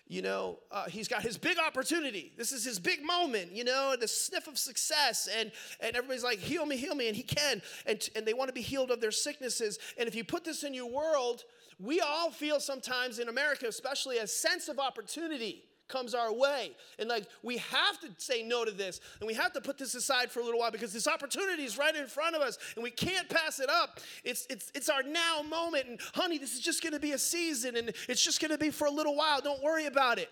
you 0.07 0.21
know, 0.21 0.59
uh, 0.71 0.85
he's 0.85 1.07
got 1.07 1.23
his 1.23 1.37
big 1.37 1.57
opportunity. 1.57 2.31
This 2.37 2.51
is 2.51 2.63
his 2.63 2.79
big 2.79 3.03
moment, 3.03 3.51
you 3.51 3.63
know, 3.63 3.95
the 3.99 4.07
sniff 4.07 4.47
of 4.47 4.57
success. 4.57 5.27
And, 5.39 5.51
and 5.79 5.95
everybody's 5.95 6.23
like, 6.23 6.37
heal 6.37 6.65
me, 6.65 6.77
heal 6.77 6.93
me. 6.93 7.07
And 7.07 7.15
he 7.17 7.23
can. 7.23 7.61
And, 7.87 8.07
and 8.15 8.25
they 8.25 8.33
want 8.33 8.49
to 8.49 8.53
be 8.53 8.61
healed 8.61 8.91
of 8.91 9.01
their 9.01 9.11
sicknesses. 9.11 9.79
And 9.97 10.07
if 10.07 10.13
you 10.13 10.23
put 10.23 10.43
this 10.43 10.63
in 10.63 10.73
your 10.73 10.89
world, 10.89 11.43
we 11.79 12.01
all 12.01 12.29
feel 12.29 12.59
sometimes 12.59 13.19
in 13.19 13.29
America, 13.29 13.67
especially, 13.67 14.19
a 14.19 14.27
sense 14.27 14.67
of 14.67 14.79
opportunity 14.79 15.63
comes 15.87 16.13
our 16.13 16.33
way. 16.33 16.75
And 16.99 17.09
like 17.09 17.27
we 17.43 17.57
have 17.57 17.99
to 18.01 18.09
say 18.17 18.43
no 18.43 18.65
to 18.65 18.71
this 18.71 18.99
and 19.19 19.27
we 19.27 19.33
have 19.33 19.53
to 19.53 19.61
put 19.61 19.77
this 19.77 19.95
aside 19.95 20.31
for 20.31 20.39
a 20.39 20.43
little 20.43 20.59
while 20.59 20.71
because 20.71 20.93
this 20.93 21.07
opportunity 21.07 21.63
is 21.63 21.77
right 21.77 21.95
in 21.95 22.07
front 22.07 22.35
of 22.35 22.41
us 22.41 22.57
and 22.75 22.83
we 22.83 22.91
can't 22.91 23.29
pass 23.29 23.59
it 23.59 23.69
up. 23.69 23.99
It's 24.23 24.45
it's 24.49 24.71
it's 24.75 24.89
our 24.89 25.03
now 25.03 25.41
moment 25.47 25.87
and 25.87 25.99
honey, 26.13 26.37
this 26.37 26.53
is 26.53 26.61
just 26.61 26.81
going 26.81 26.93
to 26.93 26.99
be 26.99 27.11
a 27.11 27.19
season 27.19 27.77
and 27.77 27.93
it's 28.09 28.23
just 28.23 28.39
going 28.41 28.51
to 28.51 28.57
be 28.57 28.69
for 28.69 28.87
a 28.87 28.91
little 28.91 29.15
while. 29.15 29.41
Don't 29.41 29.63
worry 29.63 29.85
about 29.85 30.19
it. 30.19 30.29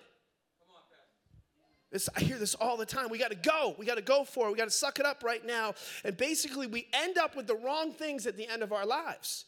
This, 1.93 2.10
I 2.18 2.22
hear 2.22 2.39
this 2.39 2.56
all 2.56 2.76
the 2.76 2.88
time. 2.88 3.10
We 3.12 3.20
got 3.20 3.30
to 3.30 3.38
go. 3.38 3.76
We 3.78 3.86
got 3.86 3.97
to 3.97 4.01
go 4.01 4.24
for 4.24 4.47
it. 4.47 4.51
We 4.51 4.58
got 4.58 4.66
to 4.66 4.72
suck 4.72 4.99
it 4.99 5.06
up 5.06 5.24
right 5.24 5.45
now. 5.45 5.76
And 6.04 6.18
basically, 6.18 6.66
we 6.66 6.88
end 6.91 7.20
up 7.20 7.36
with 7.36 7.45
the 7.45 7.56
wrong 7.56 7.93
things 7.93 8.26
at 8.26 8.36
the 8.36 8.47
end 8.47 8.64
of 8.64 8.74
our 8.74 8.84
lives. 8.84 9.45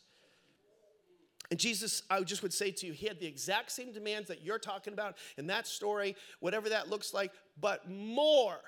And 1.51 1.59
Jesus, 1.59 2.03
I 2.09 2.21
just 2.21 2.41
would 2.43 2.53
say 2.53 2.71
to 2.71 2.87
you, 2.87 2.93
he 2.93 3.07
had 3.07 3.19
the 3.19 3.27
exact 3.27 3.71
same 3.71 3.91
demands 3.91 4.27
that 4.29 4.43
you're 4.43 4.59
talking 4.59 4.93
about 4.93 5.17
in 5.37 5.47
that 5.47 5.67
story, 5.67 6.15
whatever 6.39 6.69
that 6.69 6.89
looks 6.89 7.13
like, 7.13 7.31
but 7.59 7.89
more, 7.89 8.59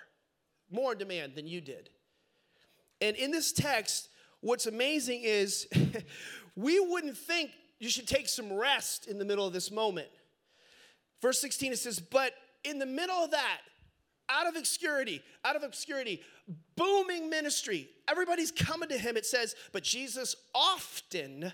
more 0.69 0.93
demand 0.93 1.35
than 1.35 1.47
you 1.47 1.61
did. 1.61 1.89
And 3.01 3.15
in 3.15 3.31
this 3.31 3.51
text, 3.51 4.09
what's 4.41 4.67
amazing 4.67 5.21
is 5.23 5.67
we 6.55 6.79
wouldn't 6.79 7.17
think 7.17 7.51
you 7.79 7.89
should 7.89 8.07
take 8.07 8.27
some 8.27 8.51
rest 8.53 9.07
in 9.07 9.17
the 9.17 9.25
middle 9.25 9.45
of 9.45 9.53
this 9.53 9.71
moment. 9.71 10.07
Verse 11.21 11.39
16, 11.41 11.73
it 11.73 11.79
says, 11.79 11.99
But 11.99 12.33
in 12.63 12.79
the 12.79 12.85
middle 12.85 13.15
of 13.15 13.31
that, 13.31 13.59
out 14.29 14.47
of 14.47 14.55
obscurity, 14.55 15.21
out 15.45 15.55
of 15.55 15.63
obscurity, 15.63 16.21
booming 16.75 17.29
ministry, 17.29 17.89
everybody's 18.07 18.51
coming 18.51 18.89
to 18.89 18.97
him. 18.97 19.17
It 19.17 19.25
says, 19.25 19.55
But 19.71 19.83
Jesus 19.83 20.35
often 20.53 21.51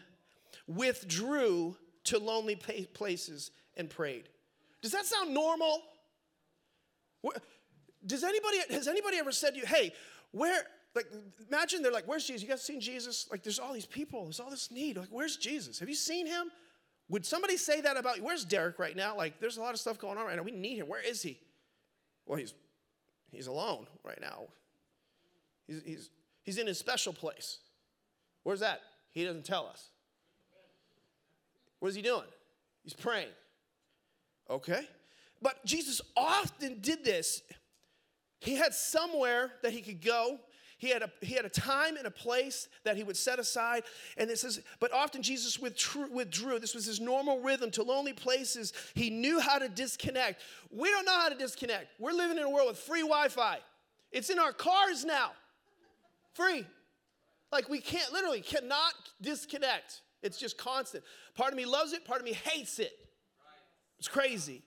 withdrew 0.67 1.77
to 2.05 2.19
lonely 2.19 2.55
places 2.55 3.51
and 3.75 3.89
prayed. 3.89 4.29
Does 4.81 4.91
that 4.91 5.05
sound 5.05 5.33
normal? 5.33 5.81
Does 8.05 8.23
anybody 8.23 8.57
has 8.69 8.87
anybody 8.87 9.17
ever 9.17 9.31
said 9.31 9.51
to 9.51 9.59
you, 9.59 9.65
"Hey, 9.65 9.93
where 10.31 10.63
like 10.93 11.05
imagine 11.47 11.81
they're 11.81 11.91
like, 11.91 12.05
"Where's 12.05 12.25
Jesus? 12.25 12.41
You 12.43 12.49
guys 12.49 12.61
seen 12.61 12.81
Jesus? 12.81 13.27
Like 13.31 13.43
there's 13.43 13.59
all 13.59 13.73
these 13.73 13.85
people, 13.85 14.23
there's 14.23 14.39
all 14.39 14.49
this 14.49 14.71
need. 14.71 14.97
Like 14.97 15.09
where's 15.09 15.37
Jesus? 15.37 15.79
Have 15.79 15.89
you 15.89 15.95
seen 15.95 16.27
him?" 16.27 16.51
Would 17.09 17.25
somebody 17.25 17.57
say 17.57 17.81
that 17.81 17.97
about 17.97 18.17
you? 18.17 18.23
Where's 18.23 18.45
Deryck 18.45 18.79
right 18.79 18.95
now? 18.95 19.15
Like 19.15 19.39
there's 19.39 19.57
a 19.57 19.61
lot 19.61 19.73
of 19.73 19.79
stuff 19.79 19.99
going 19.99 20.17
on 20.17 20.25
right 20.25 20.35
now. 20.35 20.43
We 20.43 20.51
need 20.51 20.77
him. 20.77 20.87
Where 20.87 21.01
is 21.01 21.21
he? 21.21 21.39
Well, 22.25 22.39
he's 22.39 22.53
he's 23.31 23.47
alone 23.47 23.87
right 24.03 24.19
now. 24.19 24.47
He's 25.67 25.81
he's 25.83 26.09
he's 26.43 26.57
in 26.57 26.67
his 26.67 26.77
special 26.77 27.13
place. 27.13 27.59
Where's 28.43 28.61
that? 28.61 28.81
He 29.11 29.23
doesn't 29.23 29.45
tell 29.45 29.67
us. 29.67 29.89
What 31.83 31.89
is 31.89 31.95
he 31.95 32.01
doing? 32.01 32.23
He's 32.81 32.93
praying. 32.93 33.27
Okay? 34.49 34.87
But 35.41 35.65
Jesus 35.65 35.99
often 36.15 36.79
did 36.79 37.03
this. 37.03 37.41
He 38.39 38.55
had 38.55 38.73
somewhere 38.73 39.51
that 39.63 39.73
he 39.73 39.81
could 39.81 40.01
go. 40.01 40.39
He 40.77 40.87
had, 40.87 41.01
a, 41.01 41.11
he 41.19 41.33
had 41.33 41.43
a 41.43 41.49
time 41.49 41.97
and 41.97 42.07
a 42.07 42.11
place 42.11 42.69
that 42.85 42.95
he 42.95 43.03
would 43.03 43.17
set 43.17 43.37
aside. 43.37 43.83
And 44.15 44.31
it 44.31 44.39
says, 44.39 44.61
but 44.79 44.93
often 44.93 45.21
Jesus 45.21 45.59
withdrew, 45.59 46.07
withdrew. 46.09 46.57
This 46.59 46.73
was 46.73 46.85
his 46.85 47.01
normal 47.01 47.41
rhythm 47.41 47.69
to 47.71 47.83
lonely 47.83 48.13
places. 48.13 48.71
He 48.93 49.09
knew 49.09 49.41
how 49.41 49.59
to 49.59 49.67
disconnect. 49.67 50.41
We 50.71 50.89
don't 50.89 51.05
know 51.05 51.19
how 51.19 51.27
to 51.27 51.35
disconnect. 51.35 51.87
We're 51.99 52.13
living 52.13 52.37
in 52.37 52.43
a 52.43 52.49
world 52.49 52.69
with 52.69 52.77
free 52.77 53.01
Wi 53.01 53.27
Fi, 53.27 53.57
it's 54.09 54.29
in 54.29 54.39
our 54.39 54.53
cars 54.53 55.03
now. 55.03 55.31
Free. 56.33 56.65
Like 57.51 57.67
we 57.67 57.81
can't, 57.81 58.13
literally, 58.13 58.39
cannot 58.39 58.93
disconnect. 59.21 59.99
It's 60.23 60.37
just 60.37 60.57
constant. 60.57 61.03
Part 61.35 61.51
of 61.51 61.57
me 61.57 61.65
loves 61.65 61.93
it, 61.93 62.05
part 62.05 62.19
of 62.19 62.25
me 62.25 62.33
hates 62.33 62.79
it. 62.79 62.93
It's 63.99 64.07
crazy. 64.07 64.63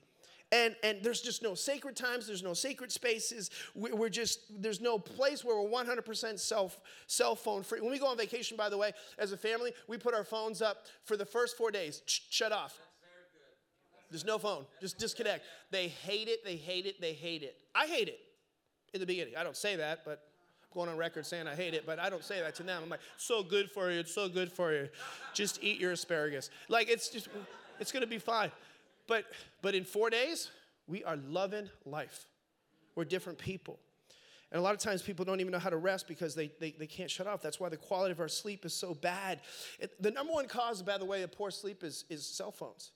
and 0.52 0.76
and 0.84 0.98
there's 1.02 1.20
just 1.20 1.42
no 1.42 1.54
sacred 1.54 1.96
times 1.96 2.26
there's 2.26 2.42
no 2.42 2.54
sacred 2.54 2.92
spaces. 2.92 3.50
We're 3.74 4.08
just 4.08 4.40
there's 4.62 4.80
no 4.80 4.98
place 4.98 5.44
where 5.44 5.60
we're 5.60 5.68
100% 5.68 6.38
self 6.38 6.78
cell 7.06 7.34
phone 7.34 7.62
free. 7.62 7.80
When 7.80 7.90
we 7.90 7.98
go 7.98 8.06
on 8.06 8.16
vacation 8.16 8.56
by 8.56 8.68
the 8.68 8.78
way 8.78 8.92
as 9.18 9.32
a 9.32 9.36
family 9.36 9.72
we 9.88 9.98
put 9.98 10.14
our 10.14 10.24
phones 10.24 10.62
up 10.62 10.86
for 11.04 11.16
the 11.16 11.26
first 11.26 11.56
four 11.56 11.70
days. 11.70 12.02
Shut 12.06 12.52
off. 12.52 12.78
There's 14.10 14.24
no 14.24 14.38
phone. 14.38 14.66
Just 14.80 14.98
disconnect. 14.98 15.44
They 15.70 15.88
hate 15.88 16.28
it 16.28 16.44
they 16.44 16.56
hate 16.56 16.86
it 16.86 17.00
they 17.00 17.12
hate 17.12 17.42
it. 17.42 17.56
I 17.74 17.86
hate 17.86 18.08
it 18.08 18.20
in 18.94 19.00
the 19.00 19.06
beginning. 19.06 19.34
I 19.36 19.42
don't 19.42 19.56
say 19.56 19.76
that 19.76 20.04
but 20.04 20.22
going 20.76 20.88
on 20.88 20.96
record 20.96 21.26
saying 21.26 21.48
I 21.48 21.56
hate 21.56 21.74
it, 21.74 21.84
but 21.84 21.98
I 21.98 22.08
don't 22.08 22.22
say 22.22 22.40
that 22.40 22.54
to 22.56 22.62
them. 22.62 22.82
I'm 22.84 22.88
like, 22.88 23.00
so 23.16 23.42
good 23.42 23.70
for 23.70 23.90
you, 23.90 23.98
it's 23.98 24.14
so 24.14 24.28
good 24.28 24.52
for 24.52 24.72
you. 24.72 24.88
Just 25.34 25.58
eat 25.64 25.80
your 25.80 25.92
asparagus. 25.92 26.50
Like 26.68 26.88
it's 26.88 27.08
just 27.08 27.28
it's 27.80 27.90
gonna 27.90 28.06
be 28.06 28.18
fine. 28.18 28.52
But, 29.06 29.24
but 29.62 29.74
in 29.74 29.84
four 29.84 30.10
days, 30.10 30.50
we 30.86 31.04
are 31.04 31.16
loving 31.16 31.68
life. 31.84 32.26
We're 32.94 33.04
different 33.04 33.38
people. 33.38 33.78
And 34.52 34.60
a 34.60 34.62
lot 34.62 34.74
of 34.74 34.80
times 34.80 35.02
people 35.02 35.24
don't 35.24 35.40
even 35.40 35.52
know 35.52 35.58
how 35.58 35.70
to 35.70 35.76
rest 35.76 36.06
because 36.06 36.34
they, 36.34 36.50
they, 36.60 36.70
they 36.72 36.86
can't 36.86 37.10
shut 37.10 37.26
off. 37.26 37.42
That's 37.42 37.58
why 37.58 37.68
the 37.68 37.76
quality 37.76 38.12
of 38.12 38.20
our 38.20 38.28
sleep 38.28 38.64
is 38.64 38.74
so 38.74 38.94
bad. 38.94 39.40
It, 39.80 40.00
the 40.00 40.10
number 40.10 40.32
one 40.32 40.46
cause, 40.46 40.82
by 40.82 40.98
the 40.98 41.04
way, 41.04 41.22
of 41.22 41.32
poor 41.32 41.50
sleep 41.50 41.82
is, 41.82 42.04
is 42.08 42.26
cell 42.26 42.52
phones. 42.52 42.92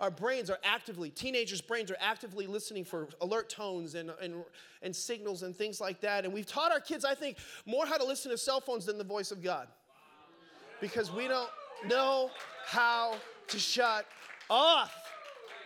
Our 0.00 0.10
brains 0.10 0.48
are 0.48 0.58
actively, 0.62 1.10
teenagers' 1.10 1.60
brains 1.60 1.90
are 1.90 1.96
actively 1.98 2.46
listening 2.46 2.84
for 2.84 3.08
alert 3.20 3.48
tones 3.48 3.96
and, 3.96 4.12
and, 4.22 4.44
and 4.80 4.94
signals 4.94 5.42
and 5.42 5.56
things 5.56 5.80
like 5.80 6.00
that. 6.02 6.24
And 6.24 6.32
we've 6.32 6.46
taught 6.46 6.70
our 6.70 6.80
kids, 6.80 7.04
I 7.04 7.14
think, 7.14 7.38
more 7.66 7.84
how 7.84 7.96
to 7.96 8.04
listen 8.04 8.30
to 8.30 8.38
cell 8.38 8.60
phones 8.60 8.86
than 8.86 8.96
the 8.96 9.04
voice 9.04 9.32
of 9.32 9.42
God. 9.42 9.66
Because 10.80 11.12
we 11.12 11.26
don't 11.26 11.50
know 11.88 12.30
how 12.64 13.16
to 13.48 13.58
shut 13.58 14.06
off. 14.48 14.94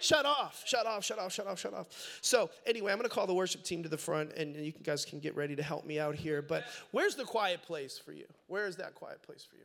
Shut 0.00 0.26
off, 0.26 0.64
shut 0.66 0.84
off, 0.84 1.04
shut 1.04 1.18
off, 1.20 1.32
shut 1.32 1.46
off, 1.46 1.60
shut 1.60 1.74
off. 1.74 1.86
So, 2.22 2.50
anyway, 2.66 2.90
I'm 2.90 2.98
going 2.98 3.08
to 3.08 3.14
call 3.14 3.28
the 3.28 3.34
worship 3.34 3.62
team 3.62 3.84
to 3.84 3.88
the 3.88 3.98
front, 3.98 4.32
and 4.32 4.56
you 4.56 4.72
guys 4.82 5.04
can 5.04 5.20
get 5.20 5.36
ready 5.36 5.54
to 5.54 5.62
help 5.62 5.86
me 5.86 6.00
out 6.00 6.16
here. 6.16 6.42
But 6.42 6.64
where's 6.90 7.14
the 7.14 7.22
quiet 7.22 7.62
place 7.62 8.00
for 8.04 8.12
you? 8.12 8.24
Where 8.48 8.66
is 8.66 8.76
that 8.76 8.96
quiet 8.96 9.22
place 9.22 9.46
for 9.48 9.56
you? 9.56 9.62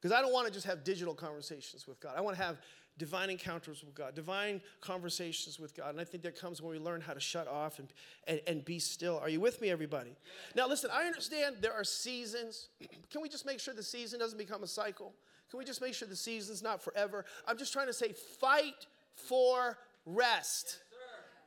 Because 0.00 0.16
I 0.16 0.20
don't 0.20 0.32
want 0.32 0.46
to 0.46 0.52
just 0.52 0.66
have 0.66 0.84
digital 0.84 1.14
conversations 1.14 1.88
with 1.88 1.98
God. 1.98 2.14
I 2.16 2.20
want 2.20 2.36
to 2.36 2.42
have 2.42 2.58
divine 2.98 3.30
encounters 3.30 3.82
with 3.84 3.94
God, 3.94 4.14
divine 4.14 4.60
conversations 4.80 5.58
with 5.58 5.74
God. 5.74 5.90
And 5.90 6.00
I 6.00 6.04
think 6.04 6.22
that 6.24 6.38
comes 6.38 6.60
when 6.60 6.72
we 6.72 6.78
learn 6.78 7.00
how 7.00 7.14
to 7.14 7.20
shut 7.20 7.48
off 7.48 7.78
and, 7.78 7.92
and, 8.26 8.40
and 8.46 8.64
be 8.64 8.78
still. 8.78 9.18
Are 9.18 9.28
you 9.28 9.40
with 9.40 9.60
me, 9.60 9.70
everybody? 9.70 10.16
Now, 10.54 10.68
listen, 10.68 10.90
I 10.92 11.04
understand 11.04 11.56
there 11.60 11.72
are 11.72 11.84
seasons. 11.84 12.68
Can 13.10 13.22
we 13.22 13.28
just 13.28 13.46
make 13.46 13.60
sure 13.60 13.74
the 13.74 13.82
season 13.82 14.18
doesn't 14.18 14.38
become 14.38 14.62
a 14.62 14.68
cycle? 14.68 15.12
Can 15.50 15.58
we 15.58 15.64
just 15.64 15.82
make 15.82 15.92
sure 15.92 16.08
the 16.08 16.16
season's 16.16 16.62
not 16.62 16.82
forever? 16.82 17.26
I'm 17.46 17.58
just 17.58 17.74
trying 17.74 17.88
to 17.88 17.92
say, 17.92 18.14
fight 18.40 18.86
for 19.14 19.76
rest. 20.06 20.78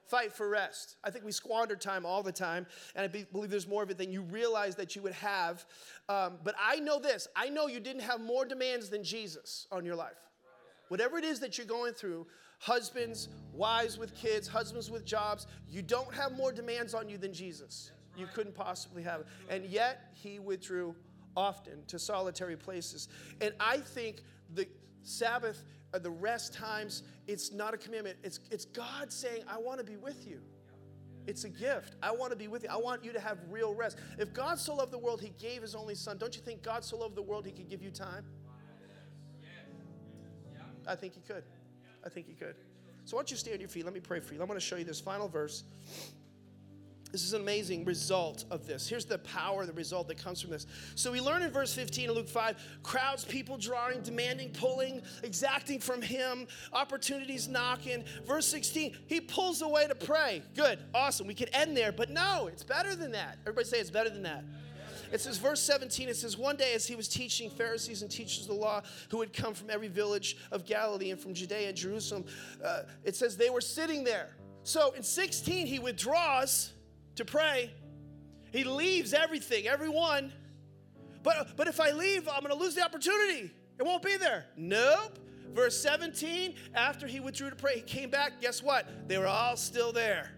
Fight 0.06 0.32
for 0.32 0.48
rest. 0.48 0.98
I 1.04 1.10
think 1.10 1.26
we 1.26 1.32
squander 1.32 1.76
time 1.76 2.06
all 2.06 2.22
the 2.22 2.32
time, 2.32 2.68
and 2.96 3.04
I 3.04 3.08
be, 3.08 3.26
believe 3.32 3.50
there's 3.50 3.68
more 3.68 3.82
of 3.82 3.90
it 3.90 3.98
than 3.98 4.12
you 4.12 4.22
realize 4.22 4.76
that 4.76 4.96
you 4.96 5.02
would 5.02 5.14
have. 5.14 5.66
Um, 6.08 6.34
but 6.44 6.54
I 6.62 6.76
know 6.76 7.00
this 7.00 7.28
I 7.36 7.50
know 7.50 7.66
you 7.66 7.80
didn't 7.80 8.04
have 8.04 8.22
more 8.22 8.46
demands 8.46 8.90
than 8.90 9.04
Jesus 9.04 9.66
on 9.72 9.84
your 9.84 9.96
life. 9.96 10.25
Whatever 10.90 11.18
it 11.18 11.24
is 11.24 11.40
that 11.40 11.58
you're 11.58 11.68
going 11.68 11.94
through, 11.94 12.28
husbands, 12.60 13.30
wives 13.54 13.98
with 13.98 14.16
kids, 14.16 14.48
husbands 14.48 14.90
with 14.90 15.06
jobs, 15.06 15.48
you 15.68 15.82
don't 15.82 16.14
have 16.14 16.32
more 16.34 16.52
demands 16.52 16.94
on 16.94 17.10
you 17.10 17.18
than 17.18 17.34
Jesus. 17.34 17.92
You 18.18 18.28
couldn't 18.34 18.56
possibly 18.56 19.04
have. 19.04 19.24
And 19.50 19.66
yet, 19.66 20.12
he 20.14 20.40
withdrew 20.40 20.96
often 21.36 21.84
to 21.88 22.00
solitary 22.00 22.56
places. 22.56 23.10
And 23.42 23.54
I 23.60 23.78
think 23.78 24.22
the 24.54 24.68
Sabbath 25.04 25.64
or 25.94 26.00
the 26.00 26.10
rest 26.10 26.54
times, 26.54 27.04
it's 27.28 27.52
not 27.52 27.74
a 27.74 27.78
commandment. 27.78 28.18
It's, 28.24 28.40
it's 28.52 28.66
God 28.66 29.12
saying, 29.12 29.44
I 29.48 29.58
want 29.58 29.80
to 29.80 29.86
be 29.86 29.98
with 29.98 30.28
you. 30.28 30.42
It's 31.28 31.44
a 31.44 31.50
gift. 31.50 31.96
I 32.04 32.12
want 32.12 32.32
to 32.32 32.38
be 32.38 32.48
with 32.48 32.64
you. 32.64 32.70
I 32.70 32.78
want 32.78 33.04
you 33.04 33.12
to 33.12 33.20
have 33.20 33.40
real 33.50 33.74
rest. 33.74 33.98
If 34.20 34.34
God 34.34 34.60
so 34.60 34.76
loved 34.76 34.92
the 34.92 34.98
world, 34.98 35.22
He 35.22 35.34
gave 35.40 35.62
His 35.62 35.74
only 35.74 35.96
Son. 35.96 36.18
Don't 36.18 36.36
you 36.36 36.42
think 36.42 36.62
God 36.62 36.84
so 36.84 36.98
loved 36.98 37.16
the 37.16 37.22
world, 37.22 37.46
He 37.46 37.52
could 37.52 37.70
give 37.70 37.82
you 37.82 37.92
time? 37.92 38.26
I 40.88 40.96
think 40.96 41.14
He 41.14 41.22
could. 41.22 41.44
I 42.06 42.10
think 42.10 42.28
He 42.28 42.34
could. 42.34 42.56
So, 43.06 43.16
why 43.16 43.22
don't 43.22 43.32
you 43.32 43.38
stay 43.38 43.54
on 43.54 43.60
your 43.60 43.70
feet? 43.70 43.86
Let 43.86 43.94
me 43.94 44.00
pray 44.00 44.20
for 44.20 44.34
you. 44.34 44.42
I'm 44.42 44.48
going 44.48 44.60
to 44.60 44.66
show 44.66 44.76
you 44.76 44.84
this 44.84 45.00
final 45.00 45.28
verse. 45.28 45.64
This 47.16 47.24
is 47.24 47.32
an 47.32 47.42
amazing 47.42 47.86
result 47.86 48.44
of 48.52 48.68
this. 48.68 48.90
Here's 48.90 49.06
the 49.06 49.20
power, 49.20 49.66
the 49.66 49.72
result 49.72 50.10
that 50.10 50.18
comes 50.18 50.42
from 50.42 50.52
this. 50.52 50.68
So 50.96 51.14
we 51.14 51.22
learn 51.22 51.44
in 51.44 51.50
verse 51.50 51.74
15 51.74 52.10
of 52.10 52.16
Luke 52.18 52.28
5 52.28 52.58
crowds, 52.84 53.24
people 53.24 53.58
drawing, 53.58 54.02
demanding, 54.02 54.50
pulling, 54.50 55.02
exacting 55.24 55.80
from 55.80 56.02
him, 56.02 56.46
opportunities 56.74 57.48
knocking. 57.48 58.04
Verse 58.28 58.46
16, 58.48 58.98
he 59.08 59.22
pulls 59.22 59.62
away 59.62 59.88
to 59.88 59.96
pray. 59.96 60.42
Good, 60.56 60.80
awesome. 60.94 61.26
We 61.26 61.36
could 61.36 61.50
end 61.54 61.78
there, 61.78 61.94
but 61.94 62.10
no, 62.10 62.48
it's 62.48 62.64
better 62.64 62.96
than 62.98 63.14
that. 63.14 63.38
Everybody 63.44 63.66
say 63.66 63.80
it's 63.80 63.90
better 63.90 64.10
than 64.10 64.24
that. 64.24 64.44
It 65.16 65.22
says, 65.22 65.38
verse 65.38 65.62
17, 65.62 66.10
it 66.10 66.18
says, 66.18 66.38
One 66.38 66.58
day 66.58 66.74
as 66.74 66.86
he 66.86 66.94
was 66.94 67.08
teaching 67.08 67.50
Pharisees 67.50 68.02
and 68.02 68.12
teachers 68.12 68.42
of 68.42 68.48
the 68.50 68.62
law 68.62 68.82
who 69.10 69.22
had 69.22 69.32
come 69.32 69.54
from 69.54 69.70
every 69.70 69.88
village 69.88 70.36
of 70.52 70.66
Galilee 70.66 71.12
and 71.12 71.18
from 71.18 71.34
Judea 71.34 71.70
and 71.70 71.78
Jerusalem, 71.78 72.26
uh, 72.62 72.82
it 73.06 73.16
says 73.16 73.38
they 73.38 73.50
were 73.50 73.62
sitting 73.62 74.04
there. 74.04 74.36
So 74.64 74.92
in 74.92 75.04
16, 75.04 75.68
he 75.68 75.80
withdraws 75.80 76.74
to 77.16 77.24
pray. 77.24 77.72
He 78.52 78.66
leaves 78.66 79.14
everything, 79.14 79.68
everyone. 79.68 80.34
But, 81.24 81.56
but 81.56 81.70
if 81.70 81.80
I 81.80 81.92
leave, 81.92 82.28
I'm 82.28 82.42
going 82.42 82.54
to 82.54 82.62
lose 82.62 82.76
the 82.76 82.84
opportunity. 82.84 83.52
It 83.80 83.84
won't 83.84 84.04
be 84.04 84.18
there. 84.18 84.48
Nope. 84.58 85.18
Verse 85.54 85.80
17, 85.82 86.56
after 86.74 87.08
he 87.08 87.22
withdrew 87.22 87.52
to 87.52 87.56
pray, 87.56 87.76
he 87.76 87.82
came 87.82 88.10
back. 88.10 88.42
Guess 88.42 88.62
what? 88.62 89.08
They 89.08 89.18
were 89.18 89.28
all 89.28 89.56
still 89.56 89.94
there. 89.94 90.32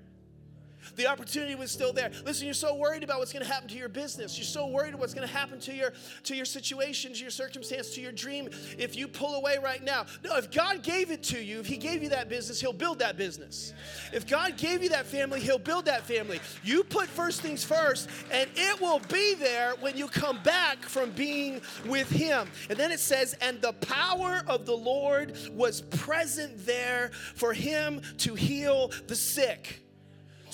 The 0.97 1.07
opportunity 1.07 1.55
was 1.55 1.71
still 1.71 1.93
there. 1.93 2.11
Listen, 2.25 2.45
you're 2.45 2.53
so 2.53 2.75
worried 2.75 3.03
about 3.03 3.19
what's 3.19 3.31
going 3.31 3.45
to 3.45 3.51
happen 3.51 3.69
to 3.69 3.77
your 3.77 3.87
business. 3.87 4.37
You're 4.37 4.45
so 4.45 4.67
worried 4.67 4.89
about 4.89 5.01
what's 5.01 5.13
going 5.13 5.27
to 5.27 5.33
happen 5.33 5.59
to 5.61 5.73
your 5.73 5.93
to 6.23 6.35
your 6.35 6.45
situation, 6.45 7.13
to 7.13 7.21
your 7.21 7.29
circumstance, 7.29 7.93
to 7.95 8.01
your 8.01 8.11
dream. 8.11 8.49
If 8.77 8.95
you 8.95 9.07
pull 9.07 9.35
away 9.35 9.57
right 9.63 9.83
now, 9.83 10.07
no. 10.23 10.35
If 10.35 10.51
God 10.51 10.81
gave 10.81 11.11
it 11.11 11.23
to 11.23 11.41
you, 11.41 11.59
if 11.59 11.67
He 11.67 11.77
gave 11.77 12.01
you 12.01 12.09
that 12.09 12.29
business, 12.29 12.59
He'll 12.59 12.73
build 12.73 12.99
that 12.99 13.15
business. 13.15 13.73
If 14.11 14.27
God 14.27 14.57
gave 14.57 14.81
you 14.81 14.89
that 14.89 15.05
family, 15.05 15.39
He'll 15.39 15.59
build 15.59 15.85
that 15.85 16.03
family. 16.03 16.39
You 16.63 16.83
put 16.83 17.07
first 17.07 17.41
things 17.41 17.63
first, 17.63 18.09
and 18.31 18.49
it 18.55 18.81
will 18.81 18.99
be 19.07 19.35
there 19.35 19.73
when 19.79 19.97
you 19.97 20.07
come 20.07 20.41
back 20.41 20.83
from 20.83 21.11
being 21.11 21.61
with 21.85 22.09
Him. 22.09 22.49
And 22.69 22.77
then 22.77 22.91
it 22.91 22.99
says, 22.99 23.35
and 23.39 23.61
the 23.61 23.73
power 23.73 24.41
of 24.47 24.65
the 24.65 24.75
Lord 24.75 25.37
was 25.51 25.81
present 25.81 26.65
there 26.65 27.11
for 27.35 27.53
Him 27.53 28.01
to 28.17 28.33
heal 28.33 28.91
the 29.05 29.15
sick. 29.15 29.83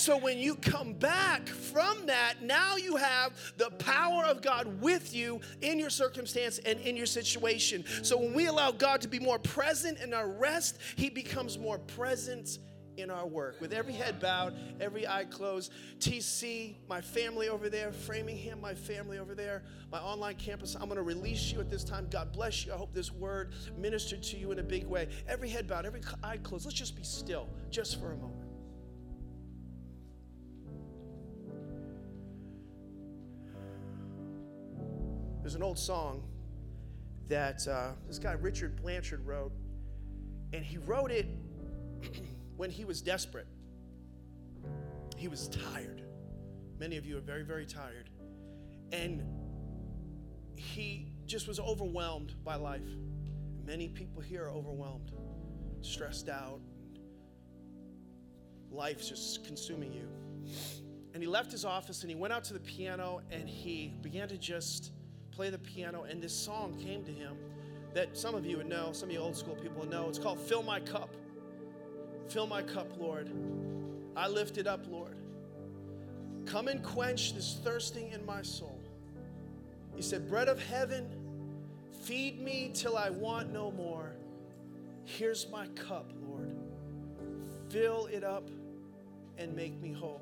So 0.03 0.17
when 0.17 0.37
you 0.37 0.55
come 0.55 0.91
back 0.91 1.47
from 1.47 2.07
that, 2.07 2.41
now 2.41 2.75
you 2.75 2.97
have 2.97 3.31
the 3.55 3.69
power 3.69 4.25
of 4.25 4.41
God 4.41 4.81
with 4.81 5.15
you 5.15 5.39
in 5.61 5.79
your 5.79 5.89
circumstance 5.89 6.59
and 6.59 6.77
in 6.81 6.97
your 6.97 7.05
situation. 7.05 7.85
So 8.01 8.17
when 8.17 8.33
we 8.33 8.47
allow 8.47 8.71
God 8.71 8.99
to 9.03 9.07
be 9.07 9.19
more 9.19 9.39
present 9.39 9.99
in 9.99 10.13
our 10.13 10.27
rest, 10.27 10.77
He 10.97 11.09
becomes 11.09 11.57
more 11.57 11.77
present 11.77 12.59
in 12.97 13.09
our 13.09 13.25
work. 13.25 13.61
With 13.61 13.71
every 13.71 13.93
head 13.93 14.19
bowed, 14.19 14.55
every 14.81 15.07
eye 15.07 15.23
closed, 15.23 15.71
TC, 15.99 16.75
my 16.89 16.99
family 16.99 17.47
over 17.47 17.69
there, 17.69 17.93
Framingham, 17.93 18.59
my 18.59 18.73
family 18.73 19.19
over 19.19 19.33
there, 19.33 19.63
my 19.89 19.99
online 19.99 20.35
campus, 20.35 20.75
I'm 20.75 20.87
going 20.87 20.97
to 20.97 21.01
release 21.01 21.49
you 21.49 21.61
at 21.61 21.69
this 21.69 21.85
time. 21.85 22.09
God 22.11 22.33
bless 22.33 22.65
you. 22.65 22.73
I 22.73 22.75
hope 22.75 22.93
this 22.93 23.13
word 23.13 23.53
ministered 23.77 24.21
to 24.23 24.37
you 24.37 24.51
in 24.51 24.59
a 24.59 24.63
big 24.63 24.85
way. 24.85 25.07
Every 25.29 25.47
head 25.47 25.65
bowed, 25.65 25.85
every 25.85 26.01
eye 26.21 26.39
closed. 26.43 26.65
Let's 26.65 26.77
just 26.77 26.97
be 26.97 27.03
still 27.03 27.47
just 27.69 28.01
for 28.01 28.11
a 28.11 28.17
moment. 28.17 28.42
There's 35.43 35.55
an 35.55 35.63
old 35.63 35.77
song 35.77 36.23
that 37.27 37.67
uh, 37.67 37.91
this 38.07 38.17
guy 38.17 38.31
Richard 38.31 38.81
Blanchard 38.81 39.27
wrote, 39.27 39.51
and 40.53 40.63
he 40.63 40.77
wrote 40.77 41.11
it 41.11 41.27
when 42.55 42.69
he 42.69 42.85
was 42.85 43.01
desperate. 43.01 43.47
He 45.17 45.27
was 45.27 45.49
tired. 45.49 46.01
Many 46.79 46.95
of 46.95 47.05
you 47.05 47.17
are 47.17 47.21
very, 47.21 47.43
very 47.43 47.65
tired. 47.65 48.09
And 48.93 49.21
he 50.55 51.11
just 51.25 51.49
was 51.49 51.59
overwhelmed 51.59 52.35
by 52.45 52.55
life. 52.55 52.87
Many 53.65 53.89
people 53.89 54.21
here 54.21 54.45
are 54.45 54.49
overwhelmed, 54.49 55.11
stressed 55.81 56.29
out. 56.29 56.61
Life's 58.71 59.09
just 59.09 59.43
consuming 59.43 59.91
you. 59.91 60.07
And 61.13 61.21
he 61.21 61.27
left 61.27 61.51
his 61.51 61.65
office 61.65 62.01
and 62.01 62.09
he 62.09 62.15
went 62.15 62.31
out 62.31 62.45
to 62.45 62.53
the 62.53 62.61
piano 62.61 63.19
and 63.29 63.49
he 63.49 63.93
began 64.01 64.29
to 64.29 64.37
just 64.37 64.93
play 65.35 65.49
the 65.49 65.59
piano, 65.59 66.03
and 66.03 66.21
this 66.21 66.33
song 66.33 66.75
came 66.79 67.03
to 67.03 67.11
him 67.11 67.35
that 67.93 68.17
some 68.17 68.35
of 68.35 68.45
you 68.45 68.57
would 68.57 68.67
know, 68.67 68.91
some 68.91 69.09
of 69.09 69.13
you 69.13 69.19
old 69.19 69.35
school 69.35 69.55
people 69.55 69.81
would 69.81 69.89
know. 69.89 70.07
It's 70.09 70.19
called 70.19 70.39
Fill 70.39 70.63
My 70.63 70.79
Cup. 70.79 71.15
Fill 72.29 72.47
my 72.47 72.61
cup, 72.61 72.87
Lord. 72.97 73.29
I 74.15 74.27
lift 74.27 74.57
it 74.57 74.67
up, 74.67 74.85
Lord. 74.89 75.15
Come 76.45 76.67
and 76.67 76.83
quench 76.83 77.33
this 77.33 77.59
thirsting 77.63 78.11
in 78.11 78.25
my 78.25 78.41
soul. 78.41 78.79
He 79.95 80.01
said, 80.01 80.27
Bread 80.27 80.47
of 80.47 80.61
heaven, 80.61 81.07
feed 82.01 82.41
me 82.41 82.71
till 82.73 82.97
I 82.97 83.09
want 83.09 83.51
no 83.51 83.71
more. 83.71 84.13
Here's 85.05 85.47
my 85.49 85.67
cup, 85.67 86.11
Lord. 86.27 86.55
fill 87.69 88.07
it 88.07 88.23
up 88.23 88.49
and 89.37 89.55
make 89.55 89.79
me 89.81 89.91
whole. 89.91 90.21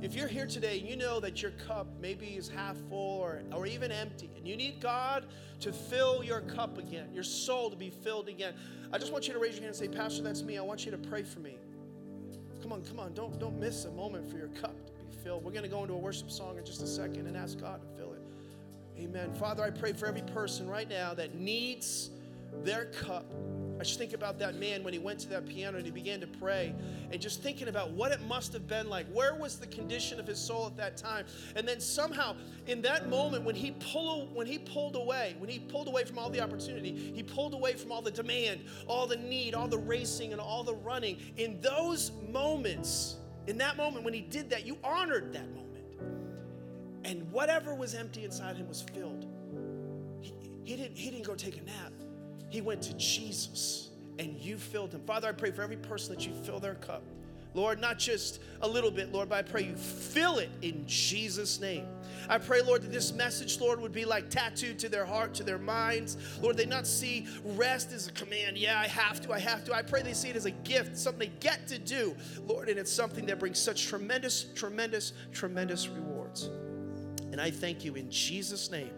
If 0.00 0.14
you're 0.14 0.28
here 0.28 0.46
today 0.46 0.78
and 0.78 0.88
you 0.88 0.96
know 0.96 1.18
that 1.18 1.42
your 1.42 1.50
cup 1.66 1.88
maybe 2.00 2.26
is 2.26 2.48
half 2.48 2.76
full 2.88 3.20
or, 3.20 3.42
or 3.52 3.66
even 3.66 3.90
empty, 3.90 4.30
and 4.36 4.46
you 4.46 4.56
need 4.56 4.80
God 4.80 5.26
to 5.60 5.72
fill 5.72 6.22
your 6.22 6.40
cup 6.42 6.78
again, 6.78 7.08
your 7.12 7.24
soul 7.24 7.68
to 7.68 7.76
be 7.76 7.90
filled 7.90 8.28
again, 8.28 8.54
I 8.92 8.98
just 8.98 9.12
want 9.12 9.26
you 9.26 9.34
to 9.34 9.40
raise 9.40 9.54
your 9.54 9.62
hand 9.62 9.68
and 9.68 9.76
say, 9.76 9.88
Pastor, 9.88 10.22
that's 10.22 10.42
me. 10.42 10.56
I 10.56 10.62
want 10.62 10.84
you 10.84 10.92
to 10.92 10.98
pray 10.98 11.24
for 11.24 11.40
me. 11.40 11.56
Come 12.62 12.72
on, 12.72 12.82
come 12.82 13.00
on. 13.00 13.12
Don't, 13.14 13.38
don't 13.40 13.58
miss 13.58 13.86
a 13.86 13.90
moment 13.90 14.30
for 14.30 14.38
your 14.38 14.48
cup 14.48 14.74
to 14.86 14.92
be 14.92 15.22
filled. 15.24 15.44
We're 15.44 15.50
going 15.50 15.64
to 15.64 15.68
go 15.68 15.82
into 15.82 15.94
a 15.94 15.98
worship 15.98 16.30
song 16.30 16.58
in 16.58 16.64
just 16.64 16.80
a 16.82 16.86
second 16.86 17.26
and 17.26 17.36
ask 17.36 17.58
God 17.58 17.80
to 17.82 17.88
fill 17.96 18.12
it. 18.12 18.22
Amen. 18.98 19.34
Father, 19.34 19.64
I 19.64 19.70
pray 19.70 19.92
for 19.92 20.06
every 20.06 20.22
person 20.22 20.68
right 20.68 20.88
now 20.88 21.12
that 21.14 21.34
needs 21.34 22.10
their 22.62 22.86
cup 22.86 23.32
I 23.78 23.84
just 23.84 23.98
think 23.98 24.12
about 24.12 24.40
that 24.40 24.56
man 24.56 24.82
when 24.82 24.92
he 24.92 24.98
went 24.98 25.20
to 25.20 25.28
that 25.28 25.46
piano 25.46 25.76
and 25.76 25.86
he 25.86 25.92
began 25.92 26.20
to 26.20 26.26
pray 26.26 26.74
and 27.12 27.20
just 27.20 27.42
thinking 27.42 27.68
about 27.68 27.92
what 27.92 28.10
it 28.10 28.20
must 28.22 28.52
have 28.52 28.66
been 28.66 28.88
like. 28.88 29.06
Where 29.12 29.36
was 29.36 29.56
the 29.56 29.68
condition 29.68 30.18
of 30.18 30.26
his 30.26 30.38
soul 30.38 30.66
at 30.66 30.76
that 30.78 30.96
time? 30.96 31.26
And 31.54 31.66
then 31.66 31.80
somehow 31.80 32.34
in 32.66 32.82
that 32.82 33.08
moment 33.08 33.44
when 33.44 33.54
he 33.54 33.70
pulled 33.92 34.34
when 34.34 34.48
he 34.48 34.58
pulled 34.58 34.96
away, 34.96 35.36
when 35.38 35.48
he 35.48 35.60
pulled 35.60 35.86
away 35.86 36.04
from 36.04 36.18
all 36.18 36.28
the 36.28 36.40
opportunity, 36.40 37.12
he 37.14 37.22
pulled 37.22 37.54
away 37.54 37.74
from 37.74 37.92
all 37.92 38.02
the 38.02 38.10
demand, 38.10 38.62
all 38.88 39.06
the 39.06 39.16
need, 39.16 39.54
all 39.54 39.68
the 39.68 39.78
racing 39.78 40.32
and 40.32 40.40
all 40.40 40.64
the 40.64 40.74
running. 40.74 41.18
In 41.36 41.60
those 41.60 42.10
moments, 42.28 43.16
in 43.46 43.58
that 43.58 43.76
moment 43.76 44.04
when 44.04 44.14
he 44.14 44.22
did 44.22 44.50
that, 44.50 44.66
you 44.66 44.76
honored 44.82 45.32
that 45.34 45.48
moment. 45.54 45.68
And 47.04 47.30
whatever 47.30 47.74
was 47.74 47.94
empty 47.94 48.24
inside 48.24 48.56
him 48.56 48.68
was 48.68 48.82
filled. 48.82 49.24
He, 50.20 50.34
he 50.64 50.76
didn't, 50.76 50.96
he 50.96 51.10
didn't 51.10 51.24
go 51.24 51.36
take 51.36 51.56
a 51.56 51.62
nap. 51.62 51.92
He 52.48 52.60
went 52.60 52.82
to 52.82 52.94
Jesus 52.94 53.90
and 54.18 54.36
you 54.36 54.56
filled 54.56 54.92
him. 54.92 55.02
Father, 55.06 55.28
I 55.28 55.32
pray 55.32 55.50
for 55.50 55.62
every 55.62 55.76
person 55.76 56.14
that 56.14 56.26
you 56.26 56.32
fill 56.32 56.60
their 56.60 56.74
cup. 56.74 57.02
Lord, 57.54 57.80
not 57.80 57.98
just 57.98 58.40
a 58.60 58.68
little 58.68 58.90
bit, 58.90 59.12
Lord, 59.12 59.30
but 59.30 59.38
I 59.38 59.42
pray 59.42 59.64
you 59.64 59.74
fill 59.74 60.38
it 60.38 60.50
in 60.62 60.86
Jesus' 60.86 61.60
name. 61.60 61.86
I 62.28 62.38
pray, 62.38 62.60
Lord, 62.60 62.82
that 62.82 62.92
this 62.92 63.12
message, 63.12 63.58
Lord, 63.58 63.80
would 63.80 63.92
be 63.92 64.04
like 64.04 64.28
tattooed 64.28 64.78
to 64.80 64.88
their 64.88 65.06
heart, 65.06 65.34
to 65.34 65.44
their 65.44 65.58
minds. 65.58 66.18
Lord, 66.42 66.56
they 66.56 66.66
not 66.66 66.86
see 66.86 67.26
rest 67.44 67.92
as 67.92 68.06
a 68.06 68.12
command. 68.12 68.58
Yeah, 68.58 68.78
I 68.78 68.86
have 68.86 69.20
to, 69.22 69.32
I 69.32 69.38
have 69.38 69.64
to. 69.64 69.74
I 69.74 69.82
pray 69.82 70.02
they 70.02 70.12
see 70.12 70.28
it 70.28 70.36
as 70.36 70.44
a 70.44 70.50
gift, 70.50 70.96
something 70.96 71.30
they 71.30 71.34
get 71.40 71.66
to 71.68 71.78
do, 71.78 72.14
Lord, 72.46 72.68
and 72.68 72.78
it's 72.78 72.92
something 72.92 73.24
that 73.26 73.38
brings 73.38 73.58
such 73.58 73.86
tremendous, 73.86 74.46
tremendous, 74.54 75.12
tremendous 75.32 75.88
rewards. 75.88 76.50
And 77.32 77.40
I 77.40 77.50
thank 77.50 77.84
you 77.84 77.94
in 77.94 78.10
Jesus' 78.10 78.70
name. 78.70 78.90